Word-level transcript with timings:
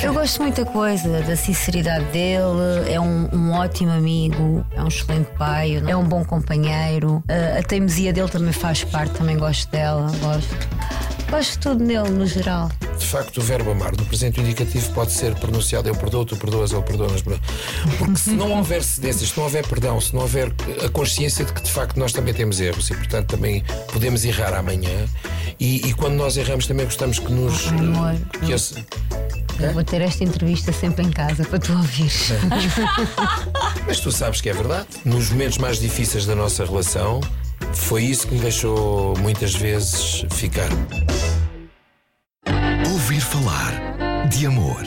Eu 0.02 0.14
gosto 0.14 0.40
muita 0.40 0.64
coisa, 0.64 1.20
da 1.22 1.36
sinceridade 1.36 2.06
dele, 2.06 2.90
é 2.90 2.98
um, 2.98 3.28
um 3.32 3.52
ótimo 3.52 3.92
amigo, 3.92 4.64
é 4.74 4.82
um 4.82 4.88
excelente 4.88 5.30
pai, 5.36 5.82
é 5.86 5.94
um 5.94 6.04
bom 6.04 6.24
companheiro. 6.24 7.22
Uh, 7.28 7.58
a 7.58 7.62
teimosia 7.62 8.10
dele 8.12 8.28
também 8.28 8.52
faz 8.52 8.82
parte, 8.82 9.12
também 9.12 9.36
gosto 9.36 9.70
dela, 9.70 10.10
gosto. 10.22 10.56
Gosto 11.30 11.52
de 11.52 11.58
tudo 11.58 11.84
nele, 11.84 12.10
no 12.10 12.26
geral. 12.26 12.68
De 12.98 13.06
facto, 13.06 13.38
o 13.38 13.40
verbo 13.40 13.70
amar 13.70 13.92
no 13.92 14.04
presente 14.04 14.40
indicativo 14.40 14.92
pode 14.92 15.12
ser 15.12 15.34
pronunciado 15.36 15.88
eu 15.88 15.94
perdoo, 15.94 16.24
tu 16.24 16.36
perdoas, 16.36 16.72
ele 16.72 16.82
perdoa, 16.82 17.08
mas 17.10 17.22
porque 17.22 18.16
se 18.16 18.30
não 18.30 18.52
houver 18.52 18.82
cedências, 18.82 19.30
se 19.30 19.36
não 19.36 19.44
houver 19.44 19.66
perdão, 19.66 20.00
se 20.00 20.14
não 20.14 20.22
houver 20.22 20.52
a 20.84 20.88
consciência 20.88 21.44
de 21.44 21.52
que 21.52 21.62
de 21.62 21.70
facto 21.70 21.96
nós 21.98 22.12
também 22.12 22.34
temos 22.34 22.60
erros 22.60 22.90
e 22.90 22.94
portanto 22.94 23.28
também 23.28 23.64
podemos 23.92 24.24
errar 24.24 24.54
amanhã 24.54 25.06
e, 25.58 25.88
e 25.88 25.94
quando 25.94 26.14
nós 26.14 26.36
erramos 26.36 26.66
também 26.66 26.84
gostamos 26.84 27.18
que 27.18 27.32
nos. 27.32 27.68
Amor. 27.68 28.16
Que 28.44 28.52
esse, 28.52 28.74
eu 29.60 29.72
vou 29.74 29.84
ter 29.84 30.00
esta 30.00 30.24
entrevista 30.24 30.72
sempre 30.72 31.04
em 31.04 31.10
casa 31.10 31.44
para 31.44 31.58
tu 31.58 31.72
ouvir. 31.72 32.10
Mas 33.86 34.00
tu 34.00 34.10
sabes 34.10 34.40
que 34.40 34.48
é 34.48 34.52
verdade. 34.54 34.88
Nos 35.04 35.30
momentos 35.30 35.58
mais 35.58 35.78
difíceis 35.78 36.24
da 36.24 36.34
nossa 36.34 36.64
relação, 36.64 37.20
foi 37.74 38.04
isso 38.04 38.26
que 38.26 38.34
me 38.34 38.40
deixou 38.40 39.14
muitas 39.18 39.54
vezes 39.54 40.24
ficar. 40.30 40.68
Falar 43.30 44.26
de 44.28 44.44
amor. 44.44 44.82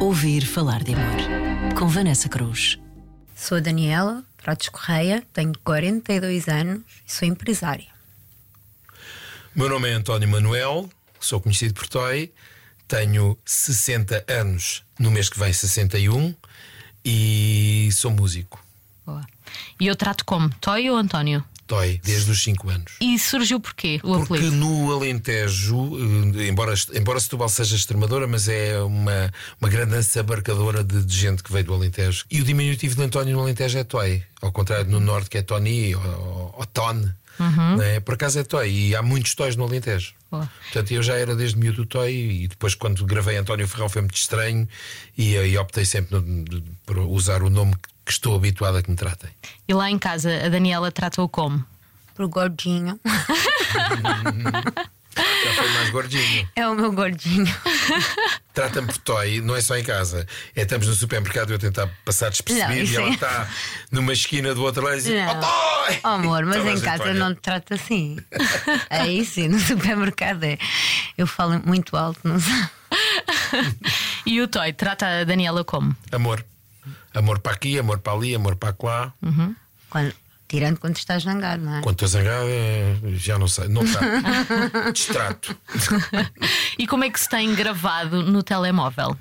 Ouvir 0.00 0.44
falar 0.44 0.82
de 0.82 0.94
amor. 0.94 1.74
Com 1.78 1.86
Vanessa 1.86 2.28
Cruz. 2.28 2.76
Sou 3.36 3.56
a 3.56 3.60
Daniela 3.60 4.24
Pratos 4.36 4.68
Correia, 4.68 5.22
tenho 5.32 5.52
42 5.62 6.48
anos 6.48 6.82
e 7.06 7.12
sou 7.12 7.28
empresária. 7.28 7.86
Meu 9.54 9.68
nome 9.68 9.88
é 9.88 9.92
António 9.92 10.28
Manuel, 10.28 10.90
sou 11.20 11.40
conhecido 11.40 11.72
por 11.72 11.86
Toy, 11.86 12.32
tenho 12.88 13.38
60 13.44 14.24
anos, 14.26 14.82
no 14.98 15.12
mês 15.12 15.28
que 15.28 15.38
vem 15.38 15.52
61 15.52 16.34
e 17.04 17.90
sou 17.92 18.10
músico. 18.10 18.60
Boa. 19.06 19.24
E 19.78 19.86
eu 19.86 19.94
trato 19.94 20.24
como 20.24 20.50
Toy 20.54 20.90
ou 20.90 20.96
António? 20.96 21.44
Toy, 21.68 22.00
desde 22.02 22.30
os 22.30 22.42
5 22.42 22.70
anos. 22.70 22.92
E 22.98 23.18
surgiu 23.18 23.60
porquê 23.60 24.00
o 24.02 24.16
Porque 24.16 24.34
apelido? 24.34 24.56
no 24.56 24.90
Alentejo, 24.90 25.76
eh, 26.38 26.48
embora, 26.48 26.72
embora 26.94 27.20
Setúbal 27.20 27.48
seja 27.50 27.76
extremadora, 27.76 28.26
mas 28.26 28.48
é 28.48 28.80
uma, 28.80 29.30
uma 29.60 29.68
grande 29.68 29.98
abarcadora 30.18 30.82
de, 30.82 31.04
de, 31.04 31.16
gente 31.16 31.42
que 31.42 31.52
veio 31.52 31.66
do 31.66 31.74
Alentejo. 31.74 32.24
E 32.30 32.40
o 32.40 32.44
diminutivo 32.44 32.96
de 32.96 33.02
António 33.02 33.36
no 33.36 33.42
Alentejo 33.42 33.78
é 33.78 33.84
Toy, 33.84 34.22
ao 34.40 34.50
contrário 34.50 34.90
no 34.90 34.98
Norte 34.98 35.28
que 35.28 35.38
é 35.38 35.42
Tony 35.42 35.94
ou, 35.94 36.54
ou 36.56 36.66
Ton. 36.66 37.10
Uhum. 37.38 37.82
É? 37.82 38.00
Por 38.00 38.14
acaso 38.14 38.38
é 38.38 38.44
Toy 38.44 38.68
e 38.68 38.96
há 38.96 39.02
muitos 39.02 39.34
Toys 39.34 39.54
no 39.54 39.64
Alentejo. 39.64 40.14
Boa. 40.30 40.50
Portanto, 40.64 40.92
eu 40.92 41.02
já 41.02 41.16
era 41.16 41.36
desde 41.36 41.58
miúdo 41.58 41.84
Toy 41.86 42.42
e 42.42 42.48
depois, 42.48 42.74
quando 42.74 43.04
gravei 43.04 43.36
António 43.36 43.68
Ferrão, 43.68 43.88
foi 43.88 44.02
muito 44.02 44.16
estranho 44.16 44.66
e, 45.16 45.34
e 45.34 45.58
optei 45.58 45.84
sempre 45.84 46.18
no, 46.18 46.44
por 46.86 46.98
usar 46.98 47.42
o 47.42 47.50
nome 47.50 47.74
que 47.74 47.88
estou 48.12 48.34
habituado 48.36 48.76
a 48.78 48.82
que 48.82 48.90
me 48.90 48.96
tratem. 48.96 49.30
E 49.66 49.74
lá 49.74 49.90
em 49.90 49.98
casa, 49.98 50.44
a 50.44 50.48
Daniela 50.48 50.90
trata-o 50.92 51.28
como? 51.28 51.64
Por 52.14 52.26
gordinho. 52.26 52.98
Já 55.44 55.52
foi 55.54 55.68
mais 55.72 55.90
gordinho. 55.90 56.48
É 56.54 56.68
o 56.68 56.74
meu 56.74 56.92
gordinho. 56.92 57.46
Trata-me 58.54 58.86
por 58.88 58.98
toy, 58.98 59.40
não 59.40 59.54
é 59.56 59.60
só 59.60 59.76
em 59.76 59.82
casa. 59.84 60.26
É 60.54 60.62
estamos 60.62 60.86
no 60.86 60.94
supermercado 60.94 61.50
e 61.50 61.52
eu 61.54 61.58
tentar 61.58 61.88
passar 62.04 62.28
despercebido 62.30 62.84
Não, 62.84 62.92
e 62.92 62.96
ela 62.96 63.08
é- 63.08 63.14
está 63.14 63.48
numa 63.90 64.12
esquina 64.12 64.54
do 64.54 64.62
outro 64.62 64.82
lado 64.84 64.98
e 64.98 65.02
diz: 65.02 65.12
Não. 65.12 65.30
Oh, 65.30 65.40
toy! 65.40 66.00
Oh, 66.04 66.08
amor, 66.08 66.44
mas 66.44 66.64
em 66.66 66.80
casa 66.80 67.04
olha. 67.04 67.14
não 67.14 67.34
te 67.34 67.40
trato 67.40 67.74
assim. 67.74 68.16
Aí 68.90 69.24
sim, 69.24 69.48
no 69.48 69.58
supermercado 69.58 70.44
é. 70.44 70.58
Eu 71.16 71.26
falo 71.26 71.60
muito 71.64 71.96
alto, 71.96 72.20
não 72.24 72.38
sei. 72.38 72.52
E 74.26 74.42
o 74.42 74.48
Toy 74.48 74.72
trata 74.74 75.06
a 75.20 75.24
Daniela 75.24 75.64
como? 75.64 75.96
Amor. 76.12 76.44
Amor 77.14 77.38
para 77.40 77.52
aqui, 77.52 77.78
amor 77.78 77.98
para 77.98 78.12
ali, 78.12 78.34
amor 78.34 78.56
para 78.56 78.74
lá. 78.82 79.12
Quando- 79.90 80.14
tirando 80.46 80.78
quando 80.78 80.96
estás 80.96 81.22
zangado, 81.24 81.62
não 81.62 81.76
é? 81.76 81.80
Quando 81.82 81.94
estou 81.96 82.08
zangado, 82.08 82.46
é- 82.48 82.96
já 83.16 83.38
não 83.38 83.48
sei. 83.48 83.68
Não 83.68 83.82
está. 83.82 84.00
Distrato. 84.92 85.56
E 86.78 86.86
como 86.86 87.02
é 87.04 87.10
que 87.10 87.18
se 87.18 87.28
tem 87.28 87.52
gravado 87.54 88.22
no 88.22 88.42
telemóvel? 88.42 89.16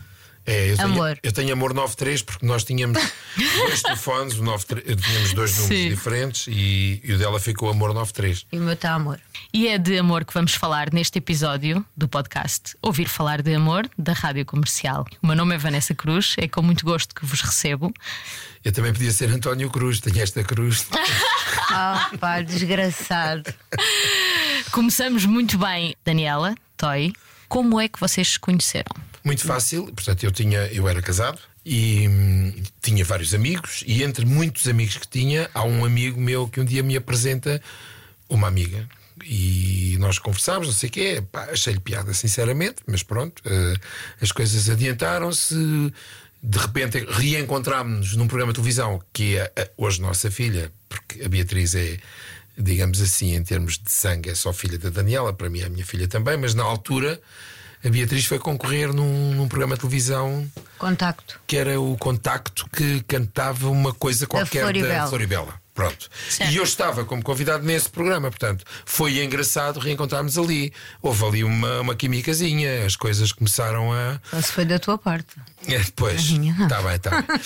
É, 0.47 0.71
eu 0.71 0.77
tenho, 0.77 0.87
Amor. 0.93 1.19
Eu 1.21 1.31
tenho 1.33 1.53
amor 1.53 1.73
93 1.73 2.21
porque 2.21 2.45
nós 2.45 2.63
tínhamos 2.63 2.97
dois 3.35 3.81
telefones, 3.81 4.39
o 4.39 4.43
93, 4.43 5.01
tínhamos 5.01 5.33
dois 5.33 5.57
números 5.57 5.77
Sim. 5.77 5.89
diferentes 5.89 6.47
e, 6.47 7.01
e 7.03 7.13
o 7.13 7.17
dela 7.17 7.37
ficou 7.37 7.69
amor 7.69 7.93
93. 7.93 8.45
E 8.49 8.57
o 8.57 8.61
meu 8.61 8.73
está 8.73 8.93
amor. 8.93 9.19
E 9.53 9.67
é 9.67 9.77
de 9.77 9.97
amor 9.97 10.23
que 10.23 10.33
vamos 10.33 10.53
falar 10.53 10.93
neste 10.93 11.17
episódio 11.17 11.85
do 11.97 12.07
podcast 12.07 12.77
Ouvir 12.81 13.09
Falar 13.09 13.41
de 13.41 13.53
Amor, 13.53 13.89
da 13.97 14.13
Rádio 14.13 14.45
Comercial. 14.45 15.05
O 15.21 15.27
meu 15.27 15.35
nome 15.35 15.53
é 15.53 15.57
Vanessa 15.57 15.93
Cruz, 15.93 16.35
é 16.37 16.47
com 16.47 16.61
muito 16.61 16.85
gosto 16.85 17.13
que 17.13 17.25
vos 17.25 17.41
recebo. 17.41 17.93
Eu 18.63 18.71
também 18.71 18.93
podia 18.93 19.11
ser 19.11 19.29
António 19.29 19.69
Cruz, 19.69 19.99
tenho 19.99 20.21
esta 20.21 20.43
cruz. 20.43 20.87
Ah, 21.69 22.09
pá, 22.19 22.41
desgraçado. 22.41 23.53
Começamos 24.71 25.25
muito 25.25 25.57
bem, 25.57 25.95
Daniela, 26.03 26.55
Toy. 26.77 27.11
Como 27.49 27.79
é 27.79 27.87
que 27.89 27.99
vocês 27.99 28.29
se 28.29 28.39
conheceram? 28.39 28.95
Muito 29.27 29.45
fácil, 29.45 29.83
portanto, 29.87 30.23
eu 30.23 30.31
tinha, 30.31 30.59
eu 30.67 30.87
era 30.87 31.01
casado 31.01 31.37
e 31.65 32.07
hum, 32.07 32.53
tinha 32.81 33.03
vários 33.03 33.33
amigos, 33.33 33.83
e 33.85 34.01
entre 34.01 34.25
muitos 34.25 34.69
amigos 34.69 34.95
que 34.95 35.05
tinha, 35.05 35.49
há 35.53 35.65
um 35.65 35.83
amigo 35.83 36.17
meu 36.17 36.47
que 36.47 36.61
um 36.61 36.63
dia 36.63 36.81
me 36.81 36.95
apresenta 36.95 37.61
uma 38.29 38.47
amiga. 38.47 38.87
E 39.25 39.97
nós 39.99 40.17
conversámos, 40.17 40.67
não 40.67 40.73
sei 40.73 40.87
o 40.87 40.91
quê, 40.93 41.23
achei-lhe 41.51 41.81
piada, 41.81 42.13
sinceramente, 42.13 42.77
mas 42.87 43.03
pronto, 43.03 43.43
eh, 43.45 43.73
as 44.21 44.31
coisas 44.31 44.69
adiantaram-se. 44.69 45.55
De 46.41 46.57
repente 46.57 47.05
reencontrámos-nos 47.09 48.15
num 48.15 48.27
programa 48.27 48.53
de 48.53 48.61
televisão 48.61 49.01
que 49.11 49.35
é 49.35 49.71
hoje 49.75 50.01
nossa 50.01 50.31
filha, 50.31 50.71
porque 50.87 51.25
a 51.25 51.27
Beatriz 51.27 51.75
é, 51.75 51.97
digamos 52.57 53.01
assim, 53.01 53.35
em 53.35 53.43
termos 53.43 53.77
de 53.77 53.91
sangue, 53.91 54.29
é 54.29 54.35
só 54.35 54.53
filha 54.53 54.77
da 54.77 54.89
Daniela, 54.89 55.33
para 55.33 55.49
mim 55.49 55.59
é 55.59 55.65
a 55.65 55.69
minha 55.69 55.85
filha 55.85 56.07
também, 56.07 56.37
mas 56.37 56.53
na 56.53 56.63
altura 56.63 57.19
a 57.83 57.89
Beatriz 57.89 58.25
foi 58.25 58.39
concorrer 58.39 58.93
num, 58.93 59.33
num 59.33 59.47
programa 59.47 59.75
de 59.75 59.81
televisão 59.81 60.49
Contacto. 60.77 61.39
que 61.45 61.57
era 61.57 61.79
o 61.79 61.95
Contacto 61.97 62.67
que 62.69 63.01
cantava 63.07 63.69
uma 63.69 63.93
coisa 63.93 64.25
qualquer 64.27 64.59
da 64.59 64.65
Floribela. 64.65 65.07
Floribela. 65.07 65.67
Pronto. 65.77 66.09
Certo. 66.27 66.51
E 66.51 66.57
eu 66.57 66.63
estava 66.63 67.05
como 67.05 67.21
convidado 67.21 67.63
nesse 67.63 67.87
programa, 67.87 68.31
portanto, 68.31 68.65
foi 68.83 69.23
engraçado 69.23 69.79
reencontrarmos 69.79 70.35
ali. 70.35 70.73
Houve 71.03 71.23
ali 71.23 71.43
uma, 71.43 71.81
uma 71.81 71.95
quimicazinha, 71.95 72.83
as 72.83 72.95
coisas 72.95 73.31
começaram 73.31 73.93
a. 73.93 74.19
Só 74.31 74.41
se 74.41 74.51
foi 74.53 74.65
da 74.65 74.79
tua 74.79 74.97
parte. 74.97 75.35
É, 75.67 75.79
depois. 75.79 76.29
minha 76.31 76.53
não. 76.53 76.63
Está 76.63 76.81
bem, 76.81 76.95
está 76.95 77.21
bem. 77.21 77.39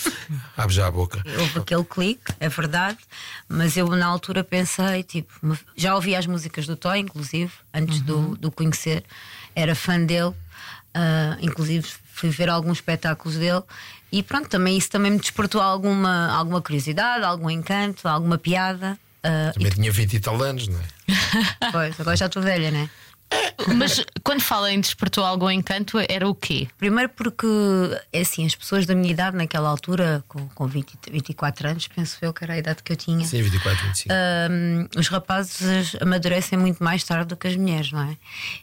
Abre 0.55 0.75
já 0.75 0.85
a 0.85 0.91
boca. 0.91 1.23
Houve 1.39 1.59
aquele 1.59 1.83
clique, 1.83 2.31
é 2.39 2.47
verdade, 2.49 2.99
mas 3.49 3.75
eu 3.75 3.87
na 3.87 4.05
altura 4.05 4.43
pensei, 4.43 5.01
tipo, 5.01 5.33
já 5.75 5.95
ouvi 5.95 6.15
as 6.15 6.27
músicas 6.27 6.67
do 6.67 6.75
Toy, 6.75 6.99
inclusive, 6.99 7.51
antes 7.73 7.99
do, 8.01 8.37
do 8.37 8.51
conhecer, 8.51 9.03
era 9.55 9.75
fã 9.75 9.99
dele, 9.99 10.33
ah, 10.93 11.37
inclusive 11.41 11.87
fui 12.13 12.29
ver 12.29 12.49
alguns 12.49 12.77
espetáculos 12.77 13.37
dele 13.37 13.61
e 14.11 14.21
pronto, 14.21 14.49
também 14.49 14.77
isso 14.77 14.89
também 14.89 15.11
me 15.11 15.19
despertou 15.19 15.61
alguma, 15.61 16.27
alguma 16.35 16.61
curiosidade, 16.61 17.23
algum 17.23 17.49
encanto, 17.49 18.07
alguma 18.07 18.37
piada. 18.37 18.97
ah, 19.23 19.51
Também 19.53 19.71
tinha 19.71 19.91
20 19.91 20.13
e 20.13 20.19
tal 20.19 20.41
anos, 20.41 20.67
não 20.67 20.79
é? 20.79 20.83
e 21.09 21.71
pois, 21.71 21.99
agora 21.99 22.15
já 22.17 22.25
estou 22.25 22.41
velha, 22.41 22.71
né? 22.71 22.89
Mas 23.75 24.03
quando 24.23 24.41
fala 24.41 24.71
em 24.71 24.79
despertou 24.79 25.23
algum 25.23 25.49
encanto, 25.49 25.97
era 26.09 26.27
o 26.27 26.33
quê? 26.35 26.67
Primeiro 26.77 27.09
porque, 27.09 27.47
é 28.11 28.21
assim, 28.21 28.45
as 28.45 28.55
pessoas 28.55 28.85
da 28.85 28.95
minha 28.95 29.11
idade 29.11 29.37
naquela 29.37 29.69
altura, 29.69 30.23
com, 30.27 30.47
com 30.49 30.67
20, 30.67 30.93
e 31.07 31.11
24 31.11 31.69
anos, 31.69 31.87
penso 31.87 32.17
eu 32.21 32.33
que 32.33 32.43
era 32.43 32.53
a 32.53 32.57
idade 32.57 32.81
que 32.83 32.91
eu 32.91 32.95
tinha. 32.95 33.23
Sim, 33.25 33.41
24, 33.41 33.87
25. 33.87 34.13
Hum, 34.51 34.87
os 34.97 35.07
rapazes 35.07 35.95
amadurecem 36.01 36.57
muito 36.57 36.83
mais 36.83 37.03
tarde 37.03 37.27
do 37.27 37.37
que 37.37 37.47
as 37.47 37.55
mulheres, 37.55 37.91
não 37.91 38.01
é? 38.01 38.17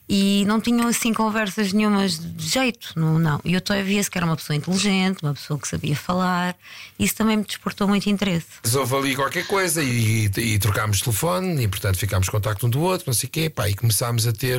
E 0.09 0.45
não 0.47 0.61
tinham 0.61 0.89
assim 0.89 1.13
conversas 1.15 1.73
nenhumas 1.73 2.19
de 2.19 2.47
jeito, 2.49 2.93
não. 2.97 3.19
não. 3.19 3.41
E 3.45 3.55
eu 3.55 3.61
tô- 3.61 3.75
via-se 3.83 4.11
que 4.11 4.19
era 4.19 4.27
uma 4.27 4.37
pessoa 4.37 4.57
inteligente, 4.57 5.23
uma 5.23 5.35
pessoa 5.35 5.59
que 5.59 5.69
sabia 5.69 5.95
falar, 5.97 6.57
isso 6.99 7.15
também 7.15 7.37
me 7.37 7.45
despertou 7.45 7.87
muito 7.87 8.09
interesse. 8.11 8.47
Mas 8.65 8.75
houve 8.75 8.95
ali 8.97 9.17
qualquer 9.17 9.47
coisa 9.47 9.83
e, 9.83 10.27
e, 10.37 10.41
e 10.41 10.59
trocámos 10.59 11.01
telefone 11.01 11.63
e, 11.63 11.69
portanto, 11.69 11.97
ficámos 11.97 12.29
em 12.29 12.31
contacto 12.31 12.67
um 12.67 12.71
do 12.71 12.81
outro, 12.81 13.05
não 13.07 13.15
sei 13.15 13.29
o 13.29 13.31
quê, 13.31 13.49
pá, 13.49 13.69
e 13.69 13.75
começámos 13.75 14.27
a 14.27 14.33
ter 14.33 14.58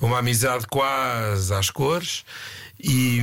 uma 0.00 0.18
amizade 0.18 0.66
quase 0.66 1.52
às 1.54 1.70
cores. 1.70 2.24
E, 2.82 3.18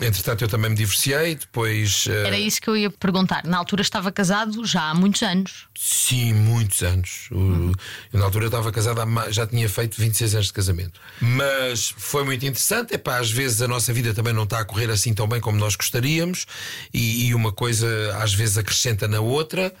entretanto, 0.00 0.42
eu 0.42 0.48
também 0.48 0.70
me 0.70 0.76
divorciei. 0.76 1.34
Depois, 1.34 2.06
eh, 2.08 2.26
Era 2.28 2.38
isso 2.38 2.62
que 2.62 2.70
eu 2.70 2.74
ia 2.74 2.90
perguntar. 2.90 3.44
Na 3.44 3.58
altura 3.58 3.82
estava 3.82 4.10
casado 4.10 4.64
já 4.64 4.88
há 4.88 4.94
muitos 4.94 5.22
anos. 5.22 5.66
sim, 5.78 6.32
muitos 6.32 6.82
anos. 6.82 7.28
O- 7.30 7.72
eu, 8.10 8.18
na 8.18 8.24
altura, 8.24 8.46
estava 8.46 8.72
casado, 8.72 9.00
há 9.02 9.30
já 9.30 9.46
tinha 9.46 9.68
feito 9.68 10.00
26 10.00 10.34
anos 10.34 10.46
de 10.46 10.52
casamento. 10.54 10.98
Mas 11.20 11.92
foi 11.94 12.24
muito 12.24 12.46
interessante. 12.46 12.94
Epá, 12.94 13.18
às 13.18 13.30
vezes 13.30 13.60
a 13.60 13.68
nossa 13.68 13.92
vida 13.92 14.14
também 14.14 14.32
não 14.32 14.44
está 14.44 14.60
a 14.60 14.64
correr 14.64 14.88
assim 14.90 15.12
tão 15.12 15.28
bem 15.28 15.40
como 15.42 15.58
nós 15.58 15.76
gostaríamos, 15.76 16.46
e, 16.94 17.26
e 17.26 17.34
uma 17.34 17.52
coisa 17.52 18.16
às 18.18 18.32
vezes 18.32 18.56
acrescenta 18.56 19.06
na 19.06 19.20
outra. 19.20 19.74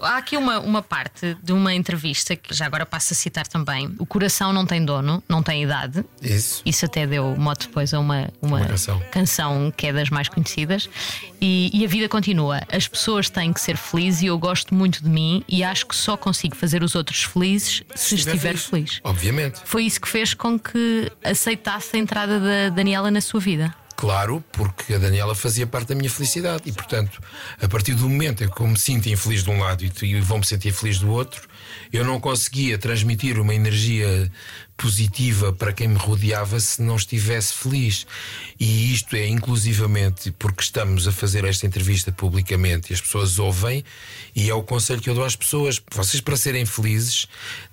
Há 0.00 0.16
aqui 0.16 0.36
uma, 0.36 0.58
uma 0.60 0.82
parte 0.82 1.36
de 1.42 1.52
uma 1.52 1.72
entrevista 1.74 2.34
que 2.34 2.52
já 2.52 2.66
agora 2.66 2.84
passo 2.84 3.12
a 3.12 3.16
citar 3.16 3.46
também: 3.46 3.94
O 3.98 4.06
coração 4.06 4.52
não 4.52 4.66
tem 4.66 4.84
dono, 4.84 5.22
não 5.28 5.42
tem 5.42 5.62
idade. 5.62 6.04
Isso. 6.20 6.62
Isso 6.64 6.84
até 6.84 7.06
deu 7.06 7.36
mote 7.36 7.68
depois 7.68 7.94
a 7.94 8.00
uma, 8.00 8.28
uma, 8.42 8.58
Uma 8.58 8.66
canção. 8.66 9.02
canção 9.10 9.72
que 9.76 9.86
é 9.86 9.92
das 9.92 10.10
mais 10.10 10.28
conhecidas. 10.28 10.88
E, 11.40 11.70
e 11.72 11.84
a 11.84 11.88
vida 11.88 12.08
continua. 12.08 12.62
As 12.72 12.88
pessoas 12.88 13.28
têm 13.28 13.52
que 13.52 13.60
ser 13.60 13.76
felizes 13.76 14.22
e 14.22 14.26
eu 14.26 14.38
gosto 14.38 14.74
muito 14.74 15.02
de 15.02 15.08
mim 15.08 15.44
e 15.48 15.62
acho 15.62 15.86
que 15.86 15.94
só 15.94 16.16
consigo 16.16 16.56
fazer 16.56 16.82
os 16.82 16.94
outros 16.94 17.22
felizes 17.22 17.82
se, 17.94 18.14
estiver 18.14 18.56
feliz. 18.56 19.00
Obviamente. 19.04 19.60
Foi 19.64 19.84
isso 19.84 20.00
que 20.00 20.08
fez 20.08 20.32
com 20.34 20.58
que 20.58 21.10
aceitasse 21.22 21.96
a 21.96 21.98
entrada 21.98 22.40
da 22.40 22.68
Daniela 22.70 23.10
na 23.10 23.20
sua 23.20 23.40
vida. 23.40 23.74
Claro, 23.96 24.42
porque 24.52 24.94
a 24.94 24.98
Daniela 24.98 25.34
fazia 25.34 25.66
parte 25.66 25.88
da 25.88 25.94
minha 25.94 26.10
felicidade. 26.10 26.64
E, 26.66 26.72
portanto, 26.72 27.20
a 27.60 27.68
partir 27.68 27.94
do 27.94 28.08
momento 28.08 28.42
em 28.42 28.50
que 28.50 28.60
eu 28.60 28.66
me 28.66 28.78
sinto 28.78 29.08
infeliz 29.08 29.44
de 29.44 29.50
um 29.50 29.60
lado 29.60 29.84
e 29.84 29.92
e 30.02 30.20
vou-me 30.20 30.44
sentir 30.44 30.72
feliz 30.72 30.98
do 30.98 31.10
outro, 31.10 31.48
eu 31.92 32.04
não 32.04 32.20
conseguia 32.20 32.76
transmitir 32.76 33.38
uma 33.38 33.54
energia 33.54 34.30
positiva 34.76 35.52
para 35.52 35.72
quem 35.72 35.88
me 35.88 35.96
rodeava 35.96 36.58
se 36.60 36.82
não 36.82 36.96
estivesse 36.96 37.54
feliz. 37.54 38.06
E 38.58 38.92
isto 38.92 39.14
é 39.16 39.26
inclusivamente 39.26 40.30
porque 40.32 40.62
estamos 40.62 41.06
a 41.08 41.12
fazer 41.12 41.44
esta 41.44 41.66
entrevista 41.66 42.12
publicamente 42.12 42.92
e 42.92 42.94
as 42.94 43.00
pessoas 43.00 43.38
ouvem, 43.38 43.84
e 44.34 44.50
é 44.50 44.54
o 44.54 44.62
conselho 44.62 45.00
que 45.00 45.08
eu 45.08 45.14
dou 45.14 45.24
às 45.24 45.36
pessoas: 45.36 45.80
vocês, 45.92 46.20
para 46.20 46.36
serem 46.36 46.66
felizes, 46.66 47.26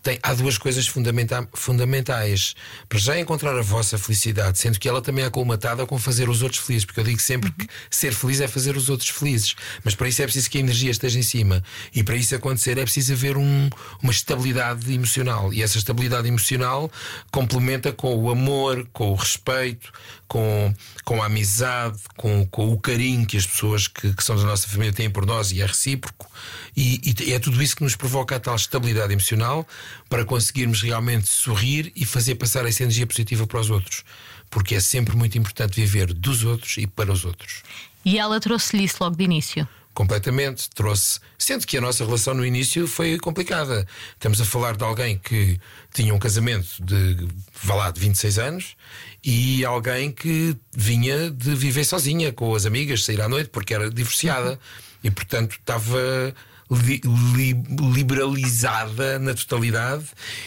têm, 0.03 0.19
há 0.21 0.33
duas 0.33 0.57
coisas 0.57 0.87
fundamenta- 0.87 1.47
fundamentais. 1.53 2.55
Para 2.87 2.99
já 2.99 3.19
encontrar 3.19 3.57
a 3.57 3.61
vossa 3.61 3.97
felicidade, 3.97 4.59
sendo 4.59 4.79
que 4.79 4.87
ela 4.87 5.01
também 5.01 5.25
é 5.25 5.29
colmatada 5.29 5.85
com 5.85 5.97
fazer 5.97 6.29
os 6.29 6.41
outros 6.41 6.61
felizes, 6.61 6.85
porque 6.85 6.99
eu 6.99 7.03
digo 7.03 7.19
sempre 7.21 7.51
que 7.51 7.67
ser 7.89 8.13
feliz 8.13 8.41
é 8.41 8.47
fazer 8.47 8.75
os 8.77 8.89
outros 8.89 9.09
felizes, 9.09 9.55
mas 9.83 9.95
para 9.95 10.07
isso 10.07 10.21
é 10.21 10.25
preciso 10.25 10.49
que 10.49 10.57
a 10.57 10.61
energia 10.61 10.91
esteja 10.91 11.17
em 11.19 11.23
cima, 11.23 11.63
e 11.93 12.03
para 12.03 12.15
isso 12.15 12.35
acontecer 12.35 12.77
é 12.77 12.83
preciso 12.83 13.13
haver 13.13 13.37
um- 13.37 13.69
uma 14.01 14.11
estabilidade 14.11 14.93
emocional, 14.93 15.53
e 15.53 15.63
essa 15.63 15.77
estabilidade 15.77 16.27
emocional 16.27 16.90
complementa 17.31 17.91
com 17.91 18.15
o 18.15 18.29
amor, 18.29 18.87
com 18.93 19.11
o 19.11 19.15
respeito, 19.15 19.91
com, 20.27 20.73
com 21.03 21.21
a 21.21 21.25
amizade, 21.25 21.99
com, 22.15 22.45
com 22.47 22.71
o 22.71 22.79
carinho 22.79 23.25
que 23.25 23.37
as 23.37 23.45
pessoas 23.45 23.87
que, 23.87 24.13
que 24.13 24.23
são 24.23 24.35
da 24.35 24.43
nossa 24.43 24.67
família 24.67 24.93
têm 24.93 25.09
por 25.09 25.25
nós 25.25 25.51
e 25.51 25.61
é 25.61 25.65
recíproco. 25.65 26.29
E, 26.75 27.01
e 27.25 27.33
é 27.33 27.39
tudo 27.39 27.61
isso 27.61 27.75
que 27.75 27.83
nos 27.83 27.95
provoca 27.95 28.35
a 28.35 28.39
tal 28.39 28.55
estabilidade 28.55 29.11
emocional 29.11 29.67
para 30.09 30.23
conseguirmos 30.23 30.81
realmente 30.81 31.27
sorrir 31.27 31.91
e 31.95 32.05
fazer 32.05 32.35
passar 32.35 32.65
essa 32.65 32.83
energia 32.83 33.05
positiva 33.05 33.45
para 33.45 33.59
os 33.59 33.69
outros. 33.69 34.03
Porque 34.49 34.75
é 34.75 34.79
sempre 34.79 35.15
muito 35.15 35.37
importante 35.37 35.75
viver 35.75 36.13
dos 36.13 36.43
outros 36.43 36.77
e 36.77 36.87
para 36.87 37.11
os 37.11 37.25
outros. 37.25 37.63
E 38.03 38.17
ela 38.17 38.39
trouxe-lhe 38.39 38.83
isso 38.83 38.97
logo 38.99 39.15
de 39.15 39.23
início. 39.23 39.67
Completamente, 39.93 40.69
trouxe. 40.69 41.19
Sendo 41.37 41.67
que 41.67 41.77
a 41.77 41.81
nossa 41.81 42.05
relação 42.05 42.33
no 42.33 42.45
início 42.45 42.87
foi 42.87 43.17
complicada. 43.17 43.85
Estamos 44.13 44.39
a 44.39 44.45
falar 44.45 44.77
de 44.77 44.83
alguém 44.83 45.17
que 45.17 45.59
tinha 45.93 46.13
um 46.13 46.19
casamento 46.19 46.67
de, 46.81 47.27
vá 47.61 47.75
lá, 47.75 47.91
de 47.91 47.99
26 47.99 48.39
anos 48.39 48.75
e 49.23 49.65
alguém 49.65 50.11
que 50.11 50.55
vinha 50.71 51.29
de 51.29 51.53
viver 51.55 51.83
sozinha 51.83 52.31
com 52.31 52.55
as 52.55 52.65
amigas, 52.65 53.03
sair 53.03 53.21
à 53.21 53.27
noite 53.27 53.49
porque 53.49 53.73
era 53.73 53.89
divorciada 53.89 54.57
e, 55.03 55.11
portanto, 55.11 55.57
estava 55.59 56.33
li- 56.71 57.01
li- 57.35 57.63
liberalizada 57.93 59.19
na 59.19 59.33
totalidade 59.33 60.05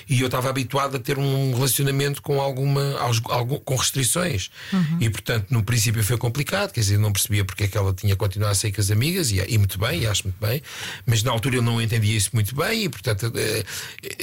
e 0.09 0.21
eu 0.21 0.27
estava 0.27 0.49
habituado 0.49 0.97
a 0.97 0.99
ter 0.99 1.19
um 1.19 1.53
relacionamento 1.55 2.23
com 2.23 2.41
alguma 2.41 2.99
algum- 3.29 3.59
com 3.59 3.77
restrições. 3.77 4.51
E 5.01 5.11
portanto 5.11 5.47
no 5.51 5.63
princípio 5.63 6.03
foi 6.03 6.17
complicado 6.17 6.73
quer 6.73 6.81
dizer 6.81 6.99
não 6.99 7.13
percebia 7.13 7.45
porque 7.45 7.65
é 7.65 7.69
que 7.69 7.77
ela 7.77 7.93
tinha 7.93 8.17
continuado 8.17 8.53
a 8.53 8.55
sair 8.55 8.73
com 8.73 8.81
as 8.81 8.91
amigas 8.91 9.31
e, 9.31 9.39
e 9.47 9.59
muito 9.59 9.79
bem 9.79 10.03
e 10.03 10.07
acho 10.07 10.25
muito 10.25 10.39
bem 10.41 10.63
mas 11.07 11.23
na 11.23 11.31
altura 11.31 11.57
eu 11.57 11.63
não 11.63 11.81
entendia 11.81 12.17
isso 12.17 12.31
muito 12.33 12.55
bem 12.55 12.85
e 12.85 12.89
portanto 12.89 13.33
eh, 13.37 13.65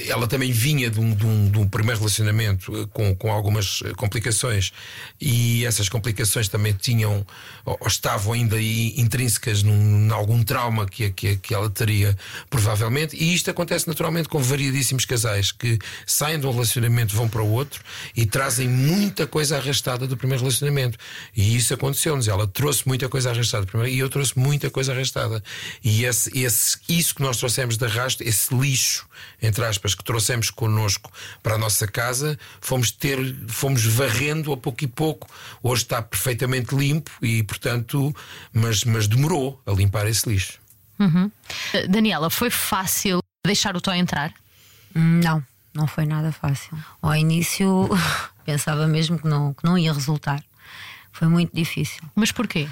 ela 0.07 0.27
também 0.27 0.51
vinha 0.51 0.89
de 0.89 1.00
um, 1.00 1.13
de 1.13 1.25
um- 1.25 1.50
de 1.51 1.57
um 1.59 1.68
primeiro 1.68 2.00
relacionamento 2.00 2.75
eh, 2.81 2.88
com, 2.92 3.15
com 3.15 3.31
algumas 3.31 3.81
eh, 3.86 3.94
complicações 3.95 4.71
e 5.19 5.65
essas 5.65 5.88
complicações 5.89 6.47
também 6.47 6.74
tinham 6.74 7.25
ou 7.65 7.77
ou 7.81 7.88
estavam 7.88 8.33
ainda 8.33 8.56
aí 8.57 8.94
intrínsecas 8.97 9.63
num, 9.63 10.07
em 10.07 10.12
algum 10.12 10.44
trauma 10.44 10.86
que, 10.88 11.09
que, 11.12 11.36
que 11.38 11.54
ela 11.54 11.69
teria 11.69 11.90
provavelmente 12.49 13.15
e 13.15 13.33
isto 13.33 13.49
acontece 13.49 13.88
naturalmente 13.88 14.29
com 14.29 14.39
variadíssimos 14.39 15.05
casais 15.05 15.51
que 15.51 15.79
saem 16.05 16.39
de 16.39 16.47
um 16.47 16.51
relacionamento 16.51 17.15
vão 17.15 17.27
para 17.27 17.41
o 17.41 17.51
outro 17.51 17.83
e 18.15 18.25
trazem 18.25 18.67
muita 18.67 19.27
coisa 19.27 19.57
arrastada 19.57 20.07
do 20.07 20.17
primeiro 20.17 20.43
relacionamento. 20.43 20.97
E 21.35 21.55
isso 21.55 21.73
aconteceu-nos. 21.73 22.27
Ela 22.27 22.47
trouxe 22.47 22.88
muita 22.88 23.09
coisa 23.09 23.31
arrastada 23.31 23.65
primeiro 23.65 23.93
e 23.93 23.99
eu 23.99 24.09
trouxe 24.09 24.38
muita 24.38 24.69
coisa 24.69 24.93
arrastada. 24.93 25.43
E 25.83 26.05
esse, 26.05 26.38
esse, 26.38 26.77
isso 26.88 27.15
que 27.15 27.21
nós 27.21 27.38
trouxemos 27.38 27.77
de 27.77 27.85
arrasto 27.85 28.23
esse 28.23 28.53
lixo 28.53 29.07
entre 29.41 29.65
aspas 29.65 29.95
que 29.95 30.03
trouxemos 30.03 30.49
connosco 30.49 31.11
para 31.41 31.55
a 31.55 31.57
nossa 31.57 31.87
casa 31.87 32.37
fomos 32.59 32.91
ter 32.91 33.17
fomos 33.47 33.85
varrendo 33.85 34.51
a 34.53 34.57
pouco 34.57 34.83
e 34.83 34.87
pouco. 34.87 35.27
Hoje 35.61 35.83
está 35.83 36.01
perfeitamente 36.01 36.75
limpo 36.75 37.11
e 37.21 37.44
portanto 37.44 38.15
mas, 38.53 38.83
mas 38.83 39.07
demorou 39.07 39.61
a 39.65 39.71
limpar 39.71 40.07
esse 40.07 40.27
lixo 40.29 40.60
Uh, 41.06 41.88
Daniela, 41.89 42.30
foi 42.30 42.50
fácil 42.50 43.19
deixar 43.45 43.75
o 43.75 43.81
Tó 43.81 43.94
entrar? 43.94 44.33
Não, 44.94 45.44
não 45.74 45.88
foi 45.88 46.06
nada 46.06 46.31
fácil. 46.31 46.77
Ao 47.01 47.15
início 47.15 47.89
pensava 48.45 48.88
mesmo 48.88 49.18
que 49.19 49.27
não, 49.27 49.53
que 49.53 49.63
não 49.63 49.77
ia 49.77 49.94
resultar. 49.94 50.44
Foi 51.12 51.27
muito 51.27 51.56
difícil. 51.56 52.01
Mas 52.15 52.31
porquê? 52.31 52.68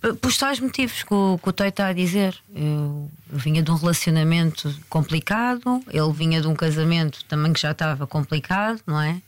P- 0.00 0.12
Por 0.14 0.32
tais 0.34 0.60
motivos 0.60 1.02
que 1.02 1.12
o, 1.14 1.38
que 1.42 1.48
o 1.48 1.52
Toy 1.52 1.68
está 1.68 1.88
a 1.88 1.92
dizer. 1.92 2.36
Eu, 2.54 3.10
eu 3.32 3.38
vinha 3.38 3.62
de 3.62 3.70
um 3.70 3.74
relacionamento 3.76 4.72
complicado, 4.88 5.82
ele 5.90 6.12
vinha 6.12 6.40
de 6.40 6.46
um 6.46 6.54
casamento 6.54 7.24
também 7.24 7.52
que 7.52 7.60
já 7.60 7.72
estava 7.72 8.06
complicado, 8.06 8.80
não 8.86 9.00
é? 9.00 9.20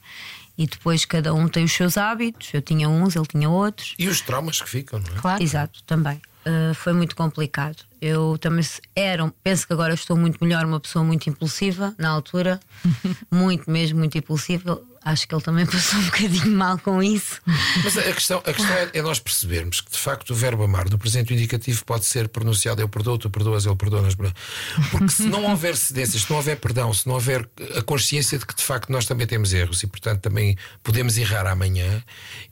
E 0.58 0.66
depois 0.66 1.04
cada 1.04 1.32
um 1.34 1.48
tem 1.48 1.64
os 1.64 1.72
seus 1.72 1.96
hábitos. 1.96 2.50
Eu 2.52 2.60
tinha 2.62 2.88
uns, 2.88 3.16
ele 3.16 3.26
tinha 3.26 3.48
outros. 3.48 3.94
e 3.98 4.06
os 4.08 4.20
traumas 4.20 4.60
que 4.60 4.68
ficam 4.68 5.00
não 5.00 5.16
é? 5.16 5.20
Claro. 5.20 5.42
Exato, 5.42 5.82
também. 5.84 6.20
Uh, 6.50 6.74
foi 6.74 6.92
muito 6.92 7.14
complicado. 7.14 7.76
Eu 8.00 8.38
também 8.40 8.62
se- 8.62 8.80
era, 8.96 9.30
penso 9.44 9.66
que 9.66 9.72
agora 9.74 9.92
estou 9.94 10.16
muito 10.16 10.42
melhor, 10.42 10.64
uma 10.64 10.80
pessoa 10.80 11.04
muito 11.04 11.28
impulsiva 11.28 11.94
na 11.98 12.08
altura, 12.08 12.58
muito 13.30 13.70
mesmo, 13.70 13.98
muito 13.98 14.16
impulsiva. 14.16 14.80
Acho 15.02 15.26
que 15.28 15.34
ele 15.34 15.42
também 15.42 15.64
passou 15.66 15.98
um 15.98 16.04
bocadinho 16.04 16.50
mal 16.50 16.78
com 16.78 17.02
isso. 17.02 17.40
Mas 17.84 17.96
a 17.98 18.02
questão, 18.12 18.38
a 18.38 18.52
questão 18.52 18.74
é, 18.74 18.90
é 18.94 19.02
nós 19.02 19.18
percebermos 19.18 19.80
que 19.80 19.90
de 19.90 19.98
facto 19.98 20.30
o 20.30 20.34
verbo 20.34 20.62
amar 20.62 20.88
do 20.88 20.98
presente 20.98 21.32
indicativo 21.34 21.84
pode 21.84 22.04
ser 22.06 22.28
pronunciado 22.28 22.80
eu 22.82 22.88
perdoo, 22.88 23.16
tu 23.18 23.28
perdoas, 23.30 23.64
ele 23.66 23.76
perdoa-nos. 23.76 24.14
Porque 24.14 25.08
se 25.08 25.24
não 25.24 25.44
houver 25.50 25.76
cedências, 25.76 26.22
se 26.22 26.30
não 26.30 26.36
houver 26.38 26.56
perdão, 26.58 26.92
se 26.92 27.06
não 27.06 27.14
houver 27.14 27.48
a 27.76 27.82
consciência 27.82 28.38
de 28.38 28.44
que 28.46 28.54
de 28.54 28.62
facto 28.62 28.90
nós 28.90 29.06
também 29.06 29.26
temos 29.26 29.52
erros 29.52 29.82
e 29.82 29.86
portanto 29.86 30.20
também 30.20 30.56
podemos 30.82 31.16
errar 31.18 31.46
amanhã, 31.46 32.02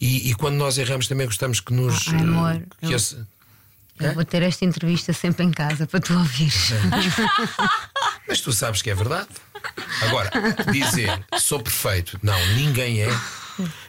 e, 0.00 0.31
e 0.31 0.35
quando 0.35 0.56
nós 0.56 0.79
erramos 0.79 1.06
também 1.09 1.27
gostamos 1.27 1.61
que 1.61 1.73
nos. 1.73 2.09
Ah, 2.09 2.17
amor, 2.19 2.62
que 2.81 2.87
eu- 2.93 2.97
esse- 2.97 3.17
Eu 4.00 4.14
vou 4.14 4.25
ter 4.25 4.43
esta 4.43 4.64
entrevista 4.64 5.12
sempre 5.12 5.45
em 5.45 5.50
casa 5.50 5.87
para 5.87 6.00
tu 6.00 6.14
ouvires. 6.17 6.71
Mas 8.28 8.40
tu 8.40 8.52
sabes 8.52 8.83
que 8.83 8.90
é 8.90 8.95
verdade. 8.95 9.28
Agora, 10.02 10.31
dizer 10.73 11.25
sou 11.38 11.61
perfeito, 11.61 12.19
não, 12.23 12.38
ninguém 12.55 13.02
é. 13.02 13.09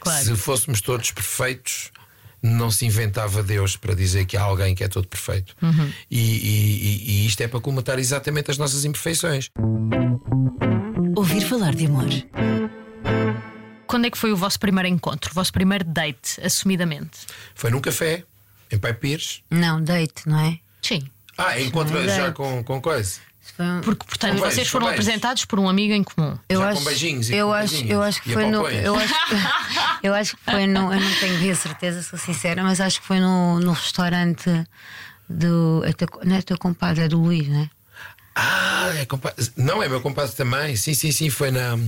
Claro. 0.00 0.24
Se 0.24 0.34
fôssemos 0.36 0.80
todos 0.80 1.10
perfeitos, 1.12 1.90
não 2.42 2.70
se 2.70 2.84
inventava 2.86 3.42
Deus 3.42 3.76
para 3.76 3.94
dizer 3.94 4.24
que 4.24 4.36
há 4.36 4.42
alguém 4.42 4.74
que 4.74 4.82
é 4.82 4.88
todo 4.88 5.06
perfeito. 5.06 5.54
E, 6.10 6.18
e- 6.18 6.20
e- 6.20 7.10
e 7.22 7.26
isto 7.26 7.40
é 7.42 7.46
para 7.48 7.60
comatar 7.60 7.98
exatamente 7.98 8.50
as 8.50 8.58
nossas 8.58 8.84
imperfeições. 8.84 9.48
Ouvir 11.14 11.42
falar 11.42 11.74
de 11.74 11.86
amor. 11.86 12.06
Quando 13.86 14.06
é 14.06 14.10
que 14.10 14.18
foi 14.18 14.32
o 14.32 14.36
vosso 14.36 14.58
primeiro 14.58 14.88
encontro, 14.88 15.30
o 15.30 15.34
vosso 15.34 15.52
primeiro 15.52 15.84
date, 15.84 16.40
assumidamente? 16.42 17.18
Foi 17.54 17.70
num 17.70 17.80
café, 17.80 18.24
em 18.70 18.78
Pai 18.78 18.94
Pires. 18.94 19.42
Não, 19.50 19.82
date, 19.82 20.26
não 20.26 20.38
é? 20.38 20.58
Sim. 20.82 21.08
Ah, 21.36 21.58
é 21.58 21.64
já 21.64 22.24
date. 22.24 22.34
com, 22.34 22.62
com 22.64 22.80
coisa. 22.80 23.20
Porque, 23.82 24.04
portanto, 24.06 24.36
Com 24.36 24.40
beijos, 24.40 24.54
vocês 24.54 24.68
com 24.68 24.72
foram 24.72 24.86
beijos. 24.86 25.04
apresentados 25.06 25.44
por 25.44 25.58
um 25.58 25.68
amigo 25.68 25.92
em 25.92 26.02
comum. 26.02 26.38
eu 26.48 26.60
já 26.60 26.66
com 26.66 26.72
acho, 26.72 26.84
beijinhos 26.84 27.28
e 27.30 27.34
eu 27.34 27.48
com 27.48 27.52
acho, 27.52 27.84
eu 27.84 28.02
acho 28.02 28.22
que 28.22 28.30
E 28.30 28.32
foi 28.32 28.46
no, 28.46 28.68
eu 28.68 28.94
acho, 28.94 29.14
eu 30.02 30.14
acho 30.14 30.36
que 30.36 30.44
foi 30.50 30.66
no, 30.66 30.92
eu 30.92 31.00
não 31.00 31.14
tenho 31.16 31.38
bem 31.38 31.50
a 31.50 31.54
certeza, 31.54 32.02
sou 32.02 32.18
sincera, 32.18 32.62
mas 32.62 32.80
acho 32.80 33.00
que 33.00 33.06
foi 33.06 33.20
no, 33.20 33.60
no 33.60 33.72
restaurante 33.72 34.48
do, 35.28 35.82
é 35.84 35.92
teu, 35.92 36.08
não 36.24 36.36
é 36.36 36.42
teu 36.42 36.56
compadre, 36.58 37.04
é 37.04 37.08
do 37.08 37.20
Luís, 37.20 37.48
não 37.48 37.60
é? 37.60 37.70
Ah, 38.34 38.92
é 38.96 39.04
compadre. 39.04 39.46
Não, 39.56 39.82
é 39.82 39.88
meu 39.88 40.00
compadre 40.00 40.34
também. 40.34 40.76
Sim, 40.76 40.94
sim, 40.94 41.10
sim. 41.12 41.28
Foi 41.28 41.50
na. 41.50 41.78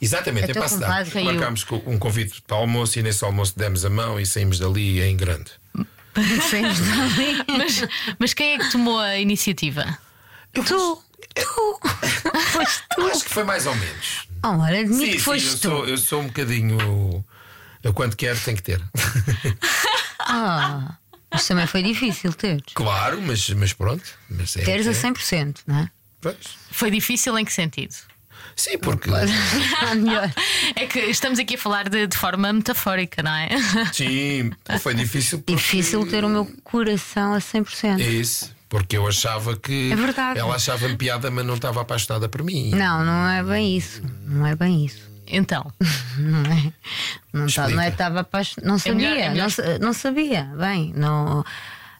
Exatamente, 0.00 0.48
É 0.48 0.50
em 0.50 0.54
Passo. 0.54 0.78
Marcámos 0.80 1.64
um 1.86 1.98
convite 1.98 2.42
para 2.42 2.56
almoço 2.56 2.98
e 2.98 3.02
nesse 3.02 3.24
almoço 3.24 3.56
demos 3.56 3.84
a 3.84 3.90
mão 3.90 4.20
e 4.20 4.26
saímos 4.26 4.58
dali 4.58 5.00
em 5.00 5.16
grande. 5.16 5.52
Dali. 6.14 7.44
Mas, 7.58 7.82
mas 8.18 8.34
quem 8.34 8.54
é 8.54 8.58
que 8.58 8.70
tomou 8.70 8.98
a 8.98 9.18
iniciativa? 9.18 9.98
Tu, 10.52 10.62
tu, 10.64 11.02
foste 12.52 12.82
Eu 12.96 13.04
tu. 13.04 13.10
acho 13.10 13.24
que 13.24 13.30
foi 13.30 13.44
mais 13.44 13.66
ou 13.66 13.74
menos. 13.74 14.28
Oh, 14.44 14.48
ora, 14.58 14.78
admito 14.80 14.96
sim, 15.00 15.06
que 15.06 15.12
sim, 15.12 15.18
foste 15.18 15.46
eu, 15.48 15.54
tu. 15.54 15.58
sou, 15.60 15.86
eu 15.88 15.98
sou 15.98 16.20
um 16.22 16.26
bocadinho. 16.26 17.24
Eu 17.82 17.92
quando 17.92 18.16
quero 18.16 18.38
tenho 18.40 18.56
que 18.56 18.62
ter. 18.62 18.80
Ah, 20.26 20.96
Mas 21.30 21.46
também 21.46 21.66
foi 21.66 21.82
difícil 21.82 22.32
ter. 22.32 22.62
Claro, 22.74 23.20
mas, 23.20 23.48
mas 23.50 23.72
pronto. 23.74 24.02
Mas 24.30 24.56
é, 24.56 24.62
Teres 24.64 24.86
é. 24.86 24.90
a 24.90 24.92
100%, 24.92 25.58
não 25.66 25.80
é? 25.80 25.90
Pois. 26.20 26.36
Foi 26.70 26.90
difícil 26.90 27.36
em 27.38 27.44
que 27.44 27.52
sentido? 27.52 27.94
Sim, 28.56 28.78
porque. 28.78 29.10
Melhor. 29.96 30.32
É 30.76 30.86
que 30.86 30.98
estamos 31.00 31.38
aqui 31.38 31.54
a 31.56 31.58
falar 31.58 31.88
de, 31.88 32.06
de 32.06 32.16
forma 32.16 32.52
metafórica, 32.52 33.22
não 33.22 33.34
é? 33.34 33.48
Sim, 33.92 34.50
foi 34.80 34.94
difícil. 34.94 35.38
Porque... 35.38 35.54
Difícil 35.54 36.06
ter 36.06 36.24
o 36.24 36.28
meu 36.28 36.46
coração 36.62 37.34
a 37.34 37.38
100%. 37.38 38.00
É 38.00 38.08
isso. 38.08 38.54
Porque 38.68 38.96
eu 38.96 39.06
achava 39.06 39.56
que. 39.56 39.92
É 39.92 39.96
verdade. 39.96 40.38
Ela 40.38 40.56
achava-me 40.56 40.96
piada, 40.96 41.30
mas 41.30 41.44
não 41.46 41.54
estava 41.54 41.80
apaixonada 41.80 42.28
por 42.28 42.42
mim. 42.42 42.70
Não, 42.70 43.04
não 43.04 43.28
é 43.28 43.42
bem 43.42 43.76
isso. 43.76 44.02
Não 44.26 44.46
é 44.46 44.54
bem 44.56 44.84
isso. 44.84 45.12
Então, 45.26 45.72
Não 46.18 46.40
é? 46.52 46.72
Não 47.32 47.46
tá- 47.46 47.68
não 47.68 47.80
é 47.80 47.88
estava 47.88 48.20
apaixonada. 48.20 48.70
Não 48.70 48.78
sabia. 48.78 48.94
melhor- 48.94 49.16
é 49.18 49.28
melhor- 49.30 49.50
Não, 49.80 49.86
não 49.86 49.92
sabia. 49.94 50.44
Bem, 50.58 50.92
não. 50.94 51.42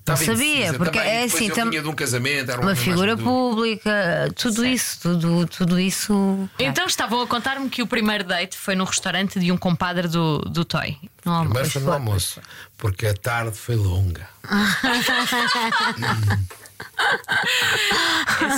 Não 0.06 0.12
Estava 0.14 0.36
sabia, 0.36 0.54
indecisa 0.56 0.76
porque 0.78 0.98
também. 0.98 1.14
é 1.14 1.24
assim, 1.24 1.48
tam- 1.48 1.70
de 1.70 1.78
um 1.78 1.94
casamento, 1.94 2.50
era 2.50 2.58
um 2.60 2.64
uma 2.64 2.74
mais 2.74 2.78
figura 2.78 3.16
pública, 3.16 4.30
tudo 4.36 4.56
Certo. 4.56 4.68
isso, 4.74 4.98
tudo, 5.00 5.46
tudo 5.46 5.80
isso. 5.80 6.46
então 6.58 6.84
estavam 6.86 7.22
a 7.22 7.26
contar-me 7.26 7.70
que 7.70 7.82
o 7.82 7.86
primeiro 7.86 8.22
date 8.22 8.58
foi 8.58 8.74
no 8.74 8.84
restaurante 8.84 9.40
de 9.40 9.50
um 9.50 9.56
compadre 9.56 10.06
do, 10.06 10.40
do 10.40 10.62
Toy. 10.62 10.98
No 11.24 11.32
almoço. 11.32 11.48
Primeiro 11.48 11.70
foi 11.70 11.82
no 11.82 11.92
almoço, 11.92 12.40
porque 12.76 13.06
a 13.06 13.14
tarde 13.14 13.56
foi 13.56 13.76
longa. 13.76 14.28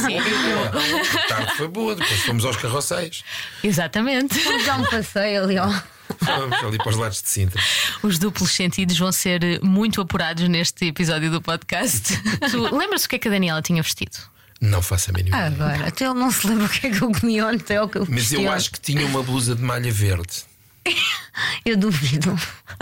Sim, 0.06 0.18
A 0.18 1.28
tarde 1.28 1.56
foi 1.56 1.68
boa, 1.68 1.94
depois 1.94 2.20
fomos 2.22 2.44
aos 2.44 2.56
carroceiros. 2.56 3.24
exatamente. 3.62 4.38
Vamos 4.40 4.64
dar 4.64 4.78
um 4.80 4.84
passeio 4.84 5.44
ali, 5.44 5.58
ó. 5.58 5.68
Fomos 6.24 6.64
ali 6.64 6.78
para 6.78 6.88
os 6.90 6.96
lados 6.96 7.22
de 7.22 7.28
Sintra. 7.28 7.60
Os 8.02 8.18
duplos 8.18 8.52
sentidos 8.52 8.98
vão 8.98 9.10
ser 9.12 9.60
muito 9.62 10.00
apurados 10.00 10.48
neste 10.48 10.86
episódio 10.86 11.30
do 11.30 11.42
podcast. 11.42 12.16
Tu 12.50 12.76
lembras-te 12.76 13.06
o 13.06 13.08
que 13.10 13.16
é 13.16 13.18
que 13.18 13.28
a 13.28 13.30
Daniela 13.30 13.60
tinha 13.62 13.82
vestido? 13.82 14.16
Não 14.60 14.80
faço 14.80 15.10
a 15.10 15.12
mínima 15.12 15.36
ideia. 15.36 15.46
Agora, 15.68 15.88
até 15.88 16.04
ele 16.06 16.14
não 16.14 16.30
se 16.30 16.46
lembra 16.46 16.64
o 16.64 16.68
que 16.68 16.86
é 16.86 16.90
que 16.90 17.02
eu 17.02 17.12
comi 17.12 17.42
ontem 17.42 17.78
ou 17.78 17.86
o 17.86 17.88
que 17.88 17.98
eu 17.98 18.06
Mas 18.08 18.32
eu 18.32 18.40
ontem. 18.40 18.52
acho 18.52 18.70
que 18.70 18.80
tinha 18.80 19.04
uma 19.06 19.22
blusa 19.22 19.54
de 19.54 19.62
malha 19.62 19.92
verde. 19.92 20.44
Eu 21.64 21.76
duvido. 21.76 22.34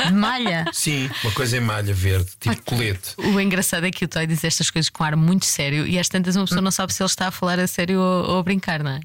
De 0.06 0.12
malha? 0.12 0.64
Sim, 0.72 1.10
uma 1.22 1.32
coisa 1.32 1.56
em 1.56 1.60
malha 1.60 1.92
verde, 1.94 2.30
tipo 2.38 2.62
colete. 2.62 3.14
O 3.18 3.40
engraçado 3.40 3.86
é 3.86 3.90
que 3.90 4.04
o 4.04 4.08
Toy 4.08 4.26
diz 4.26 4.42
estas 4.44 4.70
coisas 4.70 4.88
com 4.90 5.02
ar 5.04 5.16
muito 5.16 5.44
sério 5.46 5.86
e 5.86 5.98
às 5.98 6.08
tantas 6.08 6.36
uma 6.36 6.44
pessoa 6.44 6.60
não 6.60 6.70
sabe 6.70 6.92
se 6.92 7.02
ele 7.02 7.08
está 7.08 7.28
a 7.28 7.30
falar 7.30 7.58
a 7.58 7.66
sério 7.66 7.98
ou, 8.00 8.30
ou 8.30 8.38
a 8.38 8.42
brincar, 8.42 8.82
não 8.82 8.90
é? 8.92 9.00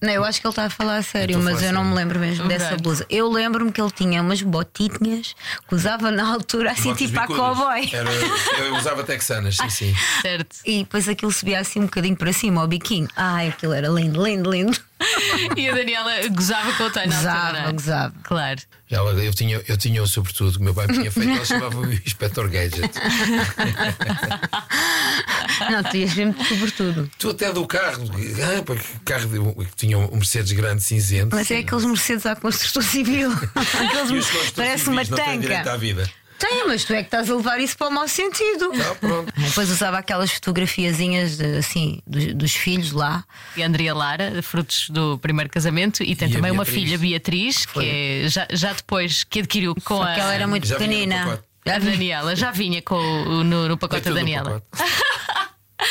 Não, 0.00 0.10
eu 0.12 0.24
acho 0.24 0.40
que 0.40 0.46
ele 0.46 0.52
está 0.52 0.64
a 0.64 0.70
falar 0.70 0.96
a 0.96 1.02
sério, 1.02 1.34
Eu 1.34 1.40
a 1.40 1.42
mas 1.42 1.62
eu 1.62 1.72
não 1.72 1.84
me 1.84 1.94
lembro 1.94 2.18
mesmo 2.18 2.48
dessa 2.48 2.64
Verdade. 2.64 2.82
blusa. 2.82 3.06
Eu 3.08 3.30
lembro-me 3.30 3.70
que 3.72 3.80
ele 3.80 3.90
tinha 3.90 4.20
umas 4.22 4.42
botinhas 4.42 5.34
que 5.68 5.74
usava 5.74 6.10
na 6.10 6.26
altura 6.32 6.72
assim, 6.72 6.90
Botas 6.90 6.98
tipo 7.06 7.18
a 7.18 7.22
bicudas. 7.22 7.42
cowboy. 7.42 7.90
Era, 7.92 8.10
eu 8.64 8.76
usava 8.76 9.04
texanas, 9.04 9.56
sim, 9.56 9.70
sim. 9.70 9.94
Certo. 10.22 10.56
E 10.64 10.78
depois 10.78 11.08
aquilo 11.08 11.30
subia 11.32 11.60
assim 11.60 11.78
um 11.80 11.84
bocadinho 11.84 12.16
para 12.16 12.32
cima, 12.32 12.60
ao 12.60 12.66
biquinho. 12.68 13.08
Ai, 13.16 13.48
aquilo 13.48 13.72
era 13.72 13.88
lindo, 13.88 14.22
lindo, 14.24 14.50
lindo. 14.50 14.78
E 15.56 15.68
a 15.68 15.74
Daniela 15.74 16.12
gozava 16.28 16.72
com 16.74 16.84
o 16.84 16.86
na 16.86 17.02
altura, 17.02 17.06
Gozava, 17.06 17.58
é? 17.58 17.72
gozava. 17.72 18.14
Claro. 18.22 18.60
Ela, 18.90 19.12
eu, 19.24 19.32
tinha, 19.32 19.62
eu 19.66 19.76
tinha 19.76 20.02
um 20.02 20.06
sobretudo 20.06 20.52
que 20.52 20.58
o 20.58 20.62
meu 20.62 20.74
pai 20.74 20.86
me 20.86 20.94
tinha 20.94 21.10
feito, 21.10 21.30
ela 21.30 21.44
chamava 21.44 21.78
o 21.80 21.92
Inspector 21.92 22.48
Gadget. 22.48 22.90
Não, 25.70 25.82
tu 25.84 25.96
ias 25.96 26.12
ver-me 26.12 26.34
sobretudo. 26.44 27.10
Tu 27.18 27.30
até 27.30 27.52
do 27.52 27.66
carro, 27.66 28.04
ah, 28.04 28.62
porque 28.64 28.84
o 28.96 29.00
carro 29.04 29.26
de- 29.28 29.64
que 29.66 29.76
tinha 29.76 29.98
um 29.98 30.16
Mercedes 30.16 30.52
grande 30.52 30.82
cinzento. 30.82 31.34
Mas 31.34 31.50
é 31.50 31.58
aqueles 31.58 31.84
Mercedes 31.84 32.26
à 32.26 32.36
construção 32.36 32.82
civil. 32.82 33.30
Aqueles- 33.54 34.30
parece 34.54 34.88
uma 34.88 35.04
civis 35.04 35.24
tanca. 35.24 35.78
Tem, 36.48 36.66
mas 36.66 36.84
tu 36.84 36.92
é 36.92 36.96
que 36.98 37.06
estás 37.06 37.30
a 37.30 37.34
levar 37.34 37.60
isso 37.60 37.76
para 37.78 37.88
o 37.88 37.90
mau 37.90 38.06
sentido. 38.08 38.70
Ah, 38.74 38.94
pronto. 38.96 39.32
Depois 39.38 39.70
usava 39.70 39.98
aquelas 39.98 40.30
fotografiazinhas 40.32 41.36
de, 41.36 41.56
assim 41.56 42.00
dos, 42.06 42.34
dos 42.34 42.52
filhos 42.54 42.92
lá. 42.92 43.24
E 43.56 43.62
a 43.62 43.66
Andrea 43.66 43.94
Lara, 43.94 44.42
frutos 44.42 44.88
do 44.90 45.18
primeiro 45.18 45.48
casamento, 45.50 46.02
e 46.02 46.16
tem 46.16 46.28
E 46.28 46.32
a 46.32 46.34
também 46.36 46.50
uma 46.50 46.64
Beatriz. 46.64 46.82
filha, 46.84 46.98
Beatriz, 46.98 47.66
que 47.66 47.80
é, 48.24 48.28
já, 48.28 48.46
já 48.50 48.72
depois 48.72 49.24
que 49.24 49.40
adquiriu 49.40 49.74
com 49.84 50.02
a. 50.02 50.06
Porque 50.06 50.20
ela 50.20 50.34
era 50.34 50.46
muito 50.46 50.66
Já 50.66 50.76
pequenina. 50.76 51.42
A 51.64 51.78
Daniela, 51.78 52.34
já 52.34 52.50
vinha 52.50 52.82
com 52.82 52.96
o- 52.96 53.44
no, 53.44 53.68
no 53.68 53.76
pacote 53.78 54.02
da 54.02 54.10
Daniela. 54.12 54.60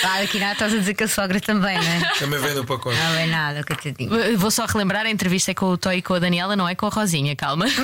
Ah, 0.04 0.20
aqui 0.22 0.40
nada 0.40 0.54
estás 0.54 0.74
a 0.74 0.78
dizer 0.78 0.94
que 0.94 1.04
a 1.04 1.08
sogra 1.08 1.40
também, 1.40 1.78
não 1.78 1.84
é? 1.88 2.14
Também 2.18 2.40
vem 2.40 2.54
no 2.56 2.66
pacote. 2.66 2.98
Não 2.98 3.14
é 3.16 3.26
nada, 3.28 3.64
coitadinho. 3.64 4.38
Vou 4.38 4.50
só 4.52 4.66
relembrar, 4.66 5.06
a 5.06 5.10
entrevista 5.10 5.52
é 5.52 5.54
com 5.54 5.66
o 5.68 5.78
Toy 5.78 5.98
e 5.98 6.02
com 6.02 6.14
a 6.14 6.20
Daniela, 6.20 6.56
não 6.56 6.68
é 6.68 6.76
com 6.76 6.86
a 6.86 6.90
Rosinha, 6.90 7.36
calma. 7.36 7.66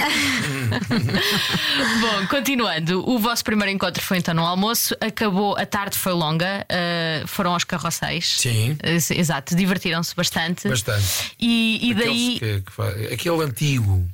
Bom, 2.01 2.27
continuando, 2.27 3.07
o 3.09 3.19
vosso 3.19 3.43
primeiro 3.43 3.71
encontro 3.71 4.01
foi 4.03 4.17
então 4.17 4.33
no 4.33 4.45
almoço, 4.45 4.95
acabou, 4.99 5.57
a 5.57 5.65
tarde 5.65 5.97
foi 5.97 6.13
longa, 6.13 6.65
eh, 6.69 7.23
foram 7.27 7.51
aos 7.53 7.63
carroceiros. 7.63 8.39
Sim. 8.39 8.77
Exato, 8.83 9.55
divertiram-se 9.55 10.15
bastante. 10.15 10.67
Bastante. 10.67 11.31
E, 11.39 11.89
e 11.89 11.93
daí, 11.93 12.37
que- 12.39 12.61
que 12.61 13.13
aquele 13.13 13.43
antigo. 13.43 14.07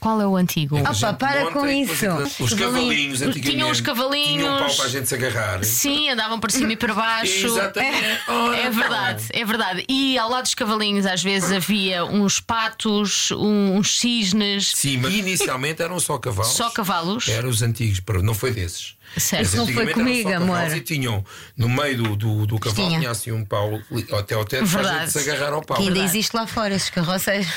Qual 0.00 0.20
é 0.20 0.26
o 0.26 0.36
antigo? 0.36 0.78
Opa, 0.78 0.92
Gente, 0.92 1.16
para 1.16 1.40
com 1.46 1.62
depois 1.66 1.90
isso. 1.90 1.92
aquilo- 2.06 2.30
Os 2.46 2.54
cavalinhos 2.54 3.22
antigamente. 3.22 3.50
Tinham 3.50 3.70
os 3.70 3.80
cavalinhos. 3.80 4.28
Tinham 4.42 4.54
um 4.56 4.58
pau 4.58 4.74
para 4.76 4.84
a 4.84 4.88
gente 4.88 5.08
se 5.08 5.14
agarrar. 5.14 5.64
Sim, 5.64 6.08
andavam 6.10 6.40
para 6.40 6.50
cima 6.50 6.72
e 6.72 6.76
para 6.76 6.94
baixo. 6.94 7.46
Exatamente. 7.46 8.04
É, 8.04 8.20
Ora, 8.28 8.56
é 8.56 8.70
verdade, 8.70 9.24
é 9.32 9.44
verdade. 9.44 9.84
E 9.88 10.18
ao 10.18 10.28
lado 10.30 10.42
dos 10.44 10.54
cavalinhos, 10.54 11.06
às 11.06 11.22
vezes 11.22 11.52
havia 11.52 12.04
uns 12.04 12.40
patos, 12.40 13.30
um- 13.32 13.76
uns 13.76 13.98
cisnes, 14.00 14.72
Sim, 14.74 14.98
mas 14.98 15.14
inicialmente 15.14 15.82
eram 15.82 15.98
só 16.00 16.18
cavalos. 16.18 16.52
só 16.52 16.70
cavalos. 16.70 17.28
Eram 17.28 17.48
os 17.48 17.62
antigos, 17.62 18.00
para- 18.00 18.22
não 18.22 18.34
foi 18.34 18.50
desses. 18.52 18.96
Certo. 19.16 19.40
Mas 19.44 19.54
Não 19.54 19.64
foi 19.64 19.72
antigamente 19.84 19.98
eram 20.00 20.04
comigo, 20.06 20.30
cavalos 20.30 20.64
amor. 20.72 20.76
E 20.76 20.80
tinham 20.82 21.24
no 21.56 21.68
meio 21.68 21.96
do, 22.02 22.16
do, 22.16 22.46
do 22.46 22.58
cavalo 22.58 22.88
Tinha. 22.88 22.98
tinha 23.00 23.10
assim 23.10 23.32
um 23.32 23.42
pau 23.44 23.80
li- 23.90 24.06
até 24.12 24.34
ao 24.34 24.44
teto 24.44 24.68
para 24.68 24.80
a 24.80 24.82
Verdade. 24.82 24.98
gente 25.12 25.12
se 25.24 25.30
agarrar 25.30 25.52
ao 25.54 25.62
pau. 25.62 25.76
Que 25.78 25.84
ainda 25.84 25.94
Verdade. 25.94 26.10
existe 26.18 26.36
lá 26.36 26.46
fora 26.46 26.74
esses 26.74 26.90
carroceiros. 26.90 27.48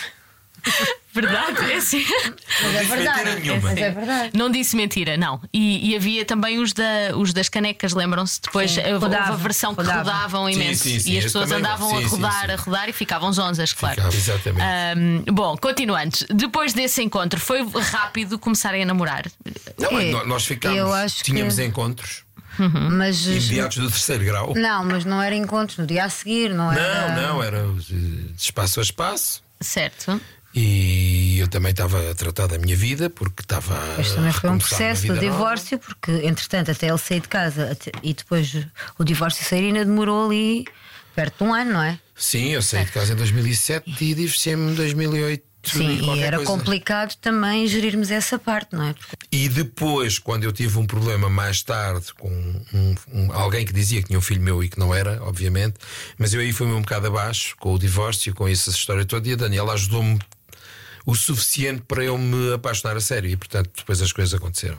Verdade, 1.14 1.70
é 1.70 1.76
assim. 1.76 2.06
Mas 2.62 2.74
é 2.76 2.84
verdade. 2.86 3.50
Mas 3.62 3.78
é 3.78 3.92
verdade. 3.92 4.32
Não 4.34 4.50
disse 4.50 4.78
mentira, 4.78 5.18
não. 5.18 5.42
E, 5.52 5.90
e 5.92 5.96
havia 5.98 6.24
também 6.24 6.58
os, 6.60 6.72
da, 6.72 6.86
os 7.18 7.34
das 7.34 7.50
canecas, 7.50 7.92
lembram-se? 7.92 8.40
Depois 8.42 8.72
Sim, 8.72 8.80
houve 8.94 9.06
houve 9.08 9.16
a 9.18 9.32
versão 9.32 9.76
que 9.76 9.82
rodavam. 9.84 10.46
Sim, 10.46 10.54
imenso. 10.54 10.84
sim, 10.84 11.00
sim, 11.02 11.12
e 11.12 11.18
as 11.18 11.26
pessoas 11.26 11.52
andavam 11.52 11.90
sim, 11.90 11.96
a 11.98 12.00
sim, 12.00 12.06
rodar, 12.16 12.46
sim. 12.46 12.52
a 12.52 12.56
rodar 12.56 12.90
e 12.90 12.94
ficavam 12.94 13.34
zonzas, 13.34 13.74
claro. 13.74 13.96
Ficava, 13.96 14.16
exatamente. 14.16 14.62
Ahm, 14.64 15.24
bom, 15.34 15.58
continuando. 15.58 16.16
Depois 16.34 16.72
desse 16.72 17.02
encontro, 17.04 17.42
foi 17.42 17.60
rápido 17.92 18.40
começarem 18.40 18.84
a 18.84 18.86
namorar. 18.86 19.26
Não, 19.78 20.00
É, 20.00 20.12
nós- 20.26 20.46
ficámos, 20.46 20.78
eu 20.78 20.94
acho 20.94 21.24
tínhamos 21.26 21.56
que- 21.56 21.64
encontros 21.66 22.24
Mas. 22.58 23.26
imediatos 23.26 23.78
do 23.80 23.90
terceiro 23.90 24.24
grau. 24.24 24.54
Não, 24.56 24.86
mas 24.86 25.04
não 25.04 25.22
era 25.22 25.36
encontros 25.36 25.78
no 25.78 25.86
dia 25.86 26.06
a 26.06 26.10
seguir, 26.10 26.54
não 26.54 26.72
era. 26.72 27.16
Não, 27.16 27.22
não, 27.36 27.44
era 27.44 27.58
eh, 27.58 27.74
de 28.34 28.42
espaço 28.42 28.80
a 28.80 28.84
espaço. 28.84 29.44
Certo. 29.60 30.20
E 30.54 31.40
eu 31.40 31.48
também 31.48 31.72
estava 31.72 32.12
a 32.12 32.16
tratar 32.16 32.48
da 32.48 32.58
minha 32.58 32.76
vida 32.76 33.10
porque 33.10 33.42
estava. 33.42 33.80
Mas 33.98 34.12
também 34.12 34.32
foi 34.34 34.50
um 34.50 34.58
processo 34.58 35.04
vida 35.04 35.14
de 35.16 35.26
nova. 35.26 35.38
divórcio, 35.38 35.80
porque 35.80 36.12
entretanto 36.26 36.72
até 36.72 36.88
ele 36.90 36.98
sair 36.98 37.22
de 37.22 37.28
casa 37.30 37.72
até- 37.72 37.92
e 38.04 38.14
depois 38.14 38.54
o 39.00 39.04
divórcio 39.04 39.46
sair 39.46 39.68
ainda 39.68 39.86
demorou 39.86 40.26
ali 40.28 40.66
perto 41.16 41.44
de 41.44 41.50
um 41.50 41.54
ano, 41.54 41.74
não 41.74 41.84
é? 41.84 42.00
Sim, 42.16 42.50
eu 42.50 42.62
saí 42.62 42.86
de 42.86 42.92
casa 42.92 43.14
em 43.14 43.16
2007 43.16 43.90
e 44.02 44.14
divorciei-me 44.14 44.72
em 44.72 44.76
2008. 44.76 45.44
Sim, 45.64 46.16
e 46.16 46.20
era 46.22 46.38
coisa. 46.38 46.52
complicado 46.52 47.16
também 47.22 47.68
gerirmos 47.68 48.10
essa 48.10 48.40
parte, 48.40 48.74
não 48.76 48.84
é? 48.84 48.94
Porque 48.94 49.16
E 49.32 49.48
depois, 49.48 50.18
quando 50.18 50.44
eu 50.44 50.52
tive 50.52 50.76
um 50.80 50.88
problema 50.88 51.30
mais 51.30 51.62
tarde 51.62 52.08
com 52.16 52.30
um- 52.30 52.96
um- 53.14 53.32
alguém 53.32 53.64
que 53.64 53.72
dizia 53.72 54.02
que 54.02 54.08
tinha 54.08 54.18
um 54.18 54.24
filho 54.24 54.42
meu 54.42 54.64
e 54.64 54.68
que 54.70 54.80
não 54.80 54.92
era, 54.94 55.22
obviamente, 55.24 55.76
mas 56.18 56.34
eu 56.34 56.42
aí 56.42 56.52
fui-me 56.52 56.74
um 56.74 56.82
bocado 56.82 57.06
abaixo 57.08 57.56
com 57.60 57.74
o 57.76 57.78
divórcio, 57.80 58.34
com 58.34 58.48
essa 58.48 58.72
história 58.72 59.06
toda, 59.06 59.30
e 59.30 59.34
a 59.34 59.36
Daniela 59.36 59.74
ajudou-me 59.74 60.18
o 61.06 61.16
suficiente 61.16 61.82
para 61.88 62.04
eu 62.04 62.18
me 62.18 62.54
apaixonar 62.54 62.96
a 62.98 63.02
sério, 63.02 63.30
e 63.30 63.36
portanto 63.38 63.70
depois 63.76 64.02
as 64.02 64.12
coisas 64.12 64.34
aconteceram. 64.34 64.78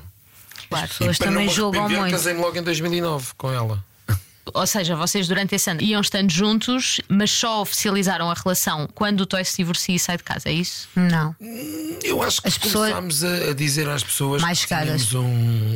as 0.71 0.89
pessoas 0.91 1.17
e 1.17 1.19
também 1.21 1.49
julgam 1.49 1.89
muito. 1.89 2.11
casei-me 2.13 2.41
logo 2.41 2.57
em 2.59 2.63
2009 2.63 3.29
com 3.37 3.51
ela. 3.53 3.85
Ou 4.55 4.67
seja, 4.67 4.97
vocês 4.97 5.29
durante 5.29 5.55
esse 5.55 5.71
ano 5.71 5.81
iam 5.81 6.01
estando 6.01 6.29
juntos, 6.31 7.01
mas 7.09 7.31
só 7.31 7.63
oficializaram 7.63 8.29
a 8.29 8.35
relação 8.35 8.89
quando 8.93 9.21
o 9.21 9.27
Toy 9.27 9.45
se 9.45 9.57
divorcia 9.59 9.95
e 9.95 9.99
sai 10.01 10.17
de 10.17 10.25
casa, 10.25 10.49
é 10.49 10.53
isso? 10.53 10.89
Não. 10.97 11.35
Eu 12.03 12.21
acho 12.23 12.43
que 12.43 12.49
As 12.49 12.59
pessoas- 12.59 12.93
começámos 12.93 13.23
a, 13.23 13.51
a 13.51 13.55
dizer 13.55 13.89
às 13.89 14.03
pessoas 14.03 14.43
Mais 14.43 14.59
que 14.61 14.69
chegadas. 14.69 15.07
tínhamos 15.07 15.15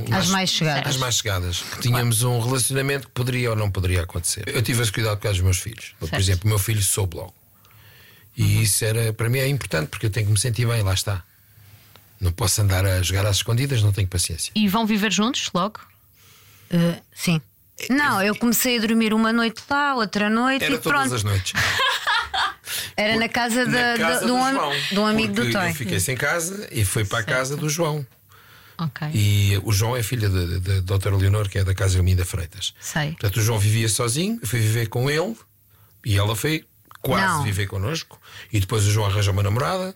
um. 0.09 0.15
As 0.15 0.29
mais 0.29 0.51
chegadas. 0.51 0.87
As 0.89 0.97
mais 0.97 1.15
chegadas. 1.17 1.61
Que 1.63 1.81
tínhamos 1.81 2.23
um 2.25 2.41
relacionamento 2.41 3.07
que 3.07 3.13
poderia 3.15 3.51
ou 3.51 3.57
não 3.57 3.71
poderia 3.71 4.03
acontecer. 4.03 4.43
Eu 4.49 4.61
tive 4.63 4.83
esse 4.83 4.91
cuidado 4.91 5.21
com 5.21 5.29
os 5.29 5.41
meus 5.41 5.59
filhos. 5.59 5.95
Por 6.01 6.09
Certo. 6.09 6.21
exemplo, 6.21 6.47
o 6.47 6.49
meu 6.49 6.59
filho 6.59 6.83
soube 6.83 7.17
logo. 7.17 7.35
E 8.37 8.63
isso 8.63 8.85
era, 8.85 9.13
para 9.13 9.29
mim 9.29 9.39
é 9.39 9.49
importante 9.49 9.89
porque 9.89 10.07
eu 10.07 10.11
tenho 10.11 10.27
que 10.27 10.33
me 10.33 10.39
sentir 10.39 10.67
bem, 10.67 10.83
lá 10.83 10.93
está. 10.95 11.23
Não 12.21 12.33
posso 12.33 12.61
andar 12.63 12.85
a 12.85 13.03
jogar 13.03 13.27
às 13.27 13.37
escondidas, 13.37 13.83
não 13.83 13.93
tenho 13.93 14.09
paciência. 14.09 14.53
E 14.55 14.69
vão 14.69 14.87
viver 14.87 15.13
juntos 15.13 15.51
logo? 15.55 15.81
Uh, 16.73 17.01
sim. 17.15 17.41
Não, 17.91 18.23
eu 18.23 18.35
comecei 18.37 18.79
a 18.79 18.81
dormir 18.81 19.13
uma 19.13 19.33
noite 19.33 19.63
lá, 19.69 19.95
outra 19.95 20.31
noite 20.31 20.65
Era 20.65 20.75
e 20.75 20.79
todas 20.79 20.93
pronto. 21.01 21.15
as 21.15 21.23
noites. 21.23 21.53
Era 22.97 23.17
na 23.17 23.29
casa, 23.29 23.65
Na 23.67 23.95
da- 23.95 23.99
casa 23.99 24.27
de, 24.27 24.33
um, 24.33 24.37
do 24.39 24.43
am- 24.45 24.53
João. 24.55 24.73
de 24.91 24.99
um 24.99 25.07
amigo 25.07 25.35
do 25.35 25.51
Toy. 25.51 25.69
Eu 25.69 25.75
fiquei 25.75 26.01
sem 26.01 26.17
casa 26.17 26.67
e 26.73 26.85
fui 26.85 27.05
para 27.05 27.19
a 27.19 27.23
casa 27.23 27.57
do 27.57 27.69
João. 27.69 28.07
Ok. 28.79 29.09
E 29.15 29.59
o 29.65 29.73
João 29.73 29.97
é 29.97 30.03
filho 30.03 30.29
da- 30.61 30.81
doutora 30.81 31.17
Leonor, 31.17 31.49
que 31.49 31.59
é 31.59 31.65
da 31.65 31.75
Casa 31.75 32.03
Minda 32.03 32.25
Freitas. 32.25 32.75
Sei. 32.81 33.11
Portanto, 33.13 33.37
o 33.39 33.43
João 33.43 33.59
vivia 33.59 33.89
sozinho, 33.89 34.39
eu 34.43 34.49
fui 34.49 34.61
viver 34.61 34.89
com 34.89 35.11
ele 35.11 35.37
e 36.05 36.17
ela 36.17 36.35
foi 36.37 36.65
quase 37.07 37.27
Não. 37.39 37.43
viver 37.45 37.67
connosco. 37.67 38.19
E 38.53 38.61
depois 38.61 38.85
o 38.87 38.91
João 38.91 39.07
arranjou 39.07 39.33
uma 39.33 39.43
namorada 39.43 39.95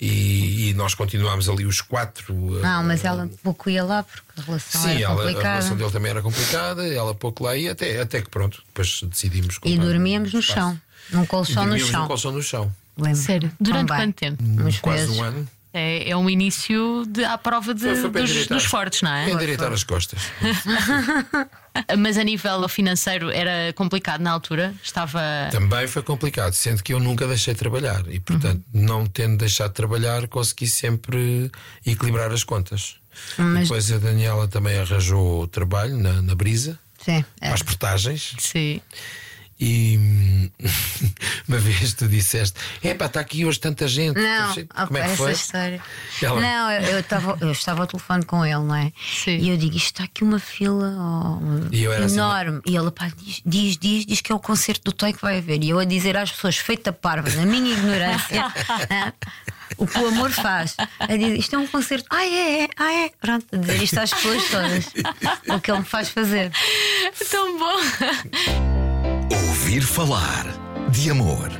e, 0.00 0.68
e 0.70 0.74
nós 0.74 0.94
continuámos 0.94 1.48
ali 1.48 1.64
os 1.64 1.80
quatro. 1.80 2.34
uh, 2.34 2.60
Não, 2.60 2.82
mas 2.84 3.04
ela 3.04 3.28
pouco 3.42 3.70
ia 3.70 3.84
lá 3.84 4.02
porque 4.02 4.40
a 4.40 4.42
relação 4.42 4.80
Sim, 4.82 4.90
era 4.90 5.00
ela, 5.00 5.12
a 5.14 5.16
complicada. 5.18 5.48
relação 5.48 5.76
dele 5.76 5.90
também 5.90 6.10
era 6.10 6.22
complicada, 6.22 6.86
ela 6.86 7.14
pouco 7.14 7.44
lá 7.44 7.56
ia, 7.56 7.72
até, 7.72 8.00
até 8.00 8.20
que 8.22 8.28
pronto, 8.30 8.62
depois 8.66 9.02
decidimos. 9.04 9.58
E 9.64 9.78
um 9.78 9.80
dormíamos 9.80 10.32
no 10.32 10.42
chão, 10.42 10.78
num 11.10 11.24
colchão 11.26 11.64
no 11.66 11.78
chão. 11.78 12.00
num 12.02 12.06
colchão 12.08 12.32
no 12.32 12.42
chão. 12.42 12.72
Lembro. 12.98 13.18
Sério? 13.20 13.52
Durante 13.60 13.88
Também. 13.88 14.04
quanto 14.06 14.14
tempo? 14.16 14.42
Uns 14.42 14.78
Quase 14.80 15.02
meses. 15.02 15.16
um 15.18 15.22
ano. 15.22 15.48
É, 15.78 16.08
é 16.10 16.16
um 16.16 16.30
início 16.30 17.04
de, 17.06 17.22
à 17.24 17.36
prova 17.36 17.74
de- 17.74 17.84
para 18.10 18.22
dos, 18.22 18.46
dos 18.46 18.64
fortes, 18.64 19.02
não 19.02 19.12
é? 19.12 19.30
Endireitar 19.30 19.70
as 19.72 19.84
costas. 19.84 20.20
Mas 21.98 22.16
a 22.16 22.24
nível 22.24 22.66
financeiro 22.68 23.30
era 23.30 23.72
complicado 23.74 24.20
na 24.22 24.30
altura? 24.30 24.74
Estava. 24.82 25.20
Também 25.50 25.86
foi 25.86 26.02
complicado, 26.02 26.54
sendo 26.54 26.82
que 26.82 26.94
eu 26.94 26.98
nunca 26.98 27.26
deixei 27.26 27.52
de 27.52 27.58
trabalhar 27.60 28.02
e, 28.08 28.18
portanto, 28.18 28.62
não 28.72 29.06
tendo 29.06 29.36
deixado 29.36 29.68
de 29.68 29.74
trabalhar, 29.74 30.26
consegui 30.28 30.66
sempre 30.66 31.50
equilibrar 31.84 32.32
as 32.32 32.42
contas. 32.44 32.96
Mas- 33.36 33.64
Depois 33.64 33.92
a 33.92 33.98
Daniela 33.98 34.48
também 34.48 34.78
arranjou 34.78 35.46
trabalho 35.48 35.96
na, 35.98 36.22
na 36.22 36.34
Brisa, 36.34 36.78
Sim, 37.04 37.22
é. 37.40 37.48
às 37.50 37.62
portagens, 37.62 38.34
Sim. 38.38 38.80
E 39.58 39.96
hum, 39.98 40.50
uma 41.48 41.58
vez 41.58 41.94
tu 41.94 42.06
disseste: 42.06 42.58
Epá, 42.82 43.06
está 43.06 43.20
aqui 43.20 43.44
hoje 43.44 43.58
tanta 43.58 43.88
gente. 43.88 44.20
Não, 44.20 44.54
Como 44.86 44.98
é 44.98 45.02
que 45.02 45.06
essa 45.06 45.16
foi? 45.16 45.32
história. 45.32 45.82
Ela- 46.22 46.40
Não, 46.40 46.70
eu, 46.72 46.82
eu, 46.82 47.00
estava, 47.00 47.38
eu 47.40 47.52
estava 47.52 47.80
ao 47.82 47.86
telefone 47.86 48.24
com 48.24 48.44
ele, 48.44 48.54
não 48.56 48.74
é? 48.74 48.92
Sim. 49.24 49.38
E 49.38 49.48
eu 49.50 49.56
digo: 49.56 49.76
isto 49.76 49.86
está 49.86 50.04
aqui 50.04 50.22
uma 50.22 50.38
fila 50.38 51.40
oh, 51.40 51.74
E 51.74 51.82
eu 51.84 51.92
era 51.92 52.04
assim, 52.04 52.16
enorme. 52.16 52.60
e 52.66 52.76
ele 52.76 52.90
pá, 52.90 53.10
diz, 53.16 53.42
diz, 53.44 53.76
diz, 53.78 54.06
diz 54.06 54.20
que 54.20 54.30
é 54.30 54.34
o 54.34 54.38
concerto 54.38 54.84
do 54.84 54.92
Toy 54.92 55.12
que 55.12 55.22
vai 55.22 55.38
haver. 55.38 55.62
E 55.64 55.70
eu 55.70 55.78
a 55.78 55.84
dizer 55.84 56.16
às 56.16 56.30
pessoas, 56.30 56.56
feita 56.58 56.92
parva, 56.92 57.30
na 57.30 57.46
minha 57.46 57.72
ignorância, 57.72 58.52
né, 58.90 59.12
o 59.78 59.86
que 59.86 59.98
o 59.98 60.08
amor 60.08 60.30
faz. 60.30 60.76
A 60.98 61.06
dizer: 61.16 61.38
isto 61.38 61.56
é 61.56 61.58
um 61.58 61.66
concerto. 61.66 62.06
Ah, 62.10 62.24
é, 62.26 62.64
é, 62.64 62.68
ah, 62.76 62.92
é. 62.92 63.10
Pronto, 63.20 63.46
a 63.52 63.56
dizer 63.56 63.82
isto 63.82 63.98
às 63.98 64.10
pessoas 64.12 64.44
todas. 64.50 64.86
o 65.56 65.60
que 65.60 65.70
ele 65.70 65.78
me 65.78 65.84
faz 65.86 66.10
fazer. 66.10 66.52
Tão 67.30 67.58
bom! 67.58 68.85
Ouvir 69.66 69.82
falar 69.82 70.44
de 70.92 71.10
amor. 71.10 71.50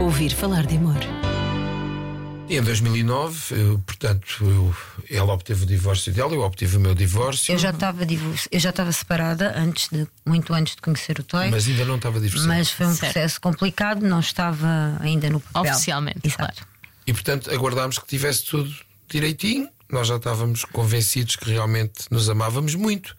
Ouvir 0.00 0.32
falar 0.34 0.64
de 0.64 0.76
amor. 0.78 0.96
Em 2.48 2.62
2009, 2.62 3.54
eu, 3.54 3.78
portanto, 3.80 4.38
eu- 4.40 4.74
ela 5.10 5.34
obteve 5.34 5.64
o 5.64 5.66
divórcio 5.66 6.10
dela, 6.10 6.32
eu 6.32 6.40
obtive 6.40 6.78
o 6.78 6.80
meu 6.80 6.94
divórcio, 6.94 7.52
Eu 7.52 7.58
já 7.58 7.68
estava 7.68 8.02
eu 8.50 8.58
já 8.58 8.70
estava 8.70 8.90
separada 8.92 9.52
antes 9.54 9.90
de, 9.90 10.06
muito 10.24 10.54
antes 10.54 10.74
de 10.74 10.80
conhecer 10.80 11.18
o 11.20 11.22
Toy. 11.22 11.50
mas 11.50 11.68
ainda 11.68 11.84
não 11.84 11.96
estava 11.96 12.18
divorciada. 12.18 12.48
Mas 12.56 12.70
foi 12.70 12.86
um 12.86 12.94
Certo. 12.94 13.12
processo 13.12 13.40
complicado, 13.42 14.00
não 14.00 14.20
estava 14.20 14.96
ainda 15.00 15.28
no 15.28 15.38
papel. 15.40 15.70
Oficialmente, 15.72 16.20
Exato. 16.24 16.66
E 17.06 17.12
portanto 17.12 17.50
aguardámos 17.50 17.98
que 17.98 18.06
tivesse 18.06 18.46
tudo 18.46 18.74
direitinho. 19.06 19.68
Nós 19.90 20.08
já 20.08 20.16
estávamos 20.16 20.64
convencidos 20.64 21.36
que 21.36 21.50
realmente 21.50 22.04
nos 22.10 22.30
amávamos 22.30 22.74
muito 22.74 23.14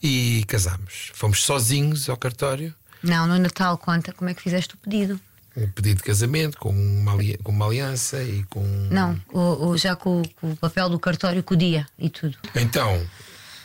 e 0.00 0.44
casámos. 0.46 1.10
Fomos 1.14 1.42
sozinhos 1.42 2.08
ao 2.08 2.16
cartório, 2.16 2.72
Não, 3.02 3.26
no 3.26 3.38
Natal 3.38 3.76
conta 3.78 4.12
como 4.12 4.28
é 4.30 4.34
que 4.34 4.42
fizeste 4.42 4.74
o 4.74 4.78
pedido. 4.78 5.20
um 5.56 5.68
pedido 5.70 5.98
de 5.98 6.02
casamento 6.04 6.58
com 6.58 6.70
uma, 6.70 7.12
com 7.42 7.52
uma 7.52 7.66
aliança 7.66 8.22
e 8.22 8.42
com. 8.44 8.62
Não, 8.90 9.20
o, 9.32 9.68
o- 9.68 9.76
já 9.78 9.94
com, 9.96 10.20
o- 10.22 10.28
com 10.40 10.52
o 10.52 10.56
papel 10.56 10.88
do 10.88 10.98
cartório, 10.98 11.42
com 11.42 11.54
o 11.54 11.56
dia 11.56 11.86
e 11.98 12.08
tudo. 12.08 12.36
Então. 12.54 13.04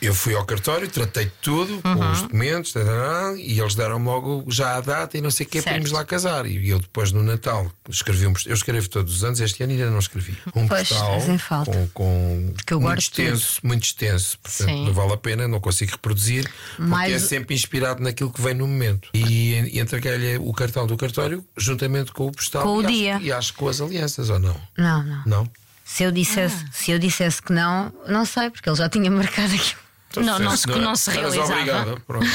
Eu 0.06 0.14
fui 0.14 0.34
ao 0.34 0.44
cartório, 0.44 0.88
tratei 0.88 1.24
de 1.26 1.32
tudo, 1.40 1.80
com 1.82 1.88
Uhum. 1.88 2.12
os 2.12 2.22
documentos, 2.22 2.72
tarará, 2.72 3.34
e 3.36 3.58
eles 3.58 3.74
deram 3.74 3.98
logo 4.02 4.44
já 4.48 4.76
a 4.76 4.80
data 4.80 5.16
e 5.16 5.20
não 5.20 5.30
sei 5.30 5.46
o 5.46 5.48
que 5.48 5.62
para 5.62 5.74
irmos 5.76 5.90
lá 5.90 6.04
casar. 6.04 6.46
E 6.46 6.68
eu 6.68 6.78
depois 6.78 7.10
no 7.12 7.22
Natal 7.22 7.70
escrevi 7.88 8.26
um 8.26 8.32
post- 8.32 8.48
Eu 8.48 8.54
escrevo 8.54 8.88
todos 8.88 9.16
os 9.16 9.24
anos, 9.24 9.40
este 9.40 9.62
ano 9.62 9.72
ainda 9.72 9.90
não 9.90 9.98
escrevi. 9.98 10.36
Um 10.54 10.66
Pois, 10.68 10.88
postal 10.88 11.20
falta. 11.38 11.70
com, 11.72 11.88
com 11.94 12.52
Porque 12.54 12.74
eu 12.74 12.80
muito 12.80 12.98
extenso, 13.00 13.60
muito 13.62 13.84
extenso. 13.84 14.38
Portanto, 14.42 14.68
Sim. 14.68 14.84
não 14.86 14.92
vale 14.92 15.12
a 15.12 15.16
pena, 15.16 15.48
não 15.48 15.60
consigo 15.60 15.92
reproduzir, 15.92 16.48
porque 16.76 16.82
Mais- 16.90 17.12
é 17.12 17.18
sempre 17.18 17.54
inspirado 17.54 18.02
naquilo 18.02 18.30
que 18.32 18.40
vem 18.42 18.54
no 18.54 18.66
momento. 18.66 19.08
E, 19.14 19.54
e 19.54 19.80
entreguei-lhe 19.80 20.36
o 20.38 20.52
cartão 20.52 20.86
do 20.86 20.96
cartório 20.96 21.44
juntamente 21.56 22.12
com 22.12 22.26
o 22.26 22.32
postal 22.32 22.62
Com 22.62 22.76
o 22.76 22.82
e, 22.82 22.86
dia. 22.86 23.16
Acho, 23.16 23.24
e 23.24 23.32
acho 23.32 23.52
que 23.52 23.58
com 23.58 23.68
as 23.68 23.80
alianças, 23.80 24.28
ou 24.30 24.38
não? 24.38 24.60
Não, 24.76 25.02
não. 25.02 25.22
Não? 25.26 25.50
Se 25.84 26.02
eu 26.02 26.10
dissesse, 26.10 26.64
Ah. 26.66 26.70
se 26.72 26.90
eu 26.92 26.98
dissesse 26.98 27.42
que 27.42 27.52
não, 27.52 27.92
não 28.08 28.24
sei, 28.24 28.48
porque 28.50 28.68
ele 28.68 28.76
já 28.76 28.88
tinha 28.88 29.10
marcado 29.10 29.54
aquilo. 29.54 29.83
Não, 30.20 30.38
não 30.38 30.56
se- 30.56 30.66
não 30.66 30.94
se 30.96 31.10
realizava. 31.10 31.52
obrigada, 31.52 31.96
pronto. 32.06 32.26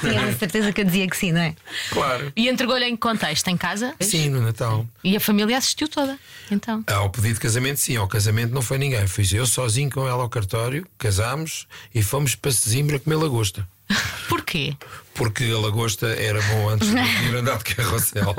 Tinha 0.00 0.24
a 0.28 0.32
certeza 0.34 0.72
que 0.72 0.80
eu 0.80 0.84
dizia 0.84 1.06
que 1.08 1.16
sim, 1.16 1.32
não 1.32 1.40
é? 1.40 1.54
claro. 1.90 2.32
E 2.36 2.48
entregou-lhe 2.48 2.84
em 2.86 2.96
contexto? 2.96 3.48
Em 3.48 3.56
casa? 3.56 3.94
Sim, 4.00 4.28
no 4.30 4.40
Natal. 4.40 4.86
E 5.04 5.16
a 5.16 5.20
família 5.20 5.56
assistiu 5.58 5.88
toda. 5.88 6.18
Então. 6.50 6.84
Ao 6.86 7.08
pedido 7.10 7.34
de 7.34 7.40
casamento, 7.40 7.78
sim, 7.78 7.96
ao 7.96 8.06
casamento 8.08 8.52
não 8.52 8.62
foi 8.62 8.78
ninguém. 8.78 9.06
Fui 9.06 9.24
eu 9.32 9.46
sozinho 9.46 9.90
com 9.90 10.06
ela 10.06 10.22
ao 10.22 10.28
cartório, 10.28 10.86
casámos 10.98 11.66
e 11.94 12.02
fomos 12.02 12.34
para 12.34 12.50
Sesimbra 12.52 12.98
comer 12.98 13.16
lagosta. 13.16 13.66
Porquê? 14.28 14.76
Porque 15.14 15.44
a 15.44 15.58
lagosta 15.58 16.06
era 16.08 16.40
bom 16.42 16.68
antes 16.68 16.88
de 16.90 16.96
ir 16.96 17.36
andar 17.36 17.58
de 17.58 17.74
carrossel. 17.74 18.34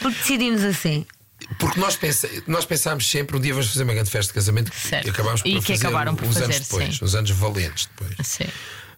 Porque 0.00 0.18
decidimos 0.18 0.62
assim. 0.64 1.06
Porque 1.58 1.80
nós, 1.80 1.96
pensa, 1.96 2.28
nós 2.46 2.64
pensámos 2.66 3.08
sempre 3.10 3.36
um 3.36 3.40
dia 3.40 3.52
vamos 3.54 3.68
fazer 3.68 3.82
uma 3.84 3.94
grande 3.94 4.10
festa 4.10 4.30
de 4.30 4.34
casamento 4.34 4.70
Certo. 4.74 5.06
e 5.06 5.10
acabámos 5.10 5.40
por 5.42 5.48
E 5.48 5.54
que 5.60 5.60
fazer 5.72 5.86
acabaram 5.86 6.14
por 6.14 6.26
uns 6.26 6.36
anos 6.36 6.56
fazer, 6.56 6.60
depois, 6.60 6.96
sim. 6.98 7.04
uns 7.04 7.14
anos 7.14 7.30
valentes 7.30 7.88
depois. 7.96 8.16
Sim. 8.26 8.44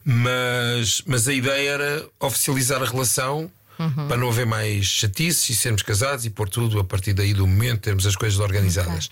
Mas, 0.04 1.02
mas 1.06 1.28
a 1.28 1.32
ideia 1.32 1.70
era 1.70 2.08
oficializar 2.18 2.82
a 2.82 2.86
relação 2.86 3.50
Uhum. 3.78 4.08
para 4.08 4.16
não 4.18 4.28
haver 4.28 4.44
mais 4.44 4.84
chatices 4.84 5.48
e 5.48 5.54
sermos 5.54 5.80
casados 5.80 6.26
e 6.26 6.28
pôr 6.30 6.50
tudo 6.50 6.78
a 6.78 6.84
partir 6.84 7.14
daí 7.14 7.32
do 7.32 7.46
momento, 7.46 7.80
termos 7.80 8.06
as 8.06 8.14
coisas 8.14 8.38
organizadas. 8.38 9.08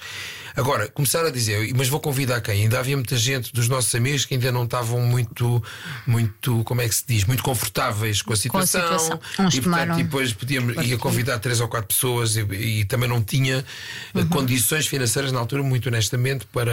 Agora, 0.58 0.88
começar 0.88 1.24
a 1.24 1.30
dizer, 1.30 1.72
mas 1.76 1.88
vou 1.88 2.00
convidar 2.00 2.40
quem? 2.40 2.62
Ainda 2.62 2.78
havia 2.80 2.96
muita 2.96 3.16
gente 3.16 3.52
dos 3.52 3.68
nossos 3.68 3.94
amigos 3.94 4.24
que 4.24 4.34
ainda 4.34 4.50
não 4.50 4.64
estavam 4.64 5.00
muito, 5.00 5.62
muito, 6.06 6.64
como 6.64 6.80
é 6.80 6.88
que 6.88 6.94
se 6.94 7.04
diz, 7.06 7.24
muito 7.24 7.42
confortáveis 7.42 8.22
com 8.22 8.32
a 8.32 8.36
situação. 8.36 8.80
situação. 8.98 9.20
Uns 9.46 9.54
E, 9.54 9.60
tomaram- 9.60 9.86
portanto, 9.86 10.00
e 10.00 10.04
depois 10.04 10.32
podíamos, 10.32 10.84
ia 10.86 10.98
convidar 10.98 11.38
três 11.38 11.60
ou 11.60 11.68
quatro 11.68 11.86
pessoas 11.88 12.36
e, 12.36 12.40
e 12.40 12.84
também 12.86 13.08
não 13.08 13.22
tinha 13.22 13.64
eh, 14.14 14.18
Uhum. 14.18 14.28
condições 14.28 14.86
financeiras 14.86 15.30
na 15.30 15.38
altura, 15.38 15.62
muito 15.62 15.88
honestamente, 15.88 16.44
para, 16.46 16.72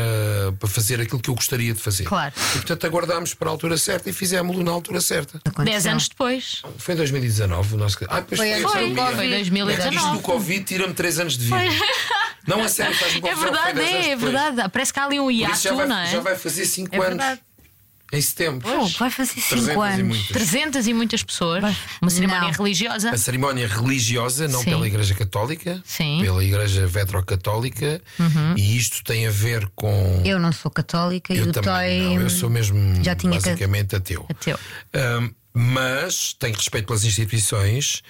para 0.60 0.68
fazer 0.70 1.00
aquilo 1.00 1.20
que 1.20 1.30
eu 1.30 1.36
gostaria 1.36 1.74
de 1.74 1.80
fazer. 1.80 2.06
Claro. 2.06 2.34
E 2.52 2.58
portanto 2.58 2.86
aguardámos 2.88 3.34
para 3.36 3.50
a 3.50 3.52
altura 3.52 3.78
certa 3.78 4.10
e 4.10 4.14
fizemos-lo 4.14 4.64
na 4.64 4.72
altura 4.72 5.00
certa. 5.00 5.40
Dez 5.64 5.86
anos 5.86 6.10
depois. 6.10 6.62
Foi 6.80 6.96
em 6.96 6.98
2019 6.98 7.76
o 7.76 7.78
nosso. 7.78 7.98
Ah, 8.10 8.20
depois 8.20 8.40
Foi 8.40 8.50
foi, 8.50 8.64
a. 8.64 8.68
Foi 8.70 8.86
Isto 8.88 9.30
2019. 9.30 10.12
do 10.18 10.20
Covid 10.22 10.64
tira-me 10.66 10.94
3 10.94 11.20
anos 11.20 11.38
de 11.38 11.46
vida. 11.46 11.56
Não, 12.48 12.62
a 12.64 12.68
sério, 12.70 12.96
faz-me 12.96 13.18
É 13.20 13.22
confusão, 13.22 13.44
verdade, 13.52 13.74
10 13.80 13.90
anos 13.94 14.06
é, 14.06 14.10
é 14.12 14.16
verdade. 14.16 14.70
Parece 14.72 14.94
que 14.94 15.00
há 15.00 15.06
ali 15.06 15.20
um 15.20 15.30
hiato, 15.32 15.76
vai, 15.76 15.88
não 15.88 15.98
é? 15.98 16.06
já 16.12 16.20
vai 16.20 16.36
fazer 16.36 16.66
5 16.66 16.90
É 16.94 16.98
anos. 16.98 17.08
verdade. 17.10 17.42
Em 18.14 18.22
setembro. 18.22 18.70
Oh, 18.70 18.86
vai 19.00 19.10
fazer 19.10 19.34
300 19.42 19.66
5 19.66 19.84
e 19.84 19.90
anos. 19.90 20.08
muitas. 20.08 20.28
300 20.28 20.88
e 20.88 20.94
muitas 20.94 21.24
pessoas. 21.24 21.64
Uma 22.00 22.12
cerimónia 22.12 22.52
Não. 22.52 22.52
religiosa. 22.52 23.10
A 23.10 23.18
cerimónia 23.18 23.68
religiosa, 23.68 24.48
não 24.48 24.60
Sim. 24.60 24.66
pela 24.70 24.86
Igreja 24.88 25.16
Católica, 25.16 25.82
Sim. 25.84 26.18
Uhum. 26.20 26.24
pela 26.24 26.44
Igreja 26.46 26.86
Vetrocatólica, 26.86 28.00
e 28.56 28.78
isto 28.78 29.04
tem 29.04 29.26
a 29.28 29.32
ver 29.32 29.68
com. 29.76 30.22
Eu 30.24 30.40
não 30.40 30.52
sou 30.52 30.70
católica 30.70 31.34
e 31.34 31.40
Eu 31.40 31.48
o 31.48 31.52
também 31.52 32.04
Toy. 32.04 32.16
não, 32.16 32.22
eu 32.22 32.30
sou 32.30 32.50
mesmo 32.50 33.04
já 33.04 33.16
tinha 33.16 33.34
basicamente 33.34 33.96
ateu. 33.96 34.26
Ateu. 34.30 34.58
Ahm, 34.94 35.32
mas 35.52 36.34
tenho 36.34 36.56
respeito 36.56 36.86
pelas 36.86 37.04
instituições 37.04 38.04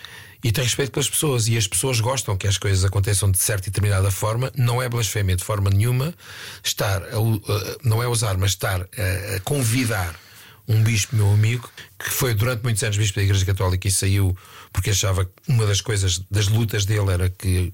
e 0.46 0.52
tenho 0.52 0.66
respeito 0.66 0.92
pelas 0.92 1.10
pessoas. 1.10 1.48
E 1.48 1.58
as 1.58 1.66
pessoas 1.66 2.00
gostam 2.00 2.38
que 2.38 2.48
as 2.48 2.56
coisas 2.56 2.86
aconteçam 2.86 3.32
de 3.32 3.40
certa 3.40 3.68
e 3.68 3.72
determinada 3.72 4.12
forma. 4.12 4.52
Não 4.56 4.80
é 4.80 4.88
blasfémia 4.88 5.36
de 5.36 5.44
forma 5.44 5.72
nenhuma 5.72 6.14
estar, 6.64 7.02
a, 7.02 7.78
não 7.84 8.04
é 8.04 8.08
usar, 8.08 8.38
mas 8.38 8.52
estar 8.52 8.82
a, 8.82 9.40
convidar 9.40 10.16
um 10.68 10.84
bispo, 10.84 11.16
meu 11.16 11.32
amigo, 11.32 11.68
que 11.98 12.12
foi 12.12 12.36
durante 12.36 12.62
muitos 12.62 12.84
anos 12.84 12.96
bispo 12.96 13.16
da 13.16 13.24
Igreja 13.24 13.44
Católica 13.44 13.88
e 13.88 13.92
saiu 13.92 14.38
porque 14.72 14.92
achava 14.92 15.26
que 15.26 15.32
uma 15.48 15.66
das 15.66 15.82
coisas, 15.82 16.22
das 16.30 16.48
lutas 16.48 16.86
dele 16.86 17.10
era 17.12 17.28
que. 17.28 17.74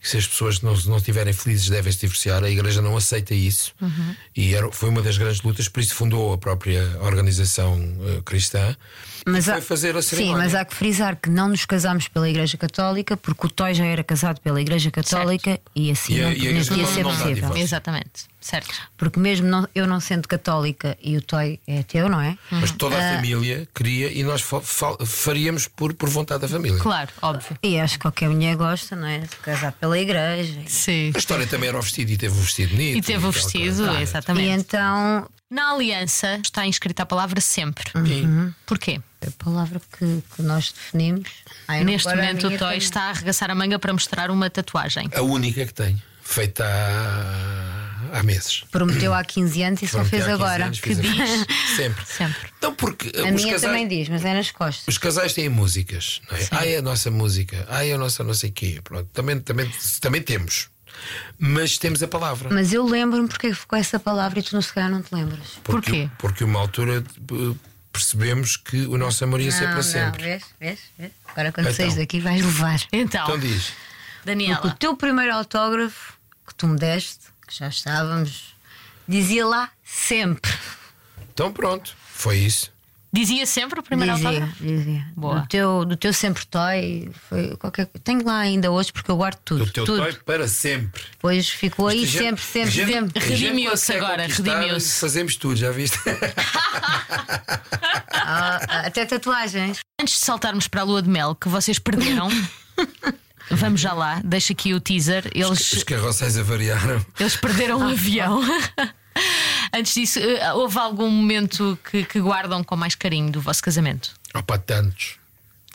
Se 0.00 0.16
as 0.16 0.28
pessoas 0.28 0.60
não, 0.60 0.74
não 0.86 0.98
estiverem 0.98 1.32
felizes 1.32 1.68
devem 1.68 1.92
se 1.92 1.98
divorciar, 1.98 2.44
a 2.44 2.48
Igreja 2.48 2.80
não 2.80 2.96
aceita 2.96 3.34
isso. 3.34 3.74
E 4.34 4.54
era, 4.54 4.70
foi 4.70 4.88
uma 4.90 5.02
das 5.02 5.18
grandes 5.18 5.42
lutas, 5.42 5.68
por 5.68 5.80
isso 5.80 5.92
fundou 5.92 6.32
a 6.32 6.38
própria 6.38 6.84
organização 7.00 7.76
eh, 8.06 8.22
cristã. 8.24 8.76
Mas 9.26 9.46
e 9.46 9.50
há, 9.50 9.54
foi 9.54 9.62
fazer 9.62 9.96
a 9.96 10.02
sim, 10.02 10.32
mas 10.32 10.54
há 10.54 10.64
que 10.64 10.74
frisar 10.74 11.16
que 11.16 11.28
não 11.30 11.48
nos 11.48 11.64
casámos 11.64 12.08
pela 12.08 12.28
Igreja 12.28 12.56
Católica, 12.56 13.16
porque 13.16 13.46
o 13.46 13.50
Toy 13.50 13.74
já 13.74 13.84
era 13.84 14.02
casado 14.04 14.40
pela 14.40 14.60
Igreja 14.60 14.90
Católica 14.90 15.60
e 15.74 15.90
assim 15.90 16.14
E 16.14 16.20
não, 16.22 16.32
e 16.32 16.64
podia 16.66 16.86
ser 16.86 17.02
não 17.04 17.16
possível. 17.16 17.56
Exatamente. 17.56 18.26
Certo. 18.40 18.72
Porque 18.96 19.18
mesmo 19.18 19.46
não- 19.48 19.68
eu 19.74 19.86
não 19.86 19.98
sendo 20.00 20.26
católica 20.28 20.96
e 21.02 21.16
o 21.16 21.20
Toy 21.22 21.58
é 21.66 21.80
ateu, 21.80 22.08
não 22.08 22.20
é? 22.20 22.38
Mas 22.50 22.70
toda 22.70 22.96
a 22.96 23.16
família 23.16 23.68
queria 23.74 24.10
e 24.12 24.22
nós 24.22 24.40
fa- 24.40 24.60
fa- 24.60 24.96
faríamos 25.04 25.66
por, 25.66 25.92
por 25.92 26.08
vontade 26.08 26.42
da 26.42 26.48
família. 26.48 26.78
Claro, 26.78 27.10
óbvio. 27.20 27.58
E 27.62 27.78
acho 27.78 27.94
que 27.94 28.02
qualquer 28.02 28.28
mulher 28.30 28.54
gosta, 28.56 28.94
não 28.94 29.06
é? 29.08 29.18
De 29.18 29.36
casar 29.42 29.72
pela 29.72 29.98
igreja. 29.98 30.60
Sim. 30.66 31.10
A 31.14 31.18
história 31.18 31.46
também 31.46 31.68
era 31.68 31.78
o 31.78 31.82
vestido 31.82 32.10
e 32.12 32.16
teve 32.16 32.34
o 32.38 32.40
vestido 32.40 32.70
bonito. 32.70 32.98
E 32.98 33.02
teve 33.02 33.26
o 33.26 33.32
vestido, 33.32 33.76
coisa. 33.84 33.98
E 33.98 34.02
exatamente. 34.02 34.48
então 34.60 35.28
Na 35.50 35.72
aliança 35.72 36.38
está 36.44 36.66
inscrita 36.66 37.02
a 37.04 37.06
palavra 37.06 37.40
sempre. 37.40 37.90
Sim. 38.06 38.54
Porquê? 38.66 39.00
a 39.26 39.44
palavra 39.44 39.80
que, 39.98 40.22
que 40.36 40.42
nós 40.42 40.70
definimos. 40.70 41.28
Ai, 41.66 41.82
Neste 41.82 42.06
agora 42.06 42.22
a 42.22 42.26
momento 42.26 42.46
o 42.46 42.56
Toy 42.56 42.68
tem- 42.68 42.78
está 42.78 43.02
a 43.04 43.10
arregaçar 43.10 43.50
a 43.50 43.54
manga 43.54 43.76
para 43.78 43.92
mostrar 43.92 44.30
uma 44.30 44.48
tatuagem. 44.48 45.08
A 45.12 45.22
única 45.22 45.66
que 45.66 45.74
tenho, 45.74 46.00
feita 46.22 46.64
há, 46.64 48.18
há 48.18 48.22
meses. 48.22 48.62
Prometeu 48.70 49.12
há 49.12 49.24
15 49.24 49.62
anos 49.64 49.82
e 49.82 49.88
só 49.88 50.04
fez 50.04 50.22
há 50.22 50.26
15 50.26 50.32
agora. 50.42 50.64
anos 50.66 50.80
Que 50.80 50.94
diz. 50.94 51.46
Sempre. 51.76 52.06
Sempre. 52.06 52.48
Não, 52.62 52.74
porque 52.74 53.08
A 53.18 53.22
minha 53.32 53.52
casais, 53.54 53.62
também 53.62 53.88
diz, 53.88 54.08
mas 54.08 54.24
é 54.24 54.34
nas 54.34 54.50
costas. 54.52 54.86
os 54.86 54.98
casais 54.98 55.32
têm 55.32 55.48
músicas, 55.48 56.20
não 56.30 56.36
é? 56.38 56.48
Ai, 56.52 56.76
a 56.76 56.82
nossa 56.82 57.10
música, 57.10 57.66
ai, 57.68 57.90
a 57.90 57.98
nossa 57.98 58.22
não 58.22 58.34
sei 58.34 58.50
quê. 58.52 58.80
Pronto, 58.84 59.08
também, 59.12 59.40
também, 59.40 59.68
também 60.00 60.22
temos. 60.22 60.68
Mas 61.38 61.78
temos 61.78 62.02
a 62.02 62.08
palavra. 62.08 62.48
Mas 62.52 62.72
eu 62.72 62.84
lembro-me 62.84 63.28
porque 63.28 63.52
ficou 63.54 63.78
essa 63.78 63.98
palavra 63.98 64.38
e 64.38 64.42
tu 64.42 64.54
não 64.54 64.62
se 64.62 64.72
calhar 64.72 64.90
não 64.90 65.02
te 65.02 65.14
lembras. 65.14 65.58
Porque, 65.64 65.90
Porquê? 65.90 66.10
Porque 66.18 66.44
uma 66.44 66.58
altura 66.60 67.02
eh, 67.04 67.54
percebemos 67.92 68.56
que 68.56 68.86
o 68.86 68.96
nosso 68.98 69.22
amor 69.24 69.40
ia 69.40 69.50
ser 69.50 69.66
não, 69.66 69.72
para 69.74 69.82
sempre. 69.82 70.22
Não, 70.22 70.28
vês, 70.28 70.44
vês, 70.60 70.78
vês? 70.98 71.12
Agora 71.28 71.52
quando 71.52 71.66
Então. 71.66 71.76
saís 71.76 71.94
daqui 71.96 72.20
vais 72.20 72.44
levar. 72.44 72.80
Então, 72.92 73.24
Então 73.24 73.38
diz. 73.38 73.66
Porque 73.66 74.22
o 74.22 74.26
Daniela, 74.26 74.76
teu 74.78 74.96
primeiro 74.96 75.34
autógrafo 75.34 76.14
que 76.46 76.54
tu 76.54 76.66
me 76.66 76.76
deste, 76.78 77.20
que 77.46 77.56
já 77.56 77.68
estávamos, 77.68 78.54
dizia 79.06 79.46
lá 79.46 79.70
sempre. 79.84 80.52
Então 81.32 81.52
pronto, 81.52 81.96
foi 82.12 82.38
isso. 82.38 82.70
Dizia 83.12 83.44
sempre 83.46 83.80
o 83.80 83.82
primeiro 83.82 84.14
dizia, 84.14 84.28
autógrafo? 84.28 84.62
dizia. 84.64 85.06
Boa. 85.16 85.40
Do 85.40 85.46
teu, 85.48 85.84
do 85.84 85.96
teu 85.96 86.12
sempre 86.12 86.46
toy, 86.46 87.10
foi 87.28 87.56
qualquer 87.56 87.86
Tenho 88.04 88.24
lá 88.24 88.38
ainda 88.38 88.70
hoje 88.70 88.92
porque 88.92 89.10
eu 89.10 89.16
guardo 89.16 89.38
tudo. 89.44 89.64
O 89.64 89.70
teu 89.70 89.84
tudo. 89.84 90.02
toy 90.02 90.12
para 90.24 90.46
sempre. 90.48 91.02
Depois 91.12 91.48
ficou 91.48 91.88
aí 91.88 91.98
Tem 91.98 92.06
gente- 92.06 92.18
sempre, 92.22 92.42
sempre, 92.44 92.70
gente- 92.70 92.92
sempre. 92.92 93.20
gente 93.20 93.28
Redimiu-se 93.30 93.92
agora, 93.92 94.26
redimiu-se. 94.26 95.00
Fazemos 95.00 95.36
tudo, 95.36 95.56
já 95.56 95.70
viste? 95.70 95.98
Ah, 98.30 98.56
até 98.86 99.06
tatuagens. 99.06 99.78
Antes 100.00 100.18
de 100.18 100.24
saltarmos 100.24 100.68
para 100.68 100.82
a 100.82 100.84
lua 100.84 101.00
de 101.00 101.08
mel 101.08 101.34
que 101.34 101.48
vocês 101.48 101.78
perderam, 101.78 102.28
vamos 103.50 103.80
já 103.80 103.94
lá, 103.94 104.20
deixa 104.22 104.52
aqui 104.52 104.74
o 104.74 104.80
teaser. 104.80 105.30
Eles, 105.34 105.72
Os 105.72 105.82
carroceis 105.82 106.36
avariaram. 106.36 107.04
eles 107.18 107.36
perderam 107.36 107.78
o 107.78 107.88
avião. 107.90 108.42
Antes 109.72 109.94
disso, 109.94 110.18
eh, 110.18 110.52
houve 110.52 110.78
algum 110.78 111.10
momento 111.10 111.78
que, 111.90 112.04
que 112.04 112.20
guardam 112.20 112.64
com 112.64 112.76
mais 112.76 112.94
carinho 112.94 113.30
do 113.30 113.40
vosso 113.40 113.62
casamento? 113.62 114.14
Opa, 114.34 114.58
tantos. 114.58 115.16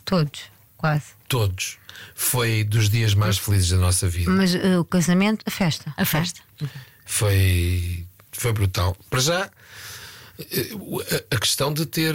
Todos, 0.04 0.42
quase. 0.76 1.06
Todos. 1.28 1.78
Foi 2.14 2.64
dos 2.64 2.88
dias 2.88 3.14
mais 3.14 3.38
felizes 3.38 3.70
da 3.70 3.76
nossa 3.76 4.08
vida. 4.08 4.30
Mas 4.30 4.54
eh, 4.54 4.78
o 4.78 4.84
casamento, 4.84 5.44
a 5.46 5.50
festa. 5.50 5.94
A 5.96 6.04
festa? 6.04 6.40
Foi, 7.04 8.06
foi 8.32 8.52
brutal. 8.52 8.96
Para 9.08 9.20
já, 9.20 9.50
eh, 10.38 11.24
a 11.30 11.38
questão 11.38 11.72
de 11.72 11.86
ter 11.86 12.14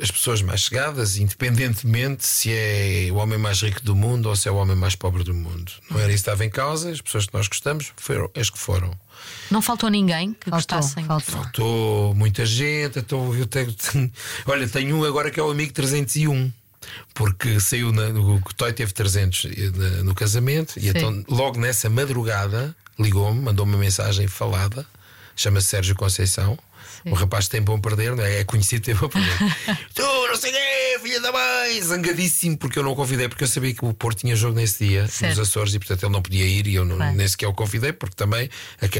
as 0.00 0.10
pessoas 0.10 0.42
mais 0.42 0.60
chegadas, 0.60 1.16
independentemente 1.16 2.26
se 2.26 2.52
é 2.52 3.08
o 3.10 3.16
homem 3.16 3.38
mais 3.38 3.60
rico 3.62 3.82
do 3.82 3.94
mundo 3.96 4.28
ou 4.28 4.36
se 4.36 4.48
é 4.48 4.52
o 4.52 4.56
homem 4.56 4.76
mais 4.76 4.94
pobre 4.94 5.24
do 5.24 5.32
mundo. 5.34 5.72
Não 5.90 5.98
era 5.98 6.08
isso 6.12 6.22
que 6.24 6.30
estava 6.30 6.44
em 6.44 6.50
causa, 6.50 6.90
as 6.90 7.00
pessoas 7.00 7.26
que 7.26 7.34
nós 7.34 7.48
gostamos 7.48 7.92
foram 7.96 8.30
as 8.36 8.50
que 8.50 8.58
foram. 8.58 8.90
Não 9.50 9.62
faltou 9.62 9.88
ninguém 9.88 10.32
que 10.34 10.50
Faltou, 10.50 10.78
gostassem? 10.78 11.04
faltou. 11.04 11.34
Faltou 11.42 12.14
muita 12.14 12.44
gente, 12.44 12.98
então 12.98 13.34
eu 13.34 13.46
tenho, 13.46 13.72
tenho- 13.74 14.12
olha, 14.46 14.68
tenho 14.68 14.96
um 14.96 15.04
agora 15.04 15.30
que 15.30 15.40
é 15.40 15.42
o 15.42 15.50
amigo 15.50 15.72
301. 15.72 16.52
Porque 17.14 17.58
saiu 17.58 17.90
na, 17.90 18.08
o 18.10 18.40
Toy 18.56 18.72
teve 18.72 18.92
300 18.92 19.46
na- 19.74 20.02
no 20.04 20.14
casamento, 20.14 20.78
e 20.78 20.82
Sim. 20.82 20.88
então 20.90 21.24
logo 21.28 21.58
nessa 21.58 21.88
madrugada 21.90 22.76
ligou-me, 22.98 23.40
mandou-me 23.40 23.72
uma 23.72 23.78
mensagem 23.80 24.28
falada, 24.28 24.86
chama-se 25.34 25.68
Sérgio 25.68 25.96
Conceição. 25.96 26.56
O 27.06 27.14
rapaz 27.14 27.46
tem 27.48 27.62
bom 27.62 27.78
perder, 27.80 28.16
não 28.16 28.24
é? 28.24 28.40
É 28.40 28.44
conhecido 28.44 28.82
tem 28.84 28.94
bom 28.94 29.08
perder. 29.08 29.38
tu, 29.94 30.02
não 30.02 30.36
sei 30.36 30.50
quê, 30.52 30.98
filha 31.02 31.20
da 31.20 31.30
mãe, 31.30 31.80
zangadíssimo 31.80 32.56
porque 32.58 32.78
eu 32.78 32.82
não 32.82 32.90
o 32.92 32.96
convidei, 32.96 33.28
porque 33.28 33.44
eu 33.44 33.48
sabia 33.48 33.72
que 33.72 33.84
o 33.84 33.94
Porto 33.94 34.18
tinha 34.18 34.34
jogo 34.34 34.56
nesse 34.56 34.84
dia, 34.84 35.06
Certo. 35.06 35.36
nos 35.38 35.48
Açores, 35.48 35.72
e 35.74 35.78
portanto 35.78 36.02
ele 36.02 36.12
não 36.12 36.20
podia 36.20 36.44
ir, 36.44 36.66
e 36.66 36.74
eu 36.74 36.84
não, 36.84 36.96
Claro. 36.96 37.14
nem 37.16 37.28
sequer 37.28 37.46
o 37.46 37.54
convidei, 37.54 37.92
porque 37.92 38.16
também 38.16 38.50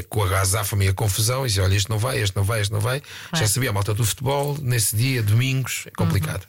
com 0.08 0.22
a 0.22 0.28
gazafa 0.28 0.76
e 0.84 0.88
a 0.88 0.92
confusão, 0.94 1.44
e 1.44 1.48
disse: 1.48 1.60
olha, 1.60 1.74
este 1.74 1.90
não 1.90 1.98
vai, 1.98 2.20
este 2.20 2.36
não 2.36 2.44
vai, 2.44 2.60
este 2.60 2.72
não 2.72 2.80
vai. 2.80 3.02
Já 3.34 3.46
sabia 3.48 3.70
a 3.70 3.72
malta 3.72 3.92
do 3.92 4.04
futebol, 4.04 4.56
nesse 4.62 4.94
dia, 4.96 5.22
domingos, 5.22 5.84
é 5.86 5.90
complicado. 5.90 6.46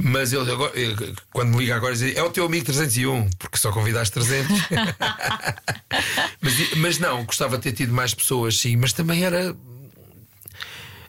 Mas 0.00 0.32
ele 0.32 0.50
agora, 0.52 0.72
eh, 0.80 0.94
quando 1.32 1.50
me 1.50 1.58
liga 1.58 1.74
agora, 1.74 1.96
diz: 1.96 2.14
é 2.16 2.22
o 2.22 2.30
teu 2.30 2.44
amigo 2.44 2.64
301, 2.66 3.30
porque 3.38 3.56
só 3.58 3.72
convidaste 3.72 4.12
300. 4.14 4.54
mas, 6.40 6.74
mas 6.76 6.98
não, 6.98 7.24
gostava 7.24 7.56
de 7.56 7.64
ter 7.64 7.72
tido 7.72 7.92
mais 7.92 8.14
pessoas, 8.14 8.58
sim, 8.58 8.76
mas 8.76 8.92
também 8.92 9.24
era. 9.24 9.56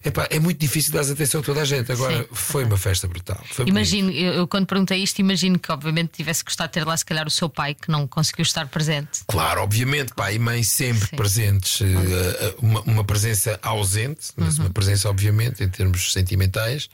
Epá, 0.04 0.28
é 0.30 0.40
muito 0.40 0.60
difícil 0.60 0.94
dar 0.94 1.02
atenção 1.02 1.42
a 1.42 1.44
toda 1.44 1.62
a 1.62 1.66
gente. 1.66 1.92
Agora, 1.92 2.20
Sim. 2.24 2.28
foi 2.32 2.64
uma 2.64 2.78
festa 2.78 3.08
brutal. 3.08 3.42
Foi. 3.52 3.66
Imagino, 3.68 4.10
eu, 4.12 4.34
eu 4.34 4.48
quando 4.48 4.66
perguntei 4.66 5.04
isto, 5.04 5.20
imagino 5.20 5.60
que 5.60 5.70
obviamente 5.72 6.12
tivesse 6.14 6.44
gostado 6.44 6.70
de 6.70 6.74
ter 6.76 6.86
lá 6.86 6.96
se 6.96 7.04
calhar 7.04 7.28
o 7.28 7.30
seu 7.30 7.50
pai 7.50 7.74
que 7.74 7.92
não 7.92 8.08
conseguiu 8.08 8.44
estar 8.44 8.68
presente. 8.68 9.20
Claro, 9.28 9.62
obviamente, 9.62 10.14
pai 10.14 10.36
e 10.36 10.40
mãe 10.40 10.64
sempre 10.64 11.08
Sim. 11.10 11.16
presentes, 11.18 11.82
eh, 11.82 12.56
uma, 12.60 12.82
uma 12.82 13.04
presença 13.04 13.60
ausente, 13.62 14.28
mas 14.38 14.58
Uhum. 14.58 14.66
uma 14.66 14.70
presença, 14.74 15.10
obviamente, 15.10 15.64
em 15.64 15.70
termos 15.70 16.14
sentimentais. 16.14 16.90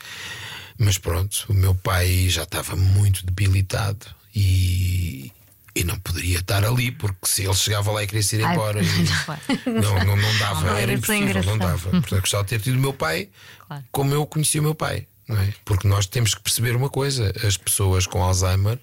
Mas 0.78 0.98
pronto, 0.98 1.46
o 1.48 1.54
meu 1.54 1.74
pai 1.76 2.28
já 2.28 2.44
estava 2.44 2.76
muito 2.76 3.26
debilitado 3.26 4.06
e, 4.36 5.32
e 5.76 5.84
não 5.84 6.00
poderia 6.00 6.40
estar 6.40 6.64
ali, 6.64 6.90
porque 6.92 7.18
se 7.26 7.44
ele 7.44 7.54
chegava 7.54 7.92
lá 7.92 8.02
e 8.04 8.08
queria 8.08 8.24
se 8.24 8.38
ir 8.38 8.46
Ai, 8.46 8.54
embora, 8.54 8.80
e 8.82 9.70
não, 9.70 10.06
não, 10.06 10.16
não 10.16 10.38
dava, 10.38 10.62
Não, 10.62 10.78
era 10.78 10.92
é 10.92 10.96
impossível, 10.96 11.44
não 11.44 11.58
dava. 11.58 11.90
Portanto, 11.90 12.22
gostava 12.22 12.44
de 12.44 12.50
ter 12.50 12.62
tido 12.62 12.78
o 12.78 12.80
meu 12.80 12.94
pai 12.94 13.30
Claro. 13.68 13.84
como 13.92 14.14
eu 14.14 14.26
conheci 14.26 14.60
o 14.60 14.64
meu 14.64 14.76
pai, 14.76 15.08
não 15.28 15.38
é? 15.38 15.54
Porque 15.66 15.88
nós 15.88 16.06
temos 16.06 16.34
que 16.34 16.42
perceber 16.42 16.76
uma 16.76 16.90
coisa: 16.90 17.34
as 17.46 17.58
pessoas 17.58 18.08
com 18.08 18.24
Alzheimer 18.24 18.80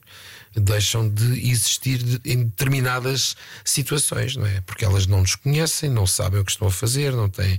deixam 0.55 1.09
de 1.09 1.51
existir 1.51 2.21
em 2.25 2.45
determinadas 2.45 3.37
situações, 3.65 4.37
não 4.37 4.47
é? 4.47 4.61
Porque 4.63 4.85
elas 4.85 5.07
não 5.07 5.21
nos 5.21 5.35
conhecem, 5.35 5.89
não 5.89 6.07
sabem 6.07 6.41
o 6.41 6.45
que 6.45 6.51
estão 6.51 6.69
a 6.69 6.71
fazer, 6.71 7.13
não 7.13 7.29
têm. 7.29 7.59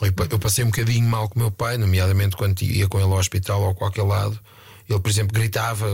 Eu 0.00 0.38
passei 0.38 0.64
um 0.64 0.68
bocadinho 0.68 1.06
mal 1.06 1.28
com 1.28 1.38
o 1.38 1.42
meu 1.42 1.50
pai, 1.50 1.76
nomeadamente 1.76 2.36
quando 2.36 2.62
ia 2.62 2.88
com 2.88 2.98
ele 2.98 3.06
ao 3.06 3.18
hospital 3.18 3.62
ou 3.62 3.70
a 3.70 3.74
qualquer 3.74 4.02
lado. 4.02 4.40
Ele, 4.90 4.98
por 5.00 5.08
exemplo, 5.08 5.32
gritava: 5.32 5.86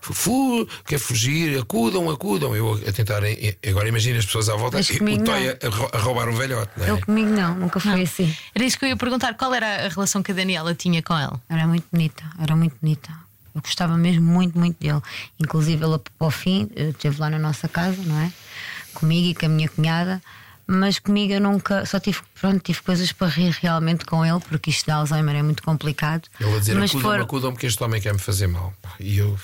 Fu, 0.00 0.66
quer 0.84 0.98
fugir, 0.98 1.56
acudam, 1.58 2.10
acudam. 2.10 2.54
Eu 2.56 2.74
a 2.86 2.92
tentar. 2.92 3.22
Agora 3.68 3.88
imagina 3.88 4.18
as 4.18 4.26
pessoas 4.26 4.48
à 4.48 4.56
volta, 4.56 4.76
Mas 4.78 4.90
e 4.90 4.94
o 4.96 4.98
Toy 4.98 5.16
não. 5.18 5.34
a, 5.34 5.66
a 5.66 5.70
rou- 5.70 5.90
a 5.92 5.98
roubar 5.98 6.28
um 6.28 6.34
velhote, 6.34 6.72
não 6.76 6.84
é? 6.84 6.90
Ele 6.90 7.00
comigo 7.00 7.30
não, 7.30 7.54
nunca 7.54 7.78
foi 7.78 8.02
assim. 8.02 8.34
Era 8.54 8.64
isso 8.64 8.76
que 8.78 8.84
eu 8.84 8.88
ia 8.88 8.96
perguntar: 8.96 9.34
qual 9.34 9.54
era 9.54 9.86
a 9.86 9.88
relação 9.88 10.22
que 10.22 10.32
a 10.32 10.34
Daniela 10.34 10.74
tinha 10.74 11.00
com 11.02 11.16
ele? 11.16 11.32
Era 11.48 11.66
muito 11.66 11.86
bonita, 11.92 12.24
era 12.42 12.56
muito 12.56 12.74
bonita. 12.82 13.10
Eu 13.54 13.60
gostava 13.62 13.96
mesmo 13.96 14.22
muito, 14.26 14.58
muito 14.58 14.76
dele. 14.80 15.00
Inclusive, 15.38 15.84
ele, 15.84 15.98
ao 16.18 16.30
fim, 16.30 16.68
eh, 16.76 16.90
esteve 16.90 17.20
lá 17.20 17.28
na 17.30 17.38
nossa 17.38 17.68
casa, 17.68 18.00
não 18.04 18.18
é? 18.20 18.32
Comigo 18.94 19.28
e 19.28 19.34
com 19.34 19.46
a 19.46 19.48
minha 19.48 19.68
cunhada. 19.68 20.20
Mas 20.72 20.98
comigo 21.00 21.32
eu 21.32 21.40
nunca, 21.40 21.84
só 21.84 21.98
tive, 21.98 22.18
pronto, 22.40 22.60
tive 22.60 22.80
coisas 22.82 23.10
para 23.10 23.26
rir 23.26 23.50
realmente 23.60 24.04
com 24.04 24.24
ele, 24.24 24.38
porque 24.48 24.70
isto 24.70 24.84
de 24.84 24.92
Alzheimer 24.92 25.34
é 25.34 25.42
muito 25.42 25.62
complicado. 25.64 26.28
Ele 26.38 26.54
a 26.54 26.58
dizer 26.60 26.74
mas 26.76 26.90
acudam, 26.90 27.10
for- 27.10 27.20
acudam, 27.20 27.52
porque 27.52 27.66
este 27.66 27.82
homem 27.82 28.00
quer 28.00 28.12
me 28.12 28.20
fazer 28.20 28.46
mal. 28.46 28.72
E 29.00 29.18
eu. 29.18 29.36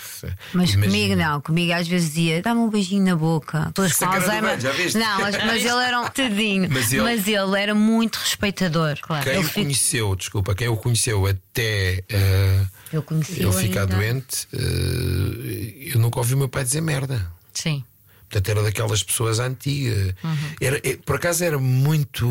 Mas 0.52 0.70
imagino. 0.72 0.84
comigo 0.84 1.16
não, 1.16 1.40
comigo 1.40 1.72
às 1.72 1.88
vezes 1.88 2.10
dizia, 2.10 2.40
dá-me 2.42 2.60
um 2.60 2.70
beijinho 2.70 3.04
na 3.04 3.16
boca. 3.16 3.72
Pessoas 3.74 3.92
com 3.94 4.04
Alzheimer. 4.04 4.52
bem, 4.52 4.60
já 4.60 4.70
viste? 4.72 4.98
Não, 4.98 5.20
mas, 5.20 5.36
mas 5.36 5.64
ele 5.64 5.84
era 5.84 6.00
um 6.00 6.04
tadinho. 6.10 6.68
Mas 6.70 6.92
Mas 6.92 7.26
ele- 7.26 7.36
ele... 7.36 7.60
era 7.60 7.74
muito 7.74 8.16
respeitador. 8.16 8.96
Claro. 9.02 9.24
Quem 9.24 9.32
Ele 9.34 9.40
o 9.40 9.48
fica- 9.48 9.60
conheceu, 9.62 10.14
desculpa, 10.14 10.54
quem 10.54 10.68
o 10.68 10.76
conheceu 10.76 11.26
até 11.26 12.04
eh, 12.08 12.64
Eu 12.92 13.02
conheci 13.02 13.42
ele 13.42 13.52
ficar 13.52 13.80
ainda. 13.80 13.96
doente, 13.96 14.46
eh, 14.52 15.90
eu 15.94 15.98
nunca 16.00 16.18
ouvi 16.18 16.34
o 16.34 16.38
meu 16.38 16.48
pai 16.48 16.62
dizer 16.64 16.80
merda. 16.80 17.26
Sim. 17.52 17.82
Portanto, 18.28 18.48
era 18.48 18.62
daquelas 18.62 19.02
pessoas 19.02 19.38
antigas. 19.38 20.12
Uhum. 20.24 20.36
Era, 20.60 20.80
eh, 20.82 20.96
por 21.04 21.16
acaso 21.16 21.44
era 21.44 21.58
muito, 21.58 22.26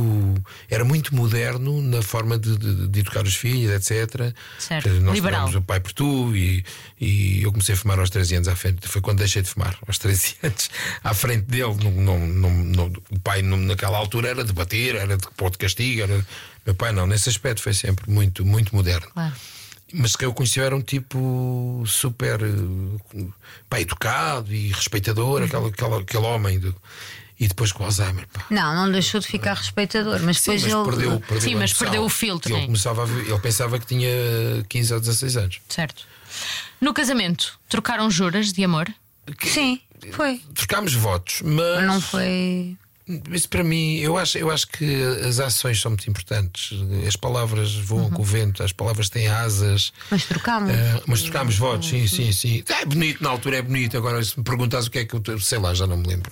era 0.70 0.84
muito 0.84 1.16
moderno 1.16 1.82
na 1.82 2.02
forma 2.02 2.38
de, 2.38 2.58
de- 2.58 2.88
de 2.88 3.00
educar 3.00 3.24
os 3.24 3.36
filhos, 3.36 3.72
etc. 3.72 4.34
Certo. 4.60 4.84
Portanto, 4.84 5.02
Nós 5.04 5.16
Liberal. 5.16 5.50
o 5.50 5.62
pai 5.62 5.80
por 5.80 5.94
tu 5.94 6.36
e, 6.36 6.64
e 7.00 7.42
eu 7.44 7.52
comecei 7.52 7.76
a 7.76 7.78
fumar 7.78 7.98
aos 8.00 8.10
13 8.10 8.36
anos 8.36 8.48
à 8.48 8.56
frente. 8.56 8.88
Foi 8.88 9.02
quando 9.02 9.20
deixei 9.20 9.42
de 9.42 9.50
fumar, 9.50 9.78
aos 9.88 9.98
13 9.98 10.36
anos, 10.44 10.70
à 11.04 11.14
frente 11.14 11.44
dele. 11.46 11.76
Não, 11.82 12.20
não, 12.28 12.50
não, 12.50 12.92
o 13.10 13.20
pai, 13.20 13.42
naquela 13.42 13.98
altura, 13.98 14.30
era 14.30 14.44
de 14.44 14.52
bater, 14.54 14.96
era 14.96 15.18
de 15.18 15.28
pôr 15.38 15.50
de 15.52 15.58
castigo. 15.58 16.02
Era... 16.02 16.26
Meu 16.66 16.76
pai, 16.76 16.92
não, 16.92 17.08
nesse 17.08 17.30
aspecto 17.30 17.62
foi 17.62 17.74
sempre 17.74 18.10
muito, 18.12 18.44
muito 18.46 18.76
moderno. 18.76 19.08
Claro. 19.14 19.34
Mas 19.94 20.16
que 20.16 20.26
eu 20.26 20.34
conheci 20.34 20.60
era 20.60 20.76
um 20.76 20.82
tipo 20.82 21.84
super 21.86 22.42
eh, 22.42 23.26
pá, 23.70 23.80
educado 23.80 24.54
e 24.54 24.70
respeitador, 24.72 25.44
aquele, 25.44 25.68
aquele, 25.68 25.96
aquele 25.96 26.26
homem. 26.26 26.60
do- 26.60 26.76
e 27.38 27.50
depois 27.50 27.72
com 27.74 27.84
Alzheimer. 27.84 28.26
Pá. 28.32 28.46
Não, 28.50 28.74
não 28.74 28.90
deixou 28.92 29.20
de 29.20 29.28
ficar 29.28 29.56
respeitador, 29.56 30.22
mas 30.22 30.40
Sim, 30.40 30.52
depois 30.56 30.64
mas 30.64 30.74
ele. 30.74 30.84
perdeu, 30.86 31.20
perdeu 31.20 31.42
Sim, 31.42 31.56
a 31.56 31.58
mas 31.60 31.74
perdeu 31.74 32.04
o 32.06 32.10
filtro, 32.10 32.56
Ele, 32.56 32.66
começava 32.66 33.04
a 33.04 33.08
ele 33.10 33.40
pensava 33.40 33.78
que 33.78 33.86
tinha 33.86 34.10
15 34.70 34.94
ou 34.94 35.00
16 35.02 35.36
anos. 35.38 35.60
Certo. 35.68 36.06
No 36.80 36.94
casamento, 36.94 37.60
trocaram 37.68 38.10
juras 38.10 38.54
de 38.54 38.64
amor? 38.64 38.88
Sim, 39.44 39.82
Foi. 40.14 40.42
trocámos 40.54 40.94
votos, 40.94 41.42
mas. 41.44 41.84
Não 41.86 42.00
foi. 42.00 42.78
Isso 43.32 43.48
para 43.50 43.64
mim, 43.64 43.98
eu 43.98 44.18
acho, 44.18 44.38
eu 44.38 44.50
acho 44.50 44.68
que 44.68 45.04
as 45.28 45.40
ações 45.40 45.80
são 45.80 45.92
muito 45.92 46.10
importantes. 46.10 46.72
As 47.08 47.16
palavras 47.16 47.76
voam 47.76 48.10
com 48.10 48.22
o 48.22 48.26
vento, 48.26 48.64
as 48.64 48.72
palavras 48.72 49.10
têm 49.10 49.28
asas. 49.28 49.94
Mas 50.10 50.26
trocámos. 50.26 50.72
Eh, 50.72 51.02
mas 51.06 51.22
trocámos 51.22 51.56
votos, 51.58 51.88
sim, 51.88 52.08
sim, 52.08 52.32
sim. 52.32 52.64
É 52.68 52.86
bonito, 52.86 53.24
na 53.24 53.30
altura 53.30 53.58
é 53.58 53.62
bonito. 53.62 53.96
Agora, 53.96 54.24
se 54.24 54.38
me 54.38 54.44
perguntas 54.44 54.88
o 54.88 54.92
que 54.92 55.00
é 55.00 55.06
que 55.06 55.14
eu. 55.16 55.40
Sei 55.40 55.60
lá, 55.60 55.74
já 55.76 55.86
não 55.86 55.98
me 55.98 56.08
lembro. 56.08 56.32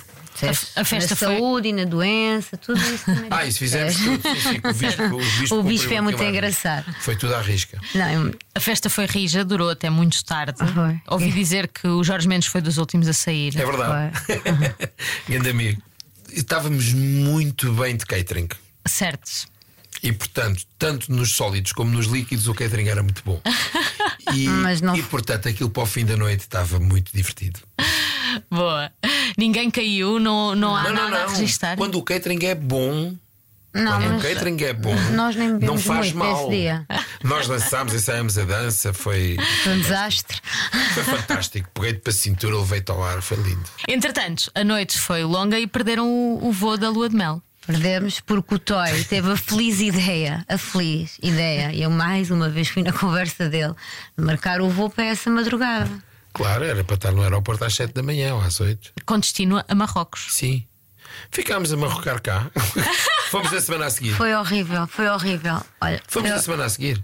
A 0.76 0.84
festa 0.84 1.12
na 1.12 1.16
foi- 1.16 1.38
saúde 1.38 1.68
e 1.68 1.74
na 1.74 1.84
doença, 1.86 2.58
tudo 2.58 2.80
isso 2.82 3.06
também. 3.06 3.28
Ah, 3.30 3.46
isso 3.46 3.60
fizemos 3.60 3.96
tudo. 3.96 4.22
Sim, 4.24 4.60
o 4.68 4.74
bispo, 4.74 5.04
o 5.14 5.18
bispo, 5.40 5.56
O 5.60 5.64
bispo 5.64 5.94
é 5.94 6.02
muito 6.02 6.24
engraçado. 6.24 6.92
Foi 7.02 7.16
tudo 7.16 7.36
à 7.36 7.42
risca. 7.42 7.80
Não, 7.94 8.32
A 8.56 8.60
festa 8.60 8.90
foi 8.90 9.06
rija, 9.06 9.46
durou 9.46 9.70
até 9.70 9.92
muito 9.92 10.26
tarde. 10.26 10.58
Foi. 10.74 11.00
Ouvi 11.08 11.32
dizer 11.32 11.68
que 11.68 11.88
o 11.88 12.04
Jorge 12.04 12.28
Mendes 12.28 12.48
foi 12.48 12.62
dos 12.62 12.80
últimos 12.80 13.08
a 13.08 13.14
sair. 13.14 13.56
É 13.56 13.64
verdade. 13.64 14.18
Grande 15.30 15.50
amigo. 15.52 15.82
Estávamos 16.36 16.94
muito 16.94 17.72
bem 17.74 17.96
de 17.96 18.06
catering. 18.06 18.48
Certo. 18.88 19.48
E 20.02 20.12
portanto, 20.12 20.64
tanto 20.78 21.12
nos 21.14 21.34
sólidos 21.36 21.72
como 21.72 21.92
nos 21.92 22.08
líquidos, 22.08 22.48
o 22.48 22.54
catering 22.54 22.88
era 22.90 23.02
muito 23.04 23.22
bom. 23.26 23.42
E, 24.34 24.48
Mas 24.48 24.80
não- 24.82 24.96
e 24.96 25.04
portanto, 25.04 25.48
aquilo 25.50 25.70
para 25.70 25.84
o 25.84 25.86
fim 25.86 26.06
da 26.06 26.16
noite 26.16 26.40
estava 26.42 26.80
muito 26.80 27.12
divertido. 27.14 27.60
Boa. 28.50 28.90
Ninguém 29.38 29.70
caiu, 29.70 30.18
não, 30.18 30.56
não 30.56 30.76
há 30.76 30.84
não, 30.84 30.94
não, 30.94 31.10
nada 31.10 31.24
a 31.24 31.28
não. 31.28 31.36
registrar. 31.36 31.76
Quando 31.78 31.96
o 32.00 32.02
catering 32.04 32.44
é 32.46 32.56
bom. 32.56 33.14
não, 33.74 34.02
quando 34.02 34.18
o 34.18 34.22
catering 34.22 34.64
é 34.64 34.74
bom, 34.74 34.96
nós 35.14 35.36
nem 35.36 35.50
não 35.50 35.78
faz 35.78 36.14
mal. 36.14 36.50
dia. 36.50 36.86
Nós 37.24 37.48
dançámos, 37.48 37.94
ensaiámos 37.94 38.38
a 38.38 38.44
dança, 38.44 38.94
foi, 38.94 39.38
foi 39.64 39.74
um 39.74 39.80
desastre. 39.82 40.38
foi 40.94 41.04
fantástico. 41.04 41.70
Peguei-te 41.74 42.00
para 42.02 42.12
a 42.12 42.16
cintura, 42.16 42.58
levei-te 42.58 42.92
ao 42.92 43.04
ar, 43.04 43.22
foi 43.22 43.38
lindo. 43.38 43.64
Entretanto, 43.88 44.52
a 44.54 44.64
noite 44.64 45.00
foi 45.00 45.24
longa 45.24 45.58
e 45.60 45.66
perderam 45.66 46.08
o, 46.08 46.48
o 46.48 46.52
voo 46.52 46.78
da 46.78 46.90
lua 46.90 47.08
de 47.10 47.16
mel. 47.16 47.42
Perdemos 47.66 48.20
porque 48.20 48.56
o 48.56 48.60
Toy 48.60 49.04
teve 49.06 49.32
a 49.32 49.38
feliz 49.38 49.80
ideia, 49.80 50.44
a 50.50 50.58
feliz 50.58 51.18
ideia, 51.24 51.72
e 51.74 51.82
eu 51.82 51.90
mais 51.90 52.30
uma 52.30 52.50
vez 52.50 52.68
fui 52.68 52.84
na 52.84 52.92
conversa 52.92 53.48
dele, 53.48 53.74
de 54.18 54.24
marcar 54.24 54.60
o 54.60 54.70
voo 54.70 54.90
para 54.90 55.06
essa 55.06 55.30
madrugada. 55.30 55.90
Claro, 56.34 56.66
era 56.66 56.84
para 56.84 56.96
estar 56.96 57.12
no 57.14 57.22
aeroporto 57.22 57.64
às 57.64 57.74
7 57.74 57.94
da 57.94 58.04
manhã 58.04 58.36
ou 58.36 58.42
às 58.42 58.60
8. 58.60 58.92
Com 59.06 59.18
destino 59.18 59.64
a 59.66 59.76
Marrocos. 59.76 60.28
Sim. 60.32 60.66
Ficámos 61.32 61.72
a 61.72 61.78
marrocar 61.78 62.20
cá. 62.22 62.52
Fomos 63.32 63.54
a 63.54 63.62
semana 63.62 63.86
a 63.86 63.90
seguir. 63.90 64.14
Foi 64.16 64.34
horrível, 64.34 64.86
foi 64.88 65.08
horrível. 65.08 65.62
Olha, 65.80 66.02
Fomos 66.08 66.30
eu- 66.32 66.36
a 66.36 66.40
semana 66.40 66.66
a 66.66 66.70
seguir. 66.70 67.04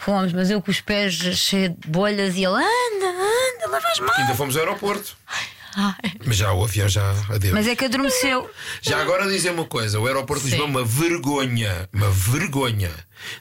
Fomos, 0.00 0.32
mas 0.32 0.50
eu 0.50 0.60
com 0.62 0.70
os 0.70 0.80
pés 0.80 1.14
cheios 1.14 1.74
de 1.78 1.88
bolhas 1.88 2.34
e 2.36 2.44
ele 2.44 2.54
anda, 2.54 3.06
anda, 3.06 3.70
levas 3.70 4.00
mal. 4.00 4.14
Ainda 4.16 4.34
fomos 4.34 4.56
ao 4.56 4.62
aeroporto. 4.62 5.16
Mas 6.24 6.36
já 6.36 6.52
o 6.52 6.64
avião 6.64 6.88
já 6.88 7.10
adeus. 7.28 7.54
Mas 7.54 7.68
é 7.68 7.76
que 7.76 7.84
adormeceu. 7.84 8.50
Já 8.82 9.00
agora 9.00 9.28
dizer 9.28 9.50
uma 9.50 9.64
coisa: 9.64 10.00
o 10.00 10.06
aeroporto 10.06 10.42
de. 10.44 10.50
Lisboa 10.50 10.66
é 10.66 10.70
uma 10.70 10.84
vergonha. 10.84 11.88
Uma 11.92 12.10
vergonha. 12.10 12.90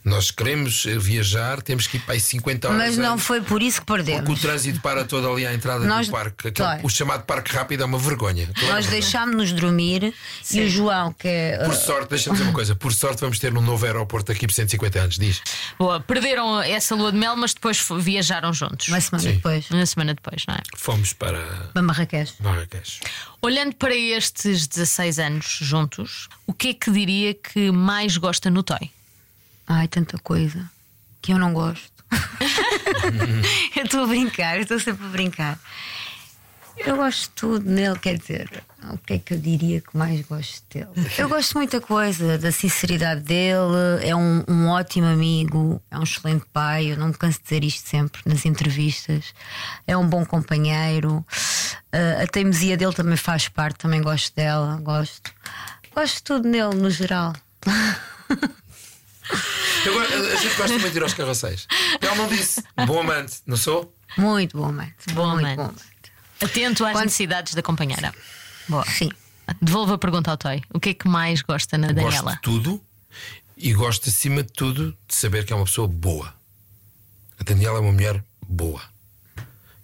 Nós 0.04 0.32
queremos 0.32 0.86
eh, 0.86 0.98
viajar, 0.98 1.62
temos 1.62 1.88
que 1.88 1.98
ir 1.98 2.02
para 2.02 2.14
aí 2.14 2.20
50 2.20 2.68
horas. 2.68 2.80
Mas 2.80 2.98
não 2.98 3.14
antes, 3.14 3.26
foi 3.26 3.42
por 3.42 3.62
isso 3.62 3.80
que 3.82 3.86
Porque 3.88 4.02
o 4.02 4.06
perdemos. 4.06 4.42
trânsito 4.42 4.80
para 4.82 5.04
todo 5.06 5.32
ali 5.32 5.46
à 5.46 5.54
entrada 5.54 5.86
Nós- 5.86 6.08
do 6.08 6.12
parque. 6.12 6.48
Aquele- 6.50 6.54
Claro. 6.68 6.86
o 6.86 6.90
chamado 6.90 7.24
parque 7.26 7.52
rápido 7.54 7.84
é 7.84 7.86
uma 7.86 7.98
vergonha. 8.00 8.50
Nós 8.68 8.88
deixámos-nos 8.88 9.52
dormir 9.54 10.14
e 10.52 10.62
o 10.62 10.70
João, 10.70 11.14
que 11.14 11.28
é. 11.28 11.64
Por 11.66 11.76
sorte, 11.76 12.10
deixa-me 12.10 12.36
dizer 12.38 12.48
uma 12.50 12.54
coisa: 12.54 12.76
por 12.76 12.94
sorte, 12.94 13.22
vamos 13.22 13.40
ter 13.40 13.56
um 13.58 13.62
novo 13.62 13.86
aeroporto 13.86 14.32
aqui 14.32 14.46
por 14.48 14.54
150 14.54 15.00
anos. 15.00 15.18
Diz. 15.18 15.42
Boa, 15.78 16.00
perderam 16.00 16.62
essa 16.62 16.96
lua 16.96 17.12
de 17.12 17.18
mel, 17.18 17.36
mas 17.36 17.54
depois 17.54 17.84
viajaram 18.00 18.54
juntos. 18.54 18.88
uma 18.88 19.00
semana 19.02 19.24
Sim. 19.24 19.36
depois, 19.36 19.70
Uma 19.70 19.86
semana 19.86 20.14
depois, 20.14 20.44
não 20.48 20.56
é? 20.56 20.60
Fomos 20.76 21.14
para 21.14 21.40
para 21.74 21.82
Marrakech. 21.82 22.34
Marrakech. 22.40 23.00
Olhando 23.42 23.76
para 23.76 23.96
estes 23.96 24.68
16 24.68 25.20
anos 25.20 25.58
juntos, 25.62 26.28
o 26.46 26.54
que 26.54 26.70
é 26.70 26.74
que 26.74 26.92
diria 26.92 27.34
que 27.34 27.72
mais 27.72 28.18
gosta 28.18 28.50
no 28.50 28.64
Toy? 28.64 28.92
Ai, 29.70 29.88
tanta 29.88 30.18
coisa 30.18 30.68
que 31.22 31.32
eu 31.32 31.38
não 31.38 31.54
gosto. 31.54 32.04
eu 33.78 33.84
estou 33.84 34.04
a 34.04 34.08
brincar, 34.08 34.60
estou 34.60 34.80
sempre 34.80 35.06
a 35.06 35.10
brincar. 35.10 35.60
Eu 36.76 36.96
gosto 36.96 37.24
de 37.24 37.30
tudo 37.36 37.70
nele, 37.70 38.00
quer 38.00 38.18
dizer, 38.18 38.64
o 38.92 38.98
que 38.98 39.14
é 39.14 39.20
que 39.20 39.34
eu 39.34 39.38
diria 39.38 39.82
que 39.82 39.96
mais 39.96 40.22
gosto 40.26 40.64
dele? 40.74 40.88
Eu 41.18 41.28
gosto 41.28 41.50
de 41.50 41.56
muita 41.58 41.82
coisa, 41.82 42.38
da 42.38 42.52
sinceridade 42.52 43.22
dele, 43.22 44.00
é 44.02 44.16
um, 44.16 44.44
um 44.48 44.70
ótimo 44.70 45.06
amigo, 45.06 45.82
é 45.92 46.00
um 46.00 46.04
excelente 46.04 46.46
pai, 46.54 46.94
eu 46.94 46.98
não 46.98 47.10
me 47.10 47.14
canso 47.14 47.38
de 47.38 47.44
dizer 47.44 47.64
isto 47.66 47.88
sempre 47.88 48.22
nas 48.26 48.46
entrevistas, 48.46 49.34
é 49.86 49.96
um 49.96 50.08
bom 50.08 50.26
companheiro, 50.26 51.24
Ah, 51.92 52.24
a 52.24 52.28
teimosia 52.28 52.78
dele 52.78 52.94
também 52.94 53.18
faz 53.18 53.50
parte, 53.50 53.80
também 53.80 54.02
gosto 54.02 54.34
dela, 54.36 54.80
gosto. 54.82 55.32
Gosto 55.94 56.16
de 56.16 56.24
tudo 56.24 56.48
nele, 56.48 56.76
no 56.76 56.90
geral. 56.90 57.36
Eu 59.86 59.94
go- 59.94 60.00
a 60.00 60.36
gente 60.36 60.56
gosta 60.56 60.68
muito 60.78 60.90
de 60.92 60.98
ir 60.98 61.04
aos 61.04 61.14
carroceiros. 61.14 61.68
Ele 62.02 62.16
não 62.16 62.28
disse. 62.28 62.64
Bom 62.86 63.00
amante, 63.00 63.38
não 63.46 63.56
sou? 63.58 63.94
Muito 64.18 64.58
bom 64.58 64.66
amante. 64.66 64.94
Bom 65.14 65.30
muito 65.30 65.40
amante. 65.46 65.56
bom 65.58 65.64
amante. 65.64 65.84
Atento 66.42 66.86
às 66.86 66.92
Quando- 66.94 67.06
necessidades 67.06 67.54
da 67.54 67.62
companheira. 67.62 68.14
Boa. 68.68 68.86
Sim. 68.86 69.10
Devolvo 69.62 69.94
a 69.94 69.98
pergunta 69.98 70.32
ao 70.32 70.38
Toy. 70.38 70.62
O 70.74 70.80
que 70.80 70.90
é 70.90 70.94
que 70.94 71.08
mais 71.08 71.42
gosta 71.42 71.78
na 71.78 71.88
Gosto 71.88 72.04
Daniela? 72.06 72.32
de 72.34 72.42
tudo 72.42 72.82
e 73.58 73.74
gosto, 73.74 74.10
acima 74.10 74.44
de 74.44 74.52
tudo, 74.54 74.96
de 75.08 75.16
saber 75.16 75.44
que 75.46 75.52
é 75.52 75.56
uma 75.56 75.66
pessoa 75.66 75.88
boa. 75.88 76.34
A 77.40 77.44
Daniela 77.44 77.78
é 77.78 77.82
uma 77.82 77.92
mulher 77.92 78.24
boa. 78.48 78.82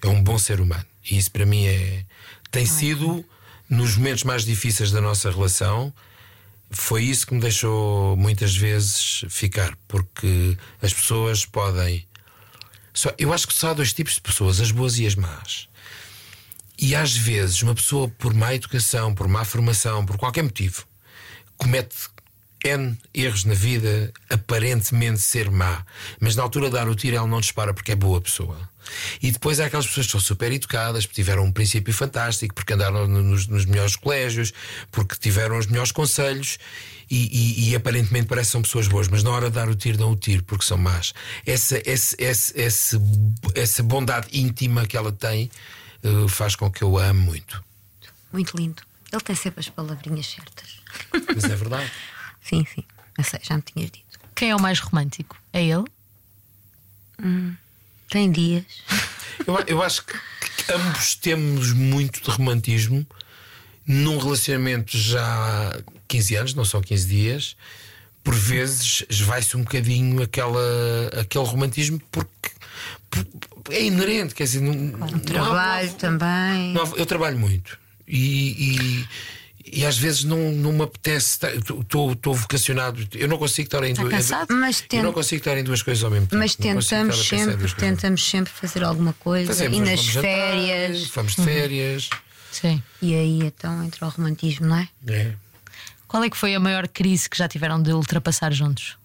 É 0.02 0.08
um 0.08 0.22
bom 0.24 0.38
ser 0.38 0.60
humano. 0.62 0.86
E 1.10 1.18
isso 1.18 1.32
para 1.32 1.46
mim 1.46 1.66
é. 1.66 2.04
Tem 2.52 2.66
sido, 2.66 3.26
nos 3.70 3.96
momentos 3.98 4.24
mais 4.24 4.46
difíceis 4.46 4.92
da 4.92 5.02
nossa 5.02 5.30
relação, 5.32 5.94
foi 6.76 7.04
isso 7.04 7.26
que 7.26 7.34
me 7.34 7.40
deixou 7.40 8.16
muitas 8.18 8.56
vezes 8.56 9.26
ficar. 9.30 9.76
Porque 9.88 10.58
as 10.82 10.94
pessoas 10.94 11.46
podem. 11.46 12.06
Só, 12.94 13.14
eu 13.18 13.34
acho 13.34 13.48
que 13.48 13.54
só 13.54 13.70
há 13.72 13.74
dois 13.74 13.94
tipos 13.94 14.16
de 14.16 14.22
pessoas, 14.22 14.60
as 14.60 14.72
boas 14.72 14.98
e 14.98 15.06
as 15.06 15.16
más. 15.16 15.68
E 16.78 16.96
às 16.96 17.16
vezes, 17.16 17.62
uma 17.62 17.74
pessoa, 17.74 18.10
por 18.10 18.34
má 18.34 18.54
educação, 18.54 19.14
por 19.14 19.28
má 19.28 19.46
formação, 19.46 20.06
por 20.06 20.18
qualquer 20.18 20.44
motivo, 20.44 20.86
comete 21.58 21.96
N 22.66 22.98
erros 23.14 23.46
na 23.46 23.54
vida, 23.54 24.12
aparentemente 24.30 25.22
ser 25.22 25.52
má, 25.52 25.86
mas 26.20 26.36
na 26.36 26.44
altura 26.44 26.68
de 26.68 26.74
dar 26.74 26.90
o 26.90 26.96
tiro 26.96 27.16
ela 27.16 27.28
não 27.28 27.40
dispara 27.40 27.74
porque 27.74 27.92
é 27.92 27.96
boa 27.96 28.20
pessoa. 28.20 28.58
E 29.22 29.32
depois 29.32 29.60
há 29.60 29.66
aquelas 29.66 29.86
pessoas 29.88 30.06
que 30.08 30.12
são 30.12 30.20
super 30.22 30.52
educadas, 30.52 31.06
porque 31.06 31.22
tiveram 31.22 31.44
um 31.44 31.52
princípio 31.52 31.94
fantástico, 31.94 32.54
porque 32.54 32.74
andaram 32.74 33.08
no- 33.08 33.24
nos, 33.24 33.48
nos 33.48 33.66
melhores 33.66 33.96
colégios, 33.96 34.54
porque 34.92 35.16
tiveram 35.16 35.58
os 35.58 35.68
melhores 35.68 35.92
conselhos 35.92 36.58
e, 37.10 37.68
e- 37.68 37.70
e 37.72 37.76
aparentemente 37.76 38.28
parecem 38.28 38.52
são 38.54 38.62
pessoas 38.62 38.88
boas, 38.88 39.08
mas 39.08 39.24
na 39.24 39.30
hora 39.32 39.50
de 39.50 39.56
dar 39.56 39.68
o 39.70 39.76
tiro, 39.76 39.98
dão 39.98 40.12
o 40.12 40.16
tiro 40.16 40.44
porque 40.44 40.66
são 40.66 40.78
más. 40.78 41.14
Essa, 41.46 41.82
esse- 41.86 42.16
esse- 42.20 43.00
essa 43.56 43.84
bondade 43.84 44.28
íntima 44.32 44.86
que 44.88 44.96
ela 44.98 45.12
tem 45.12 45.50
eh, 46.04 46.28
faz 46.30 46.56
com 46.56 46.70
que 46.72 46.84
eu 46.84 46.98
a 46.98 47.06
ame 47.08 47.20
muito. 47.22 47.64
Muito 48.32 48.56
lindo. 48.58 48.84
Ele 49.12 49.22
tem 49.22 49.36
sempre 49.36 49.60
as 49.62 49.70
palavrinhas 49.70 50.26
certas. 50.28 50.80
Mas 51.34 51.44
é 51.46 51.56
verdade. 51.56 51.92
Sim, 52.44 52.66
sim. 52.76 52.84
Eu 53.18 53.24
sei, 53.24 53.40
já 53.42 53.56
me 53.56 53.62
tinhas 53.64 53.90
dito. 53.90 54.20
Quem 54.36 54.50
é 54.52 54.56
o 54.56 54.62
mais 54.62 54.80
romântico? 54.80 55.36
É 55.54 55.64
ele? 55.64 55.86
Tem 58.10 58.32
dias. 58.32 58.64
Eu, 59.46 59.60
eu 59.68 59.84
acho 59.84 60.04
que 60.06 60.14
ambos 60.72 61.16
temos 61.16 61.72
muito 61.74 62.22
de 62.22 62.30
romantismo 62.30 63.06
num 63.86 64.18
relacionamento 64.18 64.98
já 64.98 65.24
há 65.24 65.80
15 66.08 66.36
anos, 66.36 66.54
não 66.54 66.66
são 66.66 66.82
15 66.82 67.08
dias. 67.08 67.56
Por 68.24 68.34
vezes 68.34 69.04
esvai-se 69.10 69.56
um 69.56 69.62
bocadinho 69.62 70.22
aquela, 70.24 70.60
aquele 71.20 71.46
romantismo 71.46 72.02
porque, 72.12 72.50
porque 73.10 73.30
é 73.76 73.84
inerente, 73.84 74.34
quer 74.34 74.46
dizer, 74.46 74.62
não, 74.62 74.74
não 74.74 75.06
há- 75.06 75.20
Trabalho 75.20 75.94
também. 75.94 76.74
não 76.74 76.82
há- 76.84 76.94
eu 76.98 77.06
trabalho 77.06 77.38
muito 77.38 77.78
e, 78.08 78.18
e, 79.04 79.08
e 79.66 79.86
às 79.86 79.98
vezes 79.98 80.24
não, 80.24 80.52
não 80.52 80.72
me 80.74 80.84
apetece. 80.84 81.40
Estou 81.82 82.34
vocacionado, 82.36 83.08
eu 83.14 83.28
não 83.28 83.38
consigo 83.38 83.68
estar 83.68 83.84
em 83.84 83.92
Está 83.92 84.02
duas. 84.04 84.14
cansado? 84.14 84.54
Mas, 84.56 84.80
Eu 84.82 84.88
ten- 84.88 85.02
não 85.04 85.12
consigo 85.14 85.40
estar 85.40 85.58
em 85.58 85.64
duas 85.64 85.82
coisas 85.82 86.04
ao 86.04 86.12
mesmo 86.12 86.28
tempo. 86.28 86.38
mas 86.40 86.56
tentamos 86.56 86.88
sempre, 87.28 87.74
tentamos 87.76 88.24
sempre 88.30 88.52
fazer 88.54 88.84
alguma 88.84 89.14
coisa. 89.14 89.48
Fazemos, 89.48 89.78
e 89.78 89.82
nas 89.82 89.90
vamos 90.00 90.06
jantar, 90.14 90.22
férias. 90.30 91.08
Vamos 91.08 91.36
de 91.36 91.44
férias. 91.44 92.10
Sim. 92.52 92.84
E 93.02 93.14
aí 93.16 93.40
então 93.42 93.84
entra 93.84 94.06
o 94.06 94.10
romantismo, 94.10 94.68
não 94.68 94.78
é? 94.78 94.90
É. 95.08 95.34
Qual 96.08 96.24
é 96.24 96.30
que 96.30 96.38
foi 96.38 96.56
a 96.56 96.60
maior 96.60 96.88
crise 96.88 97.30
que 97.30 97.38
já 97.38 97.48
tiveram 97.48 97.82
de 97.82 97.92
ultrapassar 97.92 98.54
juntos? 98.54 98.98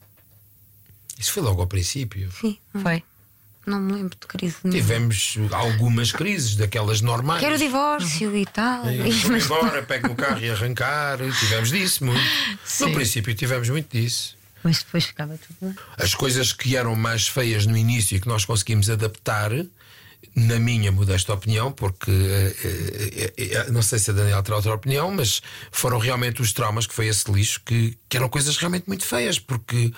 Isso 1.19 1.33
foi 1.33 1.43
logo 1.43 1.61
ao 1.61 1.67
princípio. 1.67 2.31
Sim. 2.41 2.57
Foi? 2.83 3.03
Não 3.71 3.81
me 3.81 3.93
lembro 3.93 4.17
de 4.21 4.27
crise 4.27 4.57
nenhuma. 4.65 4.83
Tivemos 4.83 5.37
algumas 5.53 6.11
crises, 6.11 6.57
daquelas 6.57 7.01
normais. 7.01 7.41
Quero 7.41 7.55
o 7.55 7.59
divórcio 7.59 8.37
e 8.37 8.45
tal. 8.45 8.91
E 8.91 9.11
vou 9.13 9.31
mas- 9.31 9.45
embora, 9.45 9.83
pego 9.85 10.09
no 10.09 10.17
carro 10.17 10.41
e 10.41 10.51
arrancar. 10.51 11.19
Tivemos 11.39 11.71
disso 11.71 12.05
muito. 12.05 12.21
Sim. 12.65 12.87
No 12.87 12.93
princípio 12.95 13.35
tivemos 13.35 13.69
muito 13.69 13.97
disso. 13.97 14.37
Mas 14.65 14.79
depois 14.79 15.05
ficava 15.05 15.39
tudo 15.39 15.57
bem. 15.69 15.75
As 15.97 16.15
coisas 16.15 16.53
que 16.53 16.77
eram 16.77 16.97
mais 16.97 17.29
feias 17.29 17.65
no 17.65 17.77
início 17.77 18.17
e 18.17 18.21
que 18.21 18.27
nós 18.29 18.45
conseguimos 18.45 18.91
adaptar 18.91 19.53
na 20.35 20.59
minha 20.59 20.93
modesta 20.93 21.33
opinião, 21.33 21.73
porque 21.73 22.11
eh, 22.11 22.55
eh, 22.65 23.33
eh, 23.39 23.71
não 23.71 23.83
sei 23.83 23.99
se 23.99 24.11
a 24.11 24.13
Daniela 24.13 24.43
terá 24.43 24.57
outra 24.57 24.75
opinião, 24.75 25.11
mas 25.11 25.41
foram 25.71 25.99
realmente 25.99 26.43
os 26.43 26.53
traumas 26.53 26.87
que 26.87 26.95
foi 26.95 27.07
esse 27.07 27.31
lixo 27.31 27.61
que, 27.65 27.97
que 28.09 28.17
eram 28.17 28.29
coisas 28.29 28.57
realmente 28.57 28.85
muito 28.87 29.05
feias, 29.05 29.39
porque 29.39 29.93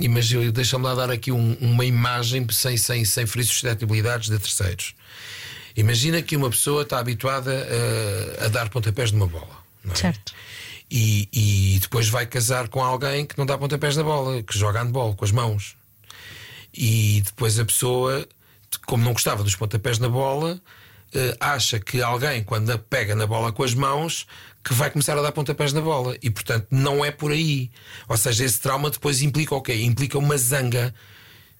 imagina, 0.00 0.50
deixa-me 0.52 0.84
lá 0.84 0.94
dar 0.94 1.10
aqui 1.10 1.30
um- 1.32 1.56
uma 1.60 1.84
imagem 1.84 2.46
sem, 2.50 2.76
sem, 2.76 3.04
sem 3.04 3.26
ferir 3.26 3.44
suscetibilidades 3.46 4.28
de 4.28 4.38
terceiros. 4.38 4.94
Imagina 5.76 6.20
que 6.20 6.36
uma 6.36 6.50
pessoa 6.50 6.82
está 6.82 6.98
habituada 6.98 7.66
a, 8.40 8.44
a 8.44 8.48
dar 8.48 8.68
pontapés 8.68 9.10
numa 9.12 9.26
bola. 9.26 9.56
não 9.84 9.92
é? 9.92 9.96
Certo. 9.96 10.32
E, 10.90 11.28
e 11.32 11.78
depois 11.80 12.08
vai 12.08 12.26
casar 12.26 12.68
com 12.68 12.82
alguém 12.84 13.24
que 13.24 13.38
não 13.38 13.46
dá 13.46 13.56
pontapés 13.56 13.96
na 13.96 14.02
bola, 14.02 14.42
que 14.42 14.58
joga 14.58 14.82
handball 14.82 15.14
com 15.14 15.24
as 15.24 15.32
mãos. 15.32 15.74
E 16.74 17.22
depois 17.24 17.58
a 17.58 17.64
pessoa, 17.64 18.26
como 18.86 19.02
não 19.04 19.12
gostava 19.12 19.42
dos 19.42 19.56
pontapés 19.56 19.98
na 19.98 20.08
bola, 20.08 20.60
eh, 21.14 21.36
acha 21.40 21.78
que 21.80 22.02
alguém, 22.02 22.42
quando 22.44 22.78
pega 22.78 23.14
na 23.14 23.26
bola 23.26 23.52
com 23.52 23.62
as 23.62 23.74
mãos, 23.74 24.26
que 24.64 24.72
vai 24.74 24.90
começar 24.90 25.18
a 25.18 25.22
dar 25.22 25.32
pontapés 25.32 25.72
na 25.72 25.80
bola. 25.80 26.16
E 26.22 26.30
portanto 26.30 26.66
não 26.70 27.04
é 27.04 27.10
por 27.10 27.32
aí. 27.32 27.70
Ou 28.08 28.16
seja, 28.16 28.44
esse 28.44 28.60
trauma 28.60 28.90
depois 28.90 29.22
implica 29.22 29.54
o 29.54 29.62
quê? 29.62 29.74
Implica 29.82 30.18
uma 30.18 30.36
zanga. 30.36 30.94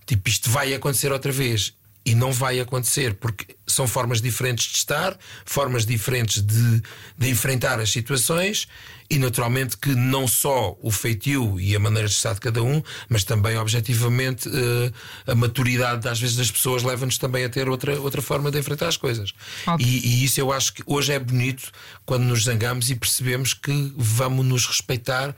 Tipo, 0.07 0.29
isto 0.29 0.51
vai 0.51 0.75
acontecer 0.75 1.13
outra 1.13 1.33
vez. 1.33 1.75
E 2.05 2.15
não 2.15 2.33
vai 2.33 2.59
acontecer, 2.59 3.15
porque 3.15 3.57
são 3.67 3.87
formas 3.87 4.21
diferentes 4.21 4.67
de 4.73 4.77
estar, 4.77 5.17
formas 5.45 5.87
diferentes 5.87 6.43
de, 6.43 6.83
de 7.17 7.31
enfrentar 7.31 7.79
as 7.79 7.91
situações, 7.91 8.67
e 9.13 9.19
naturalmente 9.19 9.77
que 9.77 9.95
não 9.95 10.27
só 10.27 10.75
o 10.81 10.91
feitio 10.91 11.61
e 11.61 11.77
a 11.77 11.79
maneira 11.79 12.09
de 12.09 12.15
estar 12.15 12.33
de 12.33 12.41
cada 12.41 12.63
um, 12.63 12.83
mas 13.11 13.25
também, 13.25 13.59
objetivamente, 13.59 14.49
eh, 14.49 14.91
a 15.31 15.35
maturidade 15.35 16.09
às 16.09 16.19
vezes 16.19 16.37
das 16.37 16.51
pessoas 16.51 16.83
leva-nos 16.83 17.19
também 17.19 17.45
a 17.45 17.49
ter 17.51 17.69
outra, 17.69 18.01
outra 18.01 18.23
forma 18.23 18.51
de 18.51 18.59
enfrentar 18.59 18.89
as 18.89 18.97
coisas. 18.97 19.35
Óbvio. 19.67 19.87
E, 19.87 20.07
e 20.07 20.25
isso 20.25 20.41
eu 20.41 20.51
acho 20.51 20.73
que 20.73 20.83
hoje 20.87 21.13
é 21.13 21.19
bonito 21.19 21.71
quando 22.07 22.23
nos 22.23 22.45
zangamos 22.45 22.91
e 22.91 22.95
percebemos 22.95 23.53
que 23.53 23.93
vamos 23.97 24.47
nos 24.47 24.67
respeitar 24.67 25.37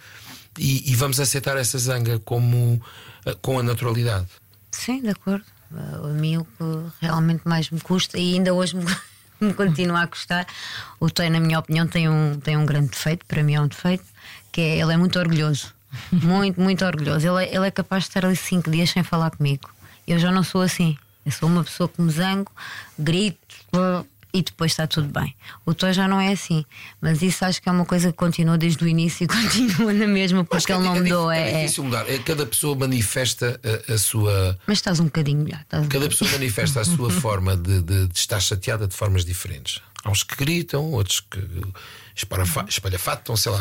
e, 0.56 0.92
e 0.92 0.94
vamos 0.94 1.18
aceitar 1.18 1.56
essa 1.56 1.76
zanga 1.76 2.20
como, 2.20 2.80
eh, 3.26 3.36
com 3.42 3.58
a 3.58 3.62
naturalidade. 3.62 4.28
Sim, 4.70 5.02
de 5.02 5.08
acordo. 5.08 5.44
A 5.76 6.08
mim 6.08 6.38
o 6.38 6.44
que 6.44 6.64
realmente 7.00 7.42
mais 7.44 7.70
me 7.70 7.80
custa 7.80 8.18
e 8.18 8.34
ainda 8.34 8.52
hoje 8.54 8.76
me, 8.76 8.84
me 9.40 9.54
continua 9.54 10.02
a 10.02 10.06
custar. 10.06 10.46
O 11.00 11.10
Toy, 11.10 11.28
na 11.30 11.40
minha 11.40 11.58
opinião, 11.58 11.86
tem 11.86 12.08
um, 12.08 12.38
tem 12.38 12.56
um 12.56 12.66
grande 12.66 12.88
defeito, 12.88 13.24
para 13.26 13.42
mim 13.42 13.54
é 13.54 13.60
um 13.60 13.66
defeito, 13.66 14.04
que 14.52 14.60
é 14.60 14.78
ele 14.78 14.92
é 14.92 14.96
muito 14.96 15.18
orgulhoso. 15.18 15.72
Muito, 16.10 16.60
muito 16.60 16.84
orgulhoso. 16.84 17.24
Ele 17.24 17.44
é, 17.44 17.54
ele 17.54 17.68
é 17.68 17.70
capaz 17.70 18.02
de 18.02 18.08
estar 18.08 18.26
ali 18.26 18.34
cinco 18.34 18.68
dias 18.68 18.90
sem 18.90 19.04
falar 19.04 19.30
comigo. 19.30 19.70
Eu 20.08 20.18
já 20.18 20.32
não 20.32 20.42
sou 20.42 20.60
assim. 20.60 20.98
Eu 21.24 21.30
sou 21.30 21.48
uma 21.48 21.62
pessoa 21.62 21.88
que 21.88 22.02
me 22.02 22.10
zango, 22.10 22.50
grito 22.98 23.38
e 24.34 24.42
depois 24.42 24.72
está 24.72 24.84
tudo 24.86 25.06
bem. 25.08 25.32
O 25.64 25.72
Toy 25.72 25.92
já 25.92 26.08
não 26.08 26.20
é 26.20 26.32
assim. 26.32 26.64
Mas 27.00 27.22
isso 27.22 27.44
acho 27.44 27.62
que 27.62 27.68
é 27.68 27.72
uma 27.72 27.86
coisa 27.86 28.10
que 28.10 28.18
continua 28.18 28.58
desde 28.58 28.82
o 28.84 28.88
início 28.88 29.24
e 29.24 29.28
continua 29.28 29.92
na 29.92 30.06
mesma, 30.08 30.44
porque 30.44 30.66
que 30.66 30.72
ele 30.72 30.82
não 30.82 30.96
é, 30.96 31.00
mudou. 31.00 31.30
É, 31.30 31.38
é 31.38 31.52
é- 31.52 31.62
difícil 31.62 31.84
mudar. 31.84 32.10
É, 32.10 32.18
Cada 32.18 32.44
pessoa 32.44 32.74
manifesta 32.76 33.60
a, 33.88 33.92
a 33.94 33.96
sua. 33.98 34.58
Mas 34.66 34.78
estás 34.78 34.98
um 34.98 35.04
bocadinho 35.04 35.44
melhor. 35.44 35.60
estás 35.60 35.84
um 35.84 35.88
Cada 35.88 36.08
pessoa 36.08 36.28
manifesta 36.32 36.80
a 36.80 36.84
sua 36.84 37.08
forma 37.22 37.56
de, 37.56 37.80
de- 37.80 38.08
de 38.08 38.18
estar 38.18 38.40
chateada 38.40 38.88
de 38.88 38.94
formas 38.94 39.24
diferentes. 39.24 39.80
Há 40.02 40.10
uns 40.10 40.22
que 40.24 40.36
gritam, 40.36 40.90
outros 40.92 41.20
que 41.20 41.40
esparafa- 42.14 42.66
espalhafatam, 42.68 43.36
sei 43.36 43.52
lá. 43.52 43.60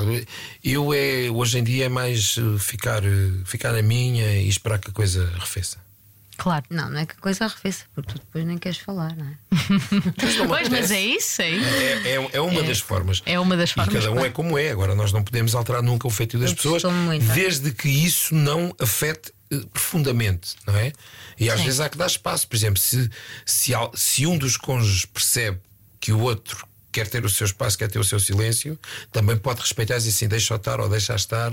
Eu 0.64 0.94
é 0.94 1.30
hoje 1.32 1.60
em 1.60 1.64
dia 1.64 1.86
é 1.86 1.90
mais 1.90 2.36
eh, 2.38 2.60
ficar, 2.60 3.04
eh, 3.06 3.32
ficar 3.46 3.72
na 3.72 3.82
minha 3.82 4.36
e 4.42 4.50
esperar 4.50 4.80
que 4.80 4.90
a 4.90 4.94
coisa 4.94 5.24
arrefeça. 5.38 5.78
Claro. 6.38 6.66
Não, 6.70 6.90
não 6.90 7.00
é 7.00 7.06
que 7.06 7.14
a 7.14 7.22
coisa 7.22 7.46
arrefeça, 7.46 7.86
porque 7.94 8.14
tu 8.14 8.20
depois 8.20 8.46
nem 8.46 8.58
queres 8.58 8.78
falar, 8.80 9.16
não 9.16 9.26
é? 9.28 9.34
Mas 10.22 10.36
não 10.38 10.48
Pois, 10.48 10.68
mas 10.70 10.92
é 10.92 11.00
isso, 11.00 11.42
é 11.42 11.50
isso. 11.52 11.68
É, 11.68 12.10
é- 12.16 12.30
é 12.34 12.42
uma 12.42 12.64
das 12.64 12.80
formas. 12.80 13.22
é 13.26 13.40
uma 13.40 13.56
das 13.56 13.70
E 13.70 13.74
formas, 13.74 13.94
cada 13.94 14.10
um 14.12 14.14
claro. 14.14 14.28
é 14.28 14.32
como 14.32 14.58
é. 14.58 14.72
Agora, 14.72 14.96
nós 14.96 15.12
não 15.12 15.24
podemos 15.24 15.54
alterar 15.56 15.82
nunca 15.84 16.08
o 16.08 16.10
feitio 16.10 16.40
das 16.40 16.50
Eu 16.50 16.56
pessoas, 16.56 16.84
muito. 16.84 17.26
desde 17.34 17.72
que 17.72 17.88
isso 17.90 18.34
não 18.34 18.76
afete 18.80 19.32
eh, 19.52 19.62
profundamente, 19.72 20.56
não 20.66 20.76
é? 20.76 20.92
E 21.40 21.50
às 21.50 21.60
Sim. 21.60 21.66
vezes 21.66 21.80
há 21.80 21.90
que 21.90 21.98
dar 21.98 22.08
espaço. 22.08 22.48
Por 22.48 22.56
exemplo, 22.56 22.80
se, 22.80 23.10
se, 23.46 23.72
se 23.94 24.26
um 24.28 24.38
dos 24.38 24.58
cônjuges 24.58 25.06
percebe 25.06 25.60
que 26.00 26.12
o 26.12 26.20
outro 26.20 26.68
quer 26.94 27.08
ter 27.08 27.26
o 27.26 27.30
seu 27.30 27.46
espaço, 27.46 27.78
quer 27.78 27.90
ter 27.90 28.00
o 28.00 28.04
seu 28.04 28.20
silêncio, 28.20 28.80
também 29.12 29.36
pode 29.36 29.60
respeitar 29.60 29.96
e 29.96 29.98
assim: 29.98 30.28
deixa 30.28 30.56
estar 30.56 30.80
ou 30.80 30.88
deixa 30.88 31.16
estar, 31.16 31.52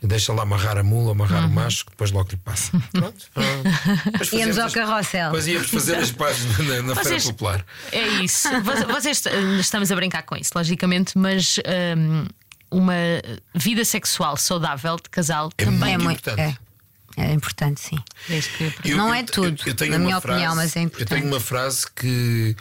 deixa 0.00 0.32
lá 0.32 0.42
amarrar 0.42 0.78
a 0.78 0.82
mula, 0.84 1.12
amarrar 1.12 1.42
Uhum. 1.44 1.48
o 1.48 1.52
macho, 1.54 1.84
que 1.86 1.90
depois 1.90 2.10
logo 2.12 2.28
lhe 2.30 2.36
passa. 2.36 2.70
Pronto. 2.92 3.24
Pronto. 3.34 3.62
Depois 4.12 4.32
Íamos 4.32 4.58
ao 4.58 4.70
carrossel. 4.70 5.24
Depois 5.30 5.46
íamos 5.48 5.70
fazer 5.70 5.96
as 5.96 6.10
pazes 6.12 6.58
na, 6.58 6.82
na 6.82 6.94
Feira 7.02 7.22
Popular. 7.22 7.64
É 7.90 8.06
isso. 8.22 8.48
Vo- 8.62 8.92
Vocês 8.92 9.24
eh, 9.26 9.40
estamos 9.60 9.90
a 9.90 9.96
brincar 9.96 10.22
com 10.22 10.36
isso, 10.36 10.50
logicamente, 10.54 11.16
mas 11.16 11.56
hum, 11.96 12.26
uma 12.70 12.94
vida 13.54 13.84
sexual 13.84 14.36
saudável 14.36 14.96
de 14.96 15.08
casal 15.10 15.50
É 15.58 15.64
também 15.64 15.96
muito 15.98 16.28
é 16.30 16.32
importante. 16.32 16.40
É, 16.40 16.56
é 17.16 17.32
importante, 17.32 17.80
sim. 17.80 17.98
eu. 18.28 18.72
Eu- 18.92 18.96
Não 18.96 19.08
eu- 19.08 19.14
é 19.14 19.22
tudo, 19.22 19.62
eu 19.66 19.74
tenho 19.74 19.92
na 19.92 19.98
minha 19.98 20.20
frase- 20.20 20.36
opinião, 20.38 20.56
mas 20.56 20.74
é 20.76 20.80
Eu 20.80 20.82
importante. 20.84 21.08
tenho 21.08 21.26
uma 21.26 21.40
frase 21.40 21.86
que, 21.94 22.56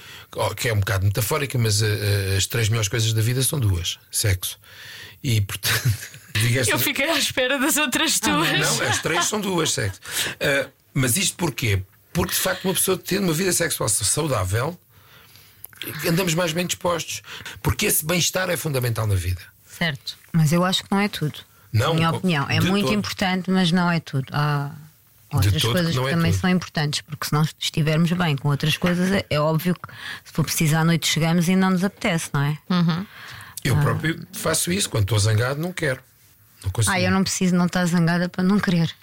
que 0.58 0.70
é 0.70 0.74
um 0.74 0.80
bocado 0.80 1.06
metafórica, 1.06 1.58
mas 1.58 1.82
eh, 1.82 2.36
as 2.38 2.46
três 2.46 2.70
melhores 2.70 2.88
coisas 2.90 3.14
da 3.14 3.22
vida 3.22 3.42
são 3.44 3.60
duas: 3.60 4.00
sexo. 4.12 4.60
E 5.24 5.40
portanto. 5.42 5.82
Eu 6.70 6.80
fiquei 6.80 7.10
à 7.10 7.18
espera 7.18 7.60
das 7.60 7.76
outras 7.78 8.20
duas. 8.20 8.60
Não, 8.60 8.88
as 8.88 9.00
três 9.02 9.26
são 9.26 9.40
duas, 9.42 9.72
sexo. 9.74 10.00
Ah, 10.40 10.70
mas 10.94 11.18
isto 11.18 11.36
porquê? 11.36 11.84
Porque 12.14 12.34
de 12.34 12.40
facto 12.40 12.66
uma 12.66 12.74
pessoa 12.74 12.98
tendo 12.98 13.26
uma 13.26 13.34
vida 13.34 13.52
sexual 13.54 13.88
saudável, 13.90 14.80
andamos 16.08 16.34
mais 16.34 16.54
bem 16.54 16.66
dispostos. 16.66 17.22
Porque 17.62 17.86
esse 17.86 18.06
bem-estar 18.06 18.50
é 18.50 18.58
fundamental 18.58 19.06
na 19.06 19.16
vida. 19.16 19.42
Certo. 19.68 20.18
Mas 20.32 20.52
eu 20.54 20.64
acho 20.64 20.84
que 20.84 20.90
não 20.92 21.00
é 21.00 21.08
tudo. 21.10 21.40
Não, 21.72 21.90
na 21.90 21.94
minha 21.94 22.12
opinião. 22.12 22.46
É 22.50 22.60
muito 22.60 22.88
todo. 22.88 22.98
importante, 22.98 23.50
mas 23.50 23.72
não 23.72 23.90
é 23.90 24.00
tudo. 24.00 24.28
Há 24.32 24.72
outras 25.32 25.62
coisas 25.62 25.96
que 25.96 26.02
que 26.02 26.08
é 26.08 26.12
também 26.12 26.32
tudo. 26.32 26.42
são 26.42 26.50
importantes, 26.50 27.02
porque 27.02 27.26
se 27.26 27.34
não 27.34 27.44
estivermos 27.60 28.12
bem 28.12 28.36
com 28.36 28.50
outras 28.50 28.78
coisas, 28.78 29.12
é, 29.12 29.26
é 29.30 29.40
óbvio 29.40 29.76
que 29.76 29.88
se 30.26 30.34
for 30.34 30.44
preciso 30.44 30.76
à 30.76 30.84
noite 30.84 31.08
chegamos 31.08 31.48
e 31.48 31.56
não 31.56 31.70
nos 31.70 31.84
apetece, 31.84 32.30
não 32.34 32.42
é? 32.42 32.58
Eu 33.64 33.78
próprio 33.78 34.20
faço 34.34 34.72
isso. 34.72 34.90
Quando 34.90 35.04
estou 35.04 35.20
zangado, 35.20 35.62
não 35.62 35.72
quero. 35.72 36.02
Não. 36.64 36.72
Ah, 36.94 37.00
eu 37.00 37.10
não 37.12 37.24
preciso 37.24 37.56
não 37.56 37.66
estar 37.66 37.86
zangada 37.86 38.30
para 38.30 38.44
não 38.44 38.60
querer. 38.60 38.94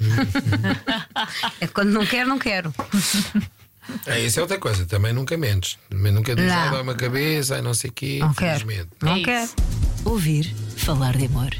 é 1.60 1.66
quando 1.68 1.90
não 1.90 2.04
quero, 2.04 2.28
não 2.28 2.38
quero. 2.38 2.74
É, 4.06 4.20
isso 4.20 4.38
é 4.38 4.42
outra 4.42 4.58
coisa, 4.58 4.84
também 4.86 5.12
nunca 5.12 5.36
mentes. 5.36 5.78
Também 5.88 6.12
nunca 6.12 6.34
dizes, 6.34 6.50
Não. 6.52 6.58
ai, 6.60 6.70
dá 6.70 6.82
uma 6.82 6.94
cabeça, 6.94 7.56
ai, 7.56 7.62
não 7.62 7.74
sei 7.74 7.90
o 7.90 7.92
quê. 7.92 8.18
Não 8.20 8.32
quero. 8.34 8.56
Infelizmente. 8.56 8.88
Não 9.02 9.16
É 9.16 9.22
quero. 9.22 9.50
Ouvir 10.04 10.54
falar 10.76 11.16
de 11.16 11.26
amor. 11.26 11.50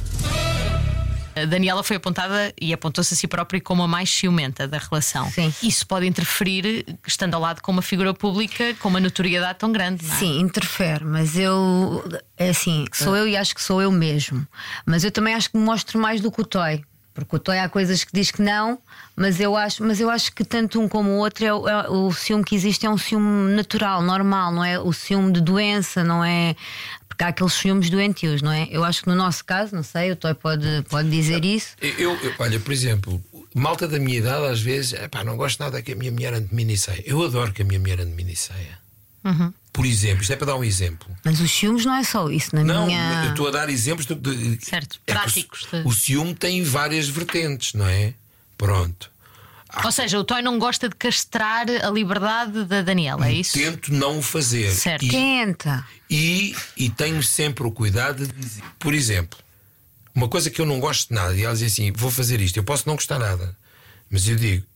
A 1.37 1.45
Daniela 1.45 1.85
foi 1.85 1.97
apontada 1.97 2.53
e 2.61 2.73
apontou-se 2.73 3.15
a 3.15 3.17
si 3.17 3.29
própria 3.29 3.61
como 3.61 3.81
a 3.85 3.87
mais 3.89 4.11
ciumenta 4.11 4.67
da 4.67 4.79
relação. 4.79 5.31
Sim. 5.31 5.55
Isso 5.63 5.87
pode 5.87 6.05
interferir 6.05 6.85
estando 7.07 7.35
ao 7.35 7.41
lado 7.41 7.63
com 7.63 7.71
uma 7.71 7.83
figura 7.83 8.13
pública 8.13 8.75
com 8.81 8.89
uma 8.89 8.99
notoriedade 8.99 9.57
tão 9.57 9.71
grande, 9.71 10.05
não 10.05 10.15
é? 10.15 10.19
Sim, 10.19 10.41
interfere, 10.41 11.05
mas 11.05 11.37
eu 11.39 12.05
é 12.37 12.49
assim, 12.49 12.87
sou 12.93 13.15
eu 13.17 13.29
e 13.29 13.37
acho 13.37 13.55
que 13.55 13.63
sou 13.63 13.81
eu 13.81 13.93
mesmo. 13.93 14.45
Mas 14.85 15.05
eu 15.05 15.13
também 15.13 15.33
acho 15.35 15.49
que 15.51 15.57
me 15.57 15.63
mostro 15.65 15.97
mais 16.01 16.21
do 16.21 16.33
que 16.33 16.41
o 16.41 16.45
Toy. 16.45 16.83
Porque 17.19 17.37
o 17.37 17.39
Toy 17.39 17.59
há 17.59 17.69
coisas 17.69 18.05
que 18.05 18.13
diz 18.13 18.31
que 18.31 18.41
não, 18.41 18.79
mas 19.17 19.41
eu 19.41 19.57
acho, 19.57 19.83
mas 19.85 19.99
eu 20.01 20.09
acho 20.09 20.33
que 20.33 20.45
tanto 20.45 20.81
um 20.81 20.89
como 20.89 21.11
o 21.11 21.17
outro 21.19 21.45
é, 21.45 21.53
o- 21.53 21.69
é- 21.69 21.89
o 21.91 22.13
ciúme 22.13 22.45
que 22.45 22.55
existe 22.55 22.87
é 22.87 22.91
um 22.91 22.97
ciúme 22.99 23.53
natural, 23.55 24.01
normal, 24.03 24.53
não 24.53 24.65
é 24.65 24.79
o 24.79 24.93
ciúme 24.93 25.33
de 25.33 25.41
doença, 25.41 26.05
não 26.05 26.25
é 26.25 26.55
porque 27.09 27.25
há 27.25 27.29
aqueles 27.29 27.53
ciúmes 27.55 27.91
doentios, 27.91 28.41
não 28.41 28.53
é? 28.53 28.69
Eu 28.71 28.85
acho 28.85 29.03
que 29.03 29.09
no 29.09 29.17
nosso 29.17 29.45
caso, 29.45 29.75
não 29.75 29.83
sei, 29.83 30.13
o 30.13 30.17
Toy 30.17 30.33
pode, 30.35 30.83
pode 30.89 31.11
dizer 31.11 31.45
isso. 31.45 31.75
Eu, 31.81 32.15
eu- 32.23 32.35
olha, 32.39 32.61
por 32.61 32.73
exemplo, 32.73 33.21
malta 33.53 33.89
da 33.89 33.99
minha 33.99 34.19
idade, 34.19 34.47
às 34.47 34.61
vezes, 34.61 34.95
não 35.27 35.37
gosto 35.37 35.59
nada 35.59 35.83
que 35.83 35.93
a 35.93 35.97
minha 35.97 36.13
mulher 36.13 36.33
ande 36.35 36.47
de 36.49 36.55
minisseia. 36.55 37.03
Eu 37.05 37.21
adoro 37.25 37.53
que 37.53 37.63
a 37.63 37.65
minha 37.65 37.81
mulher 37.81 37.99
ande 38.01 38.11
de 38.11 38.17
minisseia. 38.17 38.79
Uhum. 39.25 39.53
Por 39.79 39.87
exemplo, 39.87 40.23
isto 40.23 40.33
é 40.33 40.37
para 40.37 40.49
dar 40.49 40.57
um 40.57 40.65
exemplo. 40.65 41.09
Mas 41.25 41.39
os 41.39 41.49
ciúmes 41.53 41.85
não 41.87 41.95
é 41.95 42.03
só 42.03 42.29
isso, 42.29 42.53
na 42.53 42.65
Não, 42.65 42.87
minha. 42.87 43.23
eu 43.27 43.31
estou 43.31 43.47
a 43.47 43.51
dar 43.53 43.69
exemplos 43.71 44.07
de, 44.07 44.15
de- 44.17 44.59
Certo, 44.67 44.99
é 45.07 45.13
o- 45.13 45.15
práticos 45.15 45.69
de- 45.73 45.83
O, 45.87 45.93
ciúme 45.93 46.35
tem 46.35 46.65
várias 46.65 47.09
vertentes, 47.09 47.75
não 47.75 47.87
é? 47.87 48.13
Pronto. 48.57 49.09
Ou 49.85 49.93
seja, 49.93 50.19
o 50.19 50.25
Toy 50.25 50.43
não 50.43 50.59
gosta 50.59 50.89
de 50.89 50.97
castrar 50.97 51.67
a 51.71 51.91
liberdade 51.91 52.65
da 52.65 52.83
Daniela, 52.83 53.29
é 53.29 53.35
isso? 53.35 53.53
Tento 53.57 53.93
não 53.95 54.19
o 54.19 54.23
fazer. 54.23 54.73
Certo. 54.73 55.05
E, 55.05 55.11
Tenta. 55.11 55.87
e, 56.11 56.57
e 56.77 56.91
tenho 56.91 57.23
sempre 57.23 57.65
o 57.65 57.71
cuidado 57.71 58.27
de 58.27 58.33
dizer. 58.33 58.65
Por 58.81 58.93
exemplo, 58.93 59.39
uma 60.13 60.27
coisa 60.29 60.51
que 60.51 60.61
eu 60.61 60.67
não 60.67 60.81
gosto 60.81 61.11
de 61.11 61.15
nada, 61.15 61.37
e 61.37 61.45
ela 61.45 61.55
diz 61.55 61.73
assim: 61.73 61.93
vou 61.93 62.11
fazer 62.11 62.41
isto, 62.41 62.57
eu 62.57 62.65
posso 62.65 62.83
não 62.89 62.97
gostar 62.97 63.21
nada, 63.21 63.57
mas 64.11 64.27
eu 64.27 64.35
digo. 64.35 64.67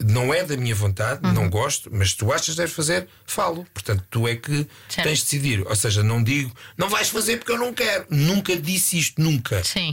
Não 0.00 0.32
é 0.34 0.44
da 0.44 0.56
minha 0.56 0.74
vontade, 0.74 1.24
Uhum. 1.26 1.32
não 1.32 1.48
gosto, 1.50 1.88
mas 1.92 2.12
tu 2.14 2.32
achas 2.32 2.50
que 2.54 2.56
deves 2.56 2.74
fazer, 2.74 3.06
falo. 3.26 3.66
Portanto, 3.72 4.04
tu 4.10 4.26
é 4.28 4.34
que 4.36 4.66
Certo. 4.88 5.06
tens 5.06 5.18
de 5.18 5.24
decidir. 5.24 5.66
Ou 5.66 5.76
seja, 5.76 6.02
não 6.02 6.22
digo, 6.22 6.52
não 6.76 6.88
vais 6.88 7.08
fazer 7.08 7.36
porque 7.38 7.52
eu 7.52 7.58
não 7.58 7.72
quero. 7.72 8.06
Nunca 8.10 8.56
disse 8.56 8.98
isto, 8.98 9.20
nunca. 9.22 9.62
Sim. 9.64 9.92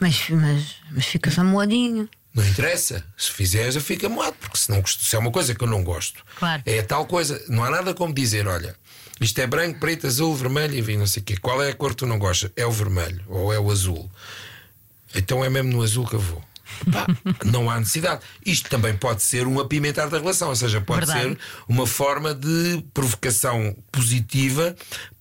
Mas, 0.00 0.28
mas, 0.30 0.76
mas 0.90 1.04
ficas 1.06 1.38
amoadinho. 1.38 2.08
Não 2.34 2.44
interessa. 2.44 3.04
Se 3.16 3.30
fizeres, 3.30 3.76
eu 3.76 3.80
fico 3.80 4.06
amoado, 4.06 4.34
porque 4.40 4.56
se, 4.58 4.70
não, 4.70 4.80
gosto- 4.80 5.04
se 5.04 5.14
é 5.14 5.18
uma 5.18 5.30
coisa 5.30 5.54
que 5.54 5.62
eu 5.62 5.68
não 5.68 5.84
gosto, 5.84 6.24
Claro. 6.36 6.62
é 6.66 6.82
tal 6.82 7.06
coisa. 7.06 7.40
Não 7.48 7.62
há 7.62 7.70
nada 7.70 7.94
como 7.94 8.12
dizer: 8.12 8.48
olha, 8.48 8.74
isto 9.20 9.38
é 9.40 9.46
branco, 9.46 9.78
preto, 9.78 10.06
azul, 10.08 10.34
vermelho, 10.34 10.76
enfim, 10.76 10.96
não 10.96 11.06
sei 11.06 11.22
o 11.22 11.24
quê. 11.24 11.36
Qual 11.36 11.62
é 11.62 11.70
a 11.70 11.74
cor 11.74 11.90
que 11.90 11.98
tu 11.98 12.06
não 12.06 12.18
gostas? 12.18 12.50
É 12.56 12.66
o 12.66 12.72
vermelho 12.72 13.22
ou 13.28 13.52
é 13.52 13.58
o 13.60 13.70
azul. 13.70 14.10
Então 15.14 15.44
é 15.44 15.48
mesmo 15.50 15.70
no 15.70 15.82
azul 15.82 16.06
que 16.06 16.14
eu 16.14 16.20
vou. 16.20 16.42
Pá, 16.90 17.06
não 17.44 17.70
há 17.70 17.78
necessidade. 17.78 18.22
Isto 18.44 18.70
também 18.70 18.96
pode 18.96 19.22
ser 19.22 19.46
um 19.46 19.60
apimentar 19.60 20.08
da 20.08 20.18
relação, 20.18 20.48
ou 20.48 20.56
seja, 20.56 20.80
pode 20.80 21.06
Verdade. 21.06 21.30
ser 21.30 21.38
uma 21.68 21.86
forma 21.86 22.34
de 22.34 22.84
provocação 22.92 23.76
positiva 23.92 24.74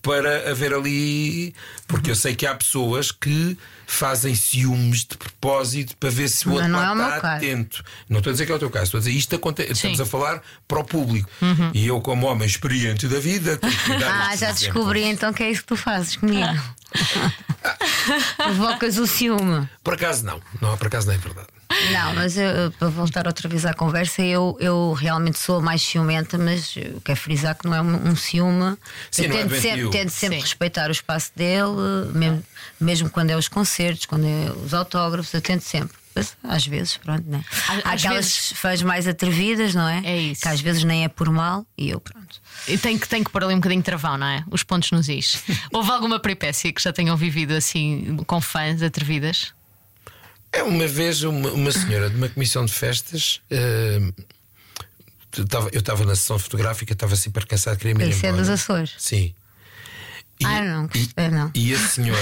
para 0.04 0.51
haver 0.51 0.72
ali. 0.74 1.56
Porque 1.88 2.12
eu 2.12 2.16
sei 2.16 2.36
que 2.36 2.45
há 2.45 2.54
pessoas 2.54 3.12
que 3.12 3.58
fazem 3.88 4.34
ciúmes 4.36 4.99
de 5.06 5.18
propósito 5.18 5.95
para 5.97 6.10
ver 6.10 6.28
se 6.30 6.47
o 6.47 6.54
outro 6.54 6.68
não 6.68 6.80
é 7.12 7.16
está 7.16 7.36
atento. 7.36 7.84
Não 8.10 8.18
estou 8.20 8.32
a 8.32 8.34
dizer 8.34 8.45
que 8.45 8.51
é 8.51 8.56
o 8.56 8.60
teu 8.60 8.70
caso, 8.70 8.86
estou 8.86 8.97
a 8.97 9.01
dizer 9.01 9.12
isto 9.12 9.36
acontece. 9.36 9.72
Estamos 9.72 10.01
a 10.01 10.06
falar 10.06 10.41
para 10.68 10.80
o 10.80 10.84
público. 10.84 11.30
E 11.74 11.88
eu, 11.88 11.99
como 12.01 12.28
homem 12.28 12.47
experiente 12.47 13.08
da 13.08 13.20
vida, 13.20 13.58
tenho 13.58 13.74
que 13.78 13.97
dar 13.97 14.12
Ah, 14.12 14.36
já 14.36 14.49
exemplos. 14.49 14.60
descobri 14.62 15.04
então 15.04 15.32
que 15.34 15.41
é 15.43 15.49
isso 15.51 15.62
que 15.62 15.68
tu 15.68 15.76
fazes 15.76 16.16
comigo. 16.18 16.60
Provocas 18.38 18.97
o 18.97 19.08
ciúme. 19.08 19.68
Por 19.84 19.93
acaso 19.95 20.26
não, 20.26 20.41
não, 20.62 20.78
por 20.78 20.88
acaso 20.88 21.08
não 21.08 21.14
é 21.14 21.18
verdade. 21.18 21.47
Não, 21.91 22.14
mas 22.16 22.38
eu, 22.38 22.72
para 22.78 22.88
voltar 22.89 23.26
outra 23.28 23.49
vez 23.49 23.66
à 23.66 23.74
conversa, 23.74 24.22
eu, 24.22 24.55
eu 24.59 24.93
realmente 24.93 25.38
sou 25.39 25.61
mais 25.61 25.82
ciumenta, 25.82 26.38
mas 26.38 26.76
quero 27.03 27.20
frisar 27.20 27.55
que 27.57 27.66
não 27.66 27.76
é 27.76 27.82
um, 27.82 28.09
um 28.09 28.16
ciúme. 28.16 28.78
Sim, 29.11 29.24
eu 29.24 29.32
é 29.32 29.34
tento, 29.38 29.49
doentio. 29.49 29.61
sempre, 29.72 29.89
tento 29.89 30.09
sempre 30.11 30.36
Sim. 30.38 30.41
respeitar 30.41 30.89
o 30.89 30.91
espaço 30.91 31.32
dele, 31.36 32.11
mesmo, 32.14 32.43
mesmo 32.80 33.09
quando 33.09 33.32
é 33.32 33.36
os 33.38 33.47
concertos, 33.47 34.05
quando 34.05 34.26
é 34.26 34.51
os 34.66 34.74
autógrafos, 34.74 35.34
eu 35.34 35.41
tento 35.41 35.61
sempre. 35.61 35.97
Mas, 36.16 36.38
às 36.43 36.66
vezes, 36.68 36.95
pronto, 36.97 37.24
né? 37.28 37.43
Às- 37.68 37.86
Há 37.86 37.93
às 37.93 38.05
aquelas 38.05 38.26
vezes- 38.26 38.53
fãs 38.53 38.82
mais 38.84 39.07
atrevidas, 39.07 39.74
não 39.74 39.88
é? 39.89 39.99
É 40.05 40.16
isso. 40.16 40.41
Que 40.43 40.47
às 40.47 40.61
vezes 40.61 40.84
nem 40.84 41.03
é 41.03 41.07
por 41.07 41.28
mal 41.32 41.66
e 41.76 41.89
eu, 41.89 41.99
pronto. 41.99 42.39
E 42.68 42.78
tem 42.78 42.99
que, 42.99 43.09
tem 43.09 43.24
que 43.24 43.32
pôr 43.32 43.43
ali 43.43 43.53
um 43.55 43.57
bocadinho 43.57 43.82
de 43.82 43.86
travão, 43.86 44.16
não 44.16 44.28
é? 44.28 44.43
Os 44.51 44.61
pontos 44.61 44.91
nos 44.91 45.09
is. 45.09 45.41
Houve 45.74 45.89
alguma 45.89 46.20
peripécia 46.20 46.72
que 46.72 46.80
já 46.82 46.93
tenham 46.93 47.18
vivido 47.18 47.53
assim 47.53 48.16
com 48.28 48.39
fãs 48.39 48.84
atrevidas? 48.84 49.53
É 50.54 50.62
uma 50.64 50.88
vez 50.88 51.24
uma, 51.24 51.51
uma 51.51 51.72
senhora 51.72 52.10
de 52.10 52.16
uma 52.16 52.30
comissão 52.30 52.64
de 52.66 52.72
festas. 52.72 53.41
estava- 55.38 55.70
eu 55.74 55.80
estava 55.80 56.06
na 56.06 56.16
sessão 56.16 56.38
fotográfica, 56.38 56.93
estava 56.93 57.16
super 57.16 57.45
cansado, 57.45 57.78
queria 57.78 57.95
me 57.95 58.04
ir 58.06 58.10
Isso 58.12 58.26
é 58.26 58.30
embora. 58.30 58.41
dos 58.43 58.49
Açores. 58.49 58.93
Sim. 58.97 59.34
E, 60.39 60.45
Ah, 60.45 60.62
não, 60.64 60.89
e, 60.95 61.10
é, 61.16 61.30
não. 61.30 61.51
e 61.56 61.74
a 61.74 61.80
senhora. 61.80 62.22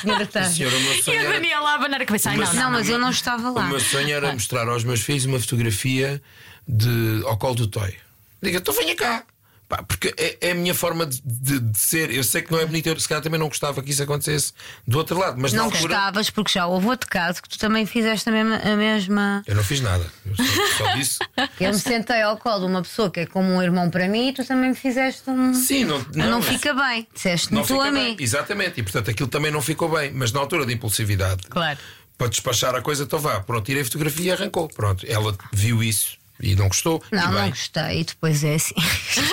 senhora 0.00 0.22
está- 0.24 0.40
a 0.40 0.50
senhora, 0.50 0.76
o 0.76 0.80
meu 0.80 0.92
E 0.94 1.10
a 1.10 1.14
era, 1.22 1.32
Daniela 1.32 1.70
a 1.70 1.74
abanar 1.74 2.02
a 2.02 2.04
cabeça. 2.06 2.30
Ai, 2.30 2.36
não, 2.36 2.44
Mas- 2.44 2.54
não. 2.54 2.62
Não, 2.64 2.70
mas 2.72 2.88
eu 2.88 2.98
não 2.98 3.10
estava 3.10 3.50
o 3.50 3.54
lá. 3.54 3.66
meu 3.66 3.80
sonho 3.80 4.10
era 4.14 4.32
mostrar 4.32 4.68
aos 4.68 4.84
meus 4.84 5.00
filhos 5.00 5.24
uma 5.24 5.38
fotografia 5.40 6.20
de, 6.68 7.22
ao 7.24 7.36
colo 7.36 7.54
do 7.54 7.66
Toy. 7.66 7.94
Diga, 8.42 8.58
então 8.58 8.74
venha 8.74 8.94
cá. 8.96 9.24
Pá, 9.72 9.82
porque 9.82 10.12
é, 10.18 10.36
é 10.48 10.50
a 10.50 10.54
minha 10.54 10.74
forma 10.74 11.06
de, 11.06 11.18
de- 11.24 11.58
de 11.60 11.78
ser. 11.78 12.10
Eu 12.14 12.22
sei 12.22 12.42
que 12.42 12.52
não 12.52 12.58
é 12.60 12.66
bonito, 12.66 12.88
eu 12.90 13.00
se 13.00 13.08
calhar 13.08 13.22
também 13.22 13.40
não 13.40 13.48
gostava 13.48 13.82
que 13.82 13.90
isso 13.90 14.02
acontecesse 14.02 14.52
do 14.86 14.98
outro 14.98 15.18
lado, 15.18 15.40
mas 15.40 15.54
Não 15.54 15.64
altura. 15.64 15.80
gostavas, 15.94 16.28
porque 16.28 16.52
já 16.52 16.66
houve 16.66 16.88
outro 16.88 17.08
caso 17.08 17.42
que 17.42 17.48
tu 17.48 17.58
também 17.58 17.86
fizeste 17.86 18.28
a 18.28 18.32
mesma. 18.32 18.56
A 18.56 18.76
mesma... 18.76 19.42
Eu 19.46 19.54
não 19.54 19.64
fiz 19.64 19.80
nada. 19.80 20.04
Eu 20.26 20.36
só, 20.36 20.84
só 20.84 20.92
disse. 20.94 21.18
Eu 21.58 21.72
me 21.72 21.78
sentei 21.78 22.20
ao 22.20 22.36
colo 22.36 22.60
de 22.60 22.66
uma 22.66 22.82
pessoa 22.82 23.10
que 23.10 23.20
é 23.20 23.26
como 23.26 23.48
um 23.50 23.62
irmão 23.62 23.88
para 23.88 24.06
mim 24.08 24.28
e 24.28 24.32
tu 24.34 24.44
também 24.44 24.68
me 24.68 24.76
fizeste 24.76 25.22
um. 25.30 25.54
Sim, 25.54 25.86
não, 25.86 26.04
Não, 26.14 26.30
não, 26.32 26.42
fica 26.42 26.74
bem. 26.74 27.08
Disseste-me 27.14 27.58
Não 27.58 27.64
tu 27.66 27.80
a 27.80 27.90
mim. 27.90 28.14
Exatamente, 28.20 28.78
e 28.78 28.82
portanto 28.82 29.10
aquilo 29.10 29.30
também 29.30 29.50
não 29.50 29.62
ficou 29.62 29.88
bem, 29.88 30.12
mas 30.12 30.32
na 30.32 30.40
altura 30.40 30.66
de 30.66 30.74
impulsividade, 30.74 31.46
Claro. 31.48 31.78
para 32.18 32.28
despachar 32.28 32.74
a 32.74 32.82
coisa, 32.82 33.04
então 33.04 33.18
vá, 33.18 33.40
pronto, 33.40 33.64
tirei 33.64 33.80
a 33.80 33.84
fotografia 33.86 34.26
e 34.26 34.32
arrancou. 34.32 34.68
Pronto, 34.68 35.06
ela 35.08 35.34
viu 35.50 35.82
isso 35.82 36.20
e 36.42 36.54
não 36.56 36.68
gostou. 36.68 37.02
Não, 37.10 37.30
e 37.30 37.34
não 37.34 37.48
gostei. 37.50 38.00
E 38.00 38.04
depois 38.04 38.42
é 38.44 38.54
assim. 38.56 38.74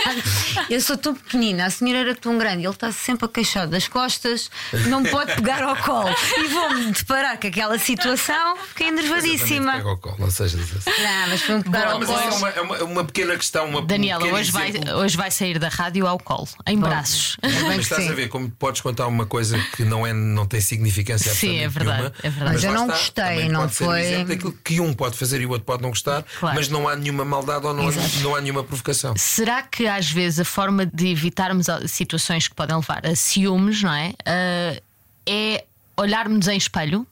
eu 0.70 0.80
sou 0.82 0.98
tão 0.98 1.16
pequenina, 1.16 1.66
a 1.66 1.70
senhora 1.70 2.00
era 2.00 2.16
tão 2.16 2.38
grande, 2.38 2.64
ele 2.64 2.70
está 2.74 2.92
sempre 2.92 3.26
a 3.26 3.30
queixar 3.30 3.68
das 3.68 3.88
costas, 3.88 4.50
não 4.88 5.02
me 5.02 5.10
pode 5.10 5.34
pegar 5.36 5.64
ao 5.64 5.76
colo. 5.78 6.10
E 6.38 6.48
vou-me 6.48 6.92
deparar 6.92 7.40
com 7.40 7.48
aquela 7.48 7.78
situação, 7.80 8.58
fiquei 8.70 8.88
enervadíssima. 8.88 9.74
pega 9.74 9.90
ao 9.90 9.98
colo, 9.98 10.16
ou 10.20 10.32
seja, 10.32 10.58
Não, 10.58 11.28
mas 11.30 11.42
foi-me 11.42 11.64
pegar 11.64 11.86
Não, 11.86 11.92
ao 11.94 12.00
mas 12.00 12.10
isso 12.10 12.20
é 12.20 12.24
colo. 12.24 12.36
uma, 12.38 12.50
é 12.50 12.62
uma, 12.62 12.78
é 12.78 12.84
uma 12.84 13.04
pequena 13.06 13.36
questão. 13.36 13.66
Uma, 13.68 13.80
um 13.80 13.86
Daniela, 13.86 14.26
hoje 14.28 14.52
vai, 14.52 14.72
hoje 14.96 15.18
vai 15.18 15.32
sair 15.32 15.58
da 15.60 15.70
rádio 15.70 16.06
ao 16.08 16.20
colo, 16.20 16.48
em 16.68 16.78
braços. 16.78 17.38
Bem 17.42 17.52
Mas 17.64 17.80
estás 17.80 18.04
sim. 18.04 18.10
a 18.10 18.14
ver 18.14 18.30
como 18.30 18.50
podes 18.52 18.82
contar 18.82 19.08
uma 19.08 19.26
coisa 19.26 19.58
que 19.76 19.84
não, 19.84 20.06
é, 20.06 20.14
não 20.14 20.46
tem 20.46 20.62
significância 20.62 21.34
Sim, 21.34 21.58
é 21.60 21.68
verdade, 21.68 21.98
nenhuma, 22.00 22.16
é 22.24 22.30
verdade. 22.30 22.54
Mas 22.54 22.64
eu 22.64 22.72
não 22.74 22.84
está, 22.86 22.94
gostei, 23.34 23.50
não 23.50 23.66
um 23.66 23.70
foi- 23.70 24.24
daquilo 24.26 24.52
que 24.64 24.80
um 24.80 24.94
pode 24.94 25.18
fazer 25.18 25.42
e 25.42 25.46
o 25.46 25.50
outro 25.50 25.66
pode 25.66 25.82
não 25.82 25.90
gostar, 25.90 26.24
Claro. 26.40 26.56
mas 26.56 26.68
não 26.70 26.88
há 26.88 26.96
nenhuma 27.00 27.26
maldade 27.26 27.66
ou 27.66 27.74
não, 27.74 27.88
há, 27.90 27.92
não 28.22 28.36
há 28.36 28.42
nenhuma 28.42 28.64
provocação. 28.64 29.16
Será 29.18 29.62
que 29.64 29.88
às 29.88 30.12
vezes 30.12 30.40
a 30.40 30.46
forma 30.46 30.86
de 30.86 31.08
evitarmos 31.08 31.66
situações 31.88 32.48
que 32.48 32.54
podem 32.56 32.76
levar 32.76 33.06
a 33.08 33.16
ciúmes, 33.16 33.82
não 33.82 33.94
é? 33.94 34.14
Ah, 34.26 34.82
é 35.28 35.66
olharmos 35.98 36.48
em 36.48 36.58
espelho? 36.58 37.08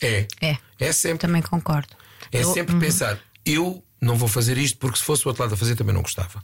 É. 0.00 0.26
É, 0.40 0.56
É 0.80 0.92
sempre. 0.92 1.18
também 1.18 1.42
concordo. 1.42 1.88
É 2.32 2.42
Eu- 2.42 2.52
sempre 2.52 2.74
pensar, 2.78 3.18
eu 3.44 3.82
não 4.00 4.16
vou 4.16 4.28
fazer 4.28 4.56
isto 4.58 4.78
porque 4.78 4.96
se 4.98 5.04
fosse 5.04 5.24
o 5.26 5.28
outro 5.28 5.42
lado 5.42 5.54
a 5.54 5.56
fazer 5.56 5.76
também 5.76 5.94
não 5.94 6.02
gostava. 6.02 6.42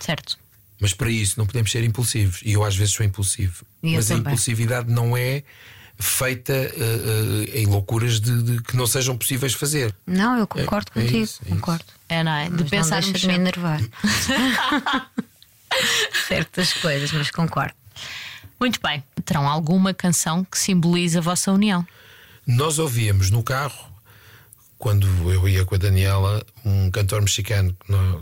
Certo. 0.00 0.38
Mas 0.80 0.92
para 0.92 1.08
isso 1.08 1.38
não 1.38 1.46
podemos 1.46 1.70
ser 1.70 1.84
impulsivos. 1.84 2.40
E 2.44 2.52
eu 2.54 2.64
às 2.64 2.74
vezes 2.74 2.92
sou 2.94 3.06
impulsivo. 3.06 3.64
E 3.82 3.94
Mas 3.94 4.10
a 4.10 4.14
impulsividade 4.16 4.90
não 4.90 5.16
é 5.16 5.44
feita 6.02 6.52
eh, 6.52 6.72
eh, 7.54 7.60
em 7.60 7.66
loucuras 7.66 8.20
de, 8.20 8.42
de 8.42 8.62
que 8.62 8.76
não 8.76 8.86
sejam 8.86 9.16
possíveis 9.16 9.54
fazer. 9.54 9.94
Não, 10.06 10.36
eu 10.38 10.46
concordo 10.46 10.90
É- 10.94 10.98
é 11.00 11.02
contigo. 11.02 11.22
isso, 11.24 11.40
é 11.42 11.46
isso. 11.48 11.54
concordo. 11.56 11.84
É, 12.08 12.22
não 12.22 12.32
é? 12.32 12.50
De 12.50 12.62
Mas 12.62 12.70
pensar 12.70 13.02
não 13.02 13.12
de 13.12 13.26
me 13.26 13.34
enervar. 13.34 13.80
Certas 16.28 16.72
coisas, 16.74 17.10
mas 17.12 17.30
concordo. 17.30 17.74
Muito 18.60 18.78
bem. 18.82 19.02
Terão 19.24 19.48
alguma 19.48 19.92
canção 19.94 20.44
que 20.44 20.58
simbolize 20.58 21.16
a 21.16 21.20
vossa 21.20 21.50
união? 21.50 21.86
Nós 22.46 22.78
ouvíamos 22.78 23.30
no 23.30 23.42
carro, 23.42 23.90
quando 24.78 25.06
eu 25.32 25.48
ia 25.48 25.64
com 25.64 25.74
a 25.74 25.78
Daniela, 25.78 26.44
um 26.64 26.90
cantor 26.90 27.22
mexicano 27.22 27.74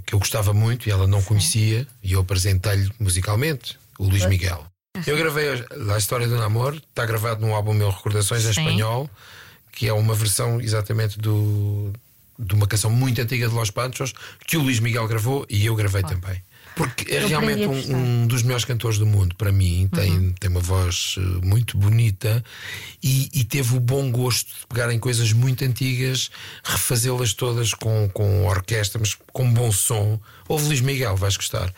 que 0.06 0.14
eu 0.14 0.18
gostava 0.18 0.52
muito 0.54 0.88
e 0.88 0.92
ela 0.92 1.06
não 1.06 1.22
conhecia, 1.22 1.86
e 2.02 2.12
eu 2.12 2.20
apresentei-lhe 2.20 2.90
musicalmente, 3.00 3.78
o 3.98 4.04
Luís 4.08 4.24
Miguel. 4.26 4.64
Eu 5.06 5.16
gravei 5.16 5.48
a, 5.88 5.94
a 5.94 5.98
história 5.98 6.26
do 6.28 6.36
namoro, 6.36 6.76
está 6.76 7.04
gravado 7.06 7.40
num 7.44 7.54
álbum 7.54 7.72
meu 7.74 7.90
Recordações 7.90 8.44
em 8.44 8.52
Sim. 8.52 8.60
espanhol, 8.60 9.10
que 9.72 9.86
é 9.88 9.92
uma 9.92 10.14
versão 10.14 10.60
exatamente 10.60 11.18
do, 11.18 11.92
de 12.38 12.54
uma 12.54 12.66
canção 12.66 12.90
muito 12.90 13.20
antiga 13.20 13.48
de 13.48 13.54
Los 13.54 13.70
Panchos, 13.70 14.12
que 14.46 14.56
o 14.56 14.62
Luís 14.62 14.80
Miguel 14.80 15.06
gravou 15.08 15.46
e 15.48 15.64
eu 15.66 15.74
gravei 15.74 16.02
também. 16.02 16.42
Porque 16.76 17.12
é 17.12 17.22
Eu 17.22 17.28
realmente 17.28 17.66
um, 17.66 17.96
um 18.22 18.26
dos 18.26 18.42
melhores 18.42 18.64
cantores 18.64 18.96
do 18.96 19.04
mundo, 19.04 19.34
para 19.34 19.50
mim. 19.50 19.88
Tem, 19.92 20.10
Uhum. 20.12 20.32
tem 20.38 20.48
uma 20.48 20.60
voz 20.60 21.16
eh, 21.18 21.20
muito 21.44 21.76
bonita 21.76 22.42
e, 23.02 23.28
e 23.34 23.44
teve 23.44 23.76
o 23.76 23.80
bom 23.80 24.10
gosto 24.10 24.46
de 24.48 24.66
pegar 24.68 24.90
em 24.92 24.98
coisas 24.98 25.32
muito 25.32 25.64
antigas, 25.64 26.30
refazê-las 26.62 27.34
todas 27.34 27.74
com, 27.74 28.08
com 28.10 28.46
orquestra, 28.46 29.00
mas 29.00 29.16
com 29.32 29.52
bom 29.52 29.70
som. 29.72 30.18
Ouve 30.48 30.66
Luís 30.68 30.80
Miguel, 30.80 31.16
vais 31.16 31.36
gostar. 31.36 31.74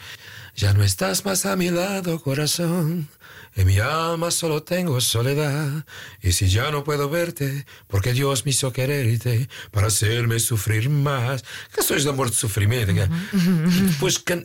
Já 0.55 0.73
não 0.75 0.85
estás 0.85 1.23
mais 1.25 1.45
a 1.47 1.57
mi 1.57 1.71
lado, 1.71 2.21
corazón. 2.21 3.09
En 3.57 3.67
mi 3.67 3.79
alma 3.79 4.31
solo 4.31 4.63
tengo 4.63 5.01
soledad. 5.01 5.85
Y 6.23 6.33
si 6.33 6.49
ya 6.49 6.71
no 6.71 6.85
puedo 6.85 7.09
verte, 7.09 7.67
porque 7.89 8.13
Dios 8.13 8.45
me 8.45 8.51
hizo 8.51 8.73
quererte 8.73 9.49
para 9.71 9.89
hacerme 9.89 10.39
sufrir 10.41 10.89
más. 10.89 11.43
Canções 11.71 12.03
de 12.05 12.11
amor 12.11 12.31
de 12.31 12.37
sofrimento. 12.37 12.95
cara. 12.95 13.11
E 13.33 13.81
depois 13.93 14.19
can- 14.19 14.45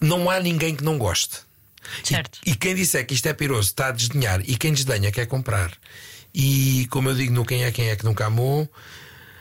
não 0.00 0.28
há 0.30 0.40
ninguém 0.40 0.74
que 0.76 0.84
não 0.84 0.98
goste. 0.98 1.38
Certo. 2.04 2.38
E, 2.46 2.52
e 2.52 2.54
quem 2.56 2.74
disser 2.74 3.06
que 3.06 3.14
isto 3.14 3.26
é 3.26 3.32
piroso 3.32 3.68
está 3.70 3.88
a 3.88 3.92
desdenhar 3.92 4.40
e 4.48 4.56
quem 4.56 4.72
desdenha 4.72 5.10
quer 5.12 5.26
comprar. 5.26 5.72
E 6.34 6.86
como 6.90 7.08
eu 7.10 7.14
digo 7.14 7.32
no 7.32 7.44
Quem 7.44 7.64
é 7.64 7.70
Quem 7.72 7.88
é 7.90 7.96
que 7.96 8.04
nunca 8.04 8.26
amou, 8.26 8.68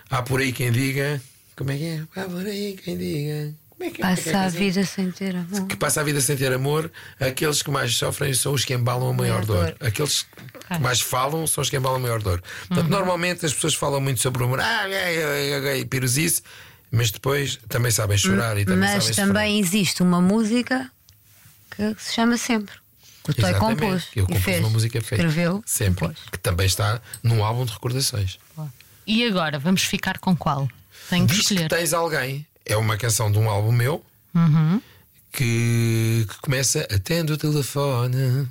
há 0.09 0.21
por 0.23 0.39
aí 0.41 0.51
quem 0.51 0.71
diga. 0.71 1.21
Como 1.55 1.71
é 1.71 1.77
que 1.77 1.85
é? 1.85 2.03
Há 2.15 2.23
por 2.25 2.45
aí 2.45 2.75
quem 2.83 2.97
diga. 2.97 3.53
Como 3.81 3.89
é 3.89 3.91
que 3.93 4.01
é? 4.03 4.11
É 4.11 4.15
que 4.15 4.29
é 4.29 4.31
Passa 4.33 4.45
a 4.47 4.51
que 4.51 4.57
vida 4.57 4.85
sem 4.85 5.11
ter 5.11 5.35
amor. 5.35 5.67
que 5.67 5.75
passa 5.75 6.01
a 6.01 6.03
vida 6.03 6.21
sem 6.21 6.37
ter 6.37 6.53
amor, 6.53 6.91
aqueles 7.19 7.61
que 7.63 7.71
mais 7.71 7.95
sofrem 7.95 8.33
são 8.33 8.53
os 8.53 8.63
que 8.63 8.73
embalam 8.73 9.09
a 9.09 9.13
maior 9.13 9.43
dor. 9.45 9.75
Aqueles 9.79 10.21
que 10.67 10.79
mais 10.79 11.01
falam 11.01 11.47
são 11.47 11.61
os 11.63 11.69
que 11.69 11.77
embalam 11.77 11.97
a 11.97 12.01
maior 12.01 12.21
dor. 12.21 12.41
Portanto, 12.67 12.83
Uhum. 12.85 12.89
normalmente 12.91 13.45
as 13.45 13.53
pessoas 13.53 13.73
falam 13.73 13.99
muito 13.99 14.19
sobre 14.21 14.43
o 14.43 14.45
amor, 14.45 14.59
ah, 14.59 14.87
é, 14.87 14.93
é, 14.93 15.49
é, 15.49 15.79
é, 15.79 15.85
pirosice, 15.85 16.43
mas 16.91 17.09
depois 17.09 17.57
também 17.67 17.91
sabem 17.91 18.17
chorar 18.17 18.57
e 18.57 18.65
também 18.65 18.79
Mas 18.79 19.15
também 19.15 19.59
existe 19.59 20.03
uma 20.03 20.21
música 20.21 20.91
que 21.75 21.95
se 21.97 22.13
chama 22.13 22.37
Sempre. 22.37 22.75
Que 23.23 23.31
o 23.31 23.33
Toy 23.35 23.53
compôs. 23.55 24.05
que 24.05 24.19
eu 24.19 24.23
e 24.23 24.27
compus 24.27 24.43
fez. 24.43 24.59
uma 24.59 24.69
música 24.69 24.99
feita 25.01 25.23
Escreveu, 25.25 25.63
sempre, 25.65 26.07
compôs. 26.07 26.19
que 26.31 26.37
também 26.39 26.65
está 26.65 26.99
num 27.23 27.43
álbum 27.43 27.65
de 27.65 27.71
recordações. 27.71 28.37
E 29.05 29.25
agora, 29.27 29.57
vamos 29.59 29.83
ficar 29.83 30.17
com 30.19 30.35
qual? 30.35 30.67
Tenho 31.09 31.27
que 31.27 31.33
Diz 31.35 31.47
que 31.47 31.53
escolher. 31.53 31.69
tens 31.69 31.93
alguém, 31.93 32.45
é 32.65 32.75
uma 32.77 32.97
canção 32.97 33.31
de 33.31 33.37
um 33.39 33.49
álbum 33.49 33.71
meu 33.71 34.03
Uhum. 34.33 34.81
que, 35.31 36.25
que 36.29 36.37
começa 36.41 36.87
Atendo 36.89 37.33
o 37.33 37.37
telefone 37.37 38.47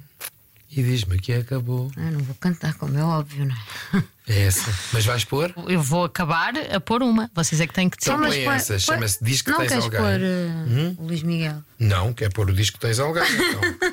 e 0.71 0.83
diz-me 0.83 1.19
que 1.19 1.33
acabou. 1.33 1.91
Eu 1.97 2.13
não 2.13 2.21
vou 2.21 2.35
cantar, 2.37 2.75
como 2.75 2.97
é 2.99 3.03
óbvio, 3.03 3.47
não 3.47 3.57
é? 3.99 4.05
É 4.29 4.43
essa. 4.47 4.73
Mas 4.93 5.05
vais 5.05 5.25
pôr? 5.25 5.53
Eu 5.67 5.83
vou 5.83 6.05
acabar 6.05 6.53
a 6.57 6.79
pôr 6.79 7.03
uma. 7.03 7.29
Vocês 7.35 7.61
é 7.61 7.67
que 7.67 7.75
têm 7.75 7.89
que 7.91 7.97
Então 8.01 8.21
decidir. 8.21 8.45
põe 8.45 8.55
essa, 8.55 8.79
chama-se 8.79 9.19
Diz 9.25 9.43
que 9.43 9.51
não 9.51 9.59
tens 9.59 9.71
queres 9.71 9.85
alguém. 9.85 10.01
Hum? 10.01 10.95
pôr 10.95 11.03
uh, 11.03 11.05
o 11.05 11.07
Luís 11.09 11.23
Miguel? 11.25 11.63
Não, 11.79 12.13
quer 12.13 12.33
pôr 12.33 12.49
o 12.49 12.53
disco 12.55 12.79
que 12.79 12.87
tens 12.87 13.01
alguém. 13.01 13.25
Então. 13.25 13.91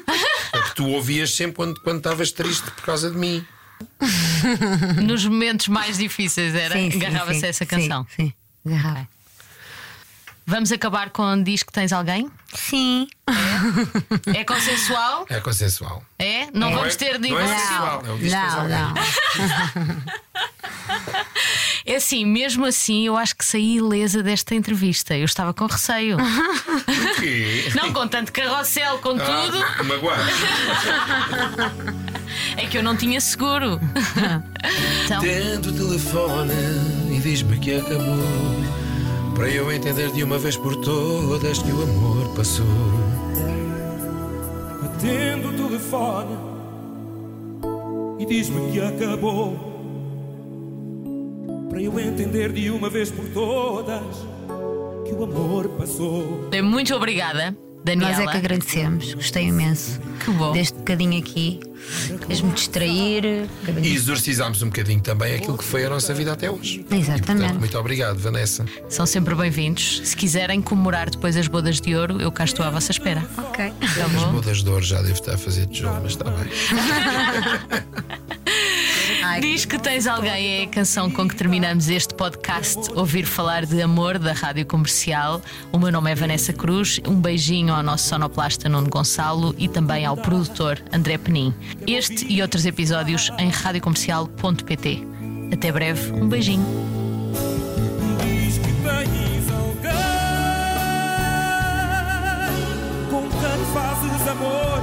É 0.53 0.61
que 0.61 0.75
tu 0.75 0.87
ouvias 0.89 1.33
sempre 1.33 1.55
quando 1.55 1.81
quando 1.81 1.97
estavas 1.97 2.31
triste 2.31 2.69
por 2.71 2.83
causa 2.83 3.09
de 3.09 3.17
mim. 3.17 3.43
Nos 5.03 5.25
momentos 5.25 5.67
mais 5.67 5.97
difíceis 5.97 6.53
era 6.53 6.75
Sim, 6.75 6.91
sim, 6.91 6.97
agarrava-se 6.97 7.39
sim, 7.39 7.45
a 7.45 7.49
essa 7.49 7.65
sim, 7.65 7.69
canção. 7.69 8.07
Sim, 8.15 8.33
agarrava. 8.65 9.07
Vamos 10.49 10.71
acabar 10.71 11.09
com 11.09 11.43
Diz 11.43 11.61
que 11.61 11.73
tens 11.73 11.91
alguém? 11.91 12.31
Sim. 12.53 13.05
É 14.33 14.45
consensual? 14.45 15.25
É 15.29 15.41
consensual. 15.41 16.01
É? 16.17 16.45
Não, 16.53 16.69
Não 16.71 16.77
vamos 16.77 16.93
é- 16.93 16.97
ter 16.97 17.19
não 17.19 17.37
é 17.37 17.43
é 17.43 18.11
o 18.11 18.17
Não, 18.31 18.59
alguém. 18.61 18.77
não. 18.79 18.93
É 21.85 21.95
assim, 21.97 22.25
mesmo 22.25 22.65
assim, 22.65 23.05
eu 23.07 23.15
acho 23.17 23.35
que 23.35 23.43
saí 23.45 23.75
ilesa 23.77 24.21
desta 24.23 24.55
entrevista. 24.55 25.15
Eu 25.15 25.25
estava 25.25 25.53
com 25.53 25.65
receio. 25.65 26.17
Quê? 27.19 27.69
Não 27.75 27.91
com 27.93 28.07
tanto 28.07 28.31
carrossel, 28.33 28.97
com 28.99 29.17
tudo, 29.17 29.63
Ah, 29.79 29.83
magoado. 29.83 30.21
é 32.57 32.65
que 32.65 32.77
eu 32.77 32.83
não 32.83 32.95
tinha 32.95 33.19
seguro. 33.21 33.79
Então, 35.05 35.21
Tendo 35.21 35.69
o 35.69 35.73
telefone 35.73 36.53
e 37.15 37.19
diz-me 37.21 37.57
que 37.59 37.75
acabou. 37.75 38.66
Para 39.37 39.49
eu 39.51 39.71
entender 39.71 40.11
de 40.11 40.23
uma 40.23 40.39
vez 40.39 40.57
por 40.57 40.75
todas 40.77 41.61
que 41.61 41.71
o 41.71 41.83
amor 41.83 42.35
passou. 42.35 42.65
Atendo 44.83 45.49
o 45.49 45.53
telefone 45.53 46.35
e 48.17 48.25
diz-me 48.25 48.71
que 48.71 48.81
acabou. 48.81 49.55
Para 51.69 51.79
eu 51.79 51.99
entender 51.99 52.51
de 52.51 52.71
uma 52.71 52.89
vez 52.89 53.11
por 53.11 53.29
todas 53.29 54.01
que 55.05 55.13
o 55.13 55.23
amor 55.23 55.69
passou. 55.69 56.49
muito 56.63 56.95
obrigada, 56.95 57.55
Daniela. 57.83 58.11
Nós 58.11 58.19
é 58.27 58.31
que 58.31 58.37
agradecemos, 58.37 59.13
gostei 59.13 59.45
imenso. 59.45 59.99
Que 60.23 60.31
bom. 60.31 60.51
Deste 60.51 60.77
bocadinho 60.77 61.17
aqui, 61.19 61.59
queres-me 62.21 62.51
distrair. 62.51 63.47
E 63.81 63.93
exorcizámos 63.95 64.61
um 64.61 64.67
bocadinho 64.67 64.99
também 64.99 65.35
aquilo 65.35 65.57
que 65.57 65.63
foi 65.63 65.85
a 65.85 65.89
nossa 65.89 66.13
vida 66.13 66.33
até 66.33 66.49
hoje. 66.51 66.85
E, 66.91 66.95
Exatamente. 66.95 67.25
portanto, 67.25 67.59
muito 67.59 67.77
obrigado, 67.77 68.17
Vanessa. 68.17 68.65
São 68.89 69.05
sempre 69.05 69.33
bem-vindos. 69.35 70.01
Se 70.03 70.15
quiserem 70.17 70.61
comemorar 70.61 71.09
depois 71.09 71.37
as 71.37 71.47
bodas 71.47 71.79
de 71.79 71.95
ouro, 71.95 72.19
eu 72.21 72.31
cá 72.31 72.43
estou 72.43 72.65
à 72.65 72.69
vossa 72.69 72.91
espera. 72.91 73.25
Ok. 73.37 73.71
Tá 73.71 74.05
As 74.05 74.23
bodas 74.31 74.63
de 74.63 74.69
ouro 74.69 74.83
já 74.83 75.01
devo 75.01 75.13
estar 75.13 75.35
a 75.35 75.37
fazer 75.37 75.65
tijolo, 75.67 75.99
mas 76.03 76.11
está 76.11 76.25
bem. 76.29 76.47
Diz 79.35 79.65
que 79.65 79.77
tens 79.77 80.07
alguém 80.07 80.61
é 80.61 80.63
a 80.63 80.67
canção 80.67 81.11
com 81.11 81.27
que 81.27 81.35
terminamos 81.35 81.89
este 81.89 82.13
podcast 82.15 82.91
Ouvir 82.95 83.25
Falar 83.25 83.65
de 83.65 83.81
Amor 83.81 84.17
da 84.17 84.33
Rádio 84.33 84.65
Comercial. 84.65 85.41
O 85.71 85.77
meu 85.77 85.91
nome 85.91 86.11
é 86.11 86.15
Vanessa 86.15 86.51
Cruz. 86.53 86.99
Um 87.07 87.19
beijinho 87.19 87.73
ao 87.73 87.83
nosso 87.83 88.07
sonoplasta 88.09 88.67
Nuno 88.67 88.89
Gonçalo 88.89 89.53
e 89.57 89.67
também 89.67 90.05
ao 90.05 90.17
produtor 90.17 90.81
André 90.91 91.17
Penin. 91.17 91.53
Este 91.85 92.25
e 92.31 92.41
outros 92.41 92.65
episódios 92.65 93.29
em 93.37 93.49
radiocomercial.pt. 93.49 95.07
Até 95.53 95.71
breve, 95.71 96.11
um 96.13 96.27
beijinho. 96.27 96.65
Diz 98.23 98.57
que 98.57 98.71
tens 98.71 99.51
alguém 99.51 99.91
com 103.11 103.21
quem 103.21 103.65
fazes 103.73 104.27
amor 104.27 104.81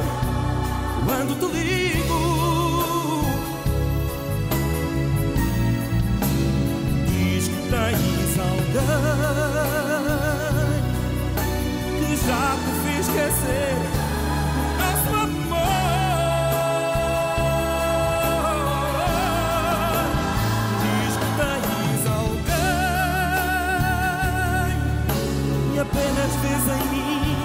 quando 1.07 1.39
te 1.41 1.47
ligo. 1.57 2.34
Tens 7.85 8.39
alguém 8.39 8.73
que 11.99 12.17
já 12.17 12.57
te 12.57 12.71
fez 12.83 13.01
esquecer 13.01 13.75
nosso 14.79 15.11
amor. 15.21 15.69
Diz 20.81 21.13
que 21.21 21.29
tens 21.37 22.03
alguém 22.17 22.65
e 25.75 25.77
apenas 25.79 26.33
vês 26.41 26.65
em 26.71 26.85
mim 26.89 27.37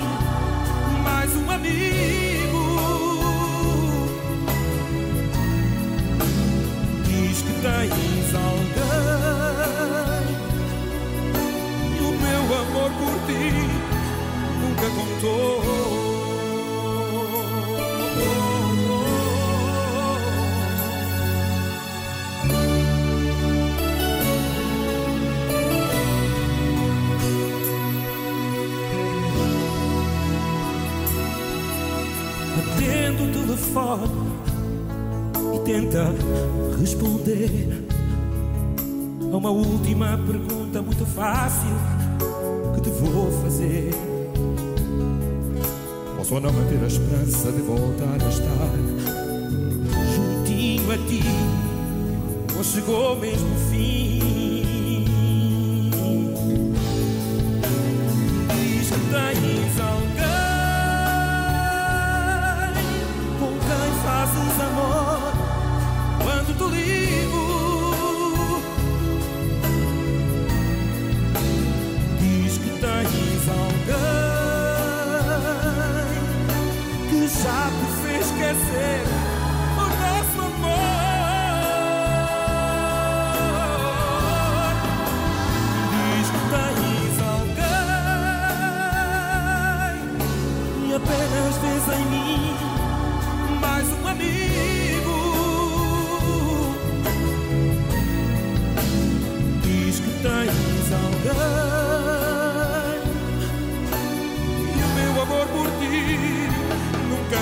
mais 1.04 1.32
um 1.36 1.48
amigo. 1.52 2.64
Diz 7.04 7.38
que 7.42 7.54
tens 7.62 8.19
amor 12.90 12.98
por 12.98 13.14
ti 13.28 13.52
nunca 14.62 14.90
contou. 14.90 15.60
Atendo 32.60 33.24
o 33.24 33.32
telefone 33.32 34.30
e 35.56 35.60
tenta 35.60 36.14
responder 36.80 37.86
a 39.32 39.38
uma 39.38 39.52
última 39.52 40.18
pergunta 40.26 40.82
muito 40.82 41.06
fácil 41.06 41.99
vou 43.06 43.32
fazer. 43.44 43.92
Posso 46.18 46.36
ou 46.36 46.42
não 46.42 46.52
manter 46.52 46.84
a 46.84 46.88
esperança 46.88 47.52
de 47.52 47.62
voltar 47.62 48.14
a 48.14 48.30
estar 48.30 48.72
juntinho 50.16 50.92
a 50.92 50.98
ti? 50.98 51.24
Ou 52.58 52.64
chegou 52.64 53.16
mesmo 53.16 53.48
o 53.48 53.72
fim? 53.72 54.59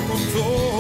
Nunca 0.08 0.77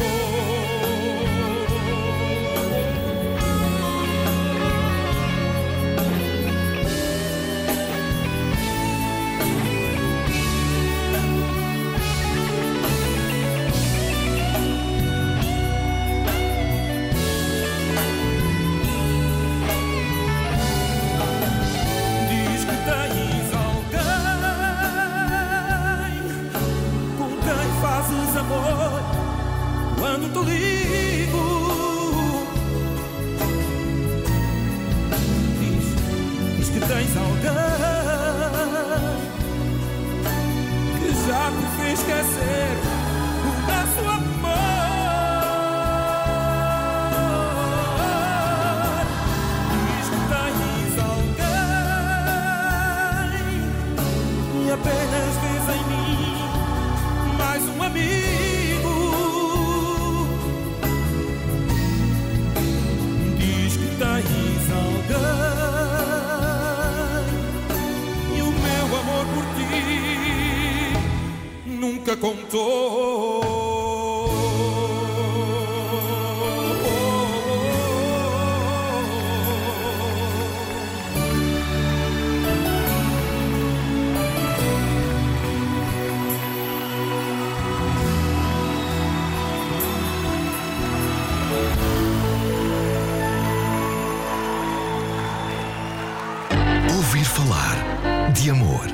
de 98.41 98.51
amor. 98.51 98.85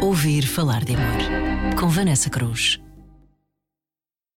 Ouvir 0.00 0.44
falar 0.46 0.84
de 0.84 0.94
amor. 0.94 1.76
Com 1.78 1.88
Vanessa 1.88 2.28
Cruz. 2.28 2.80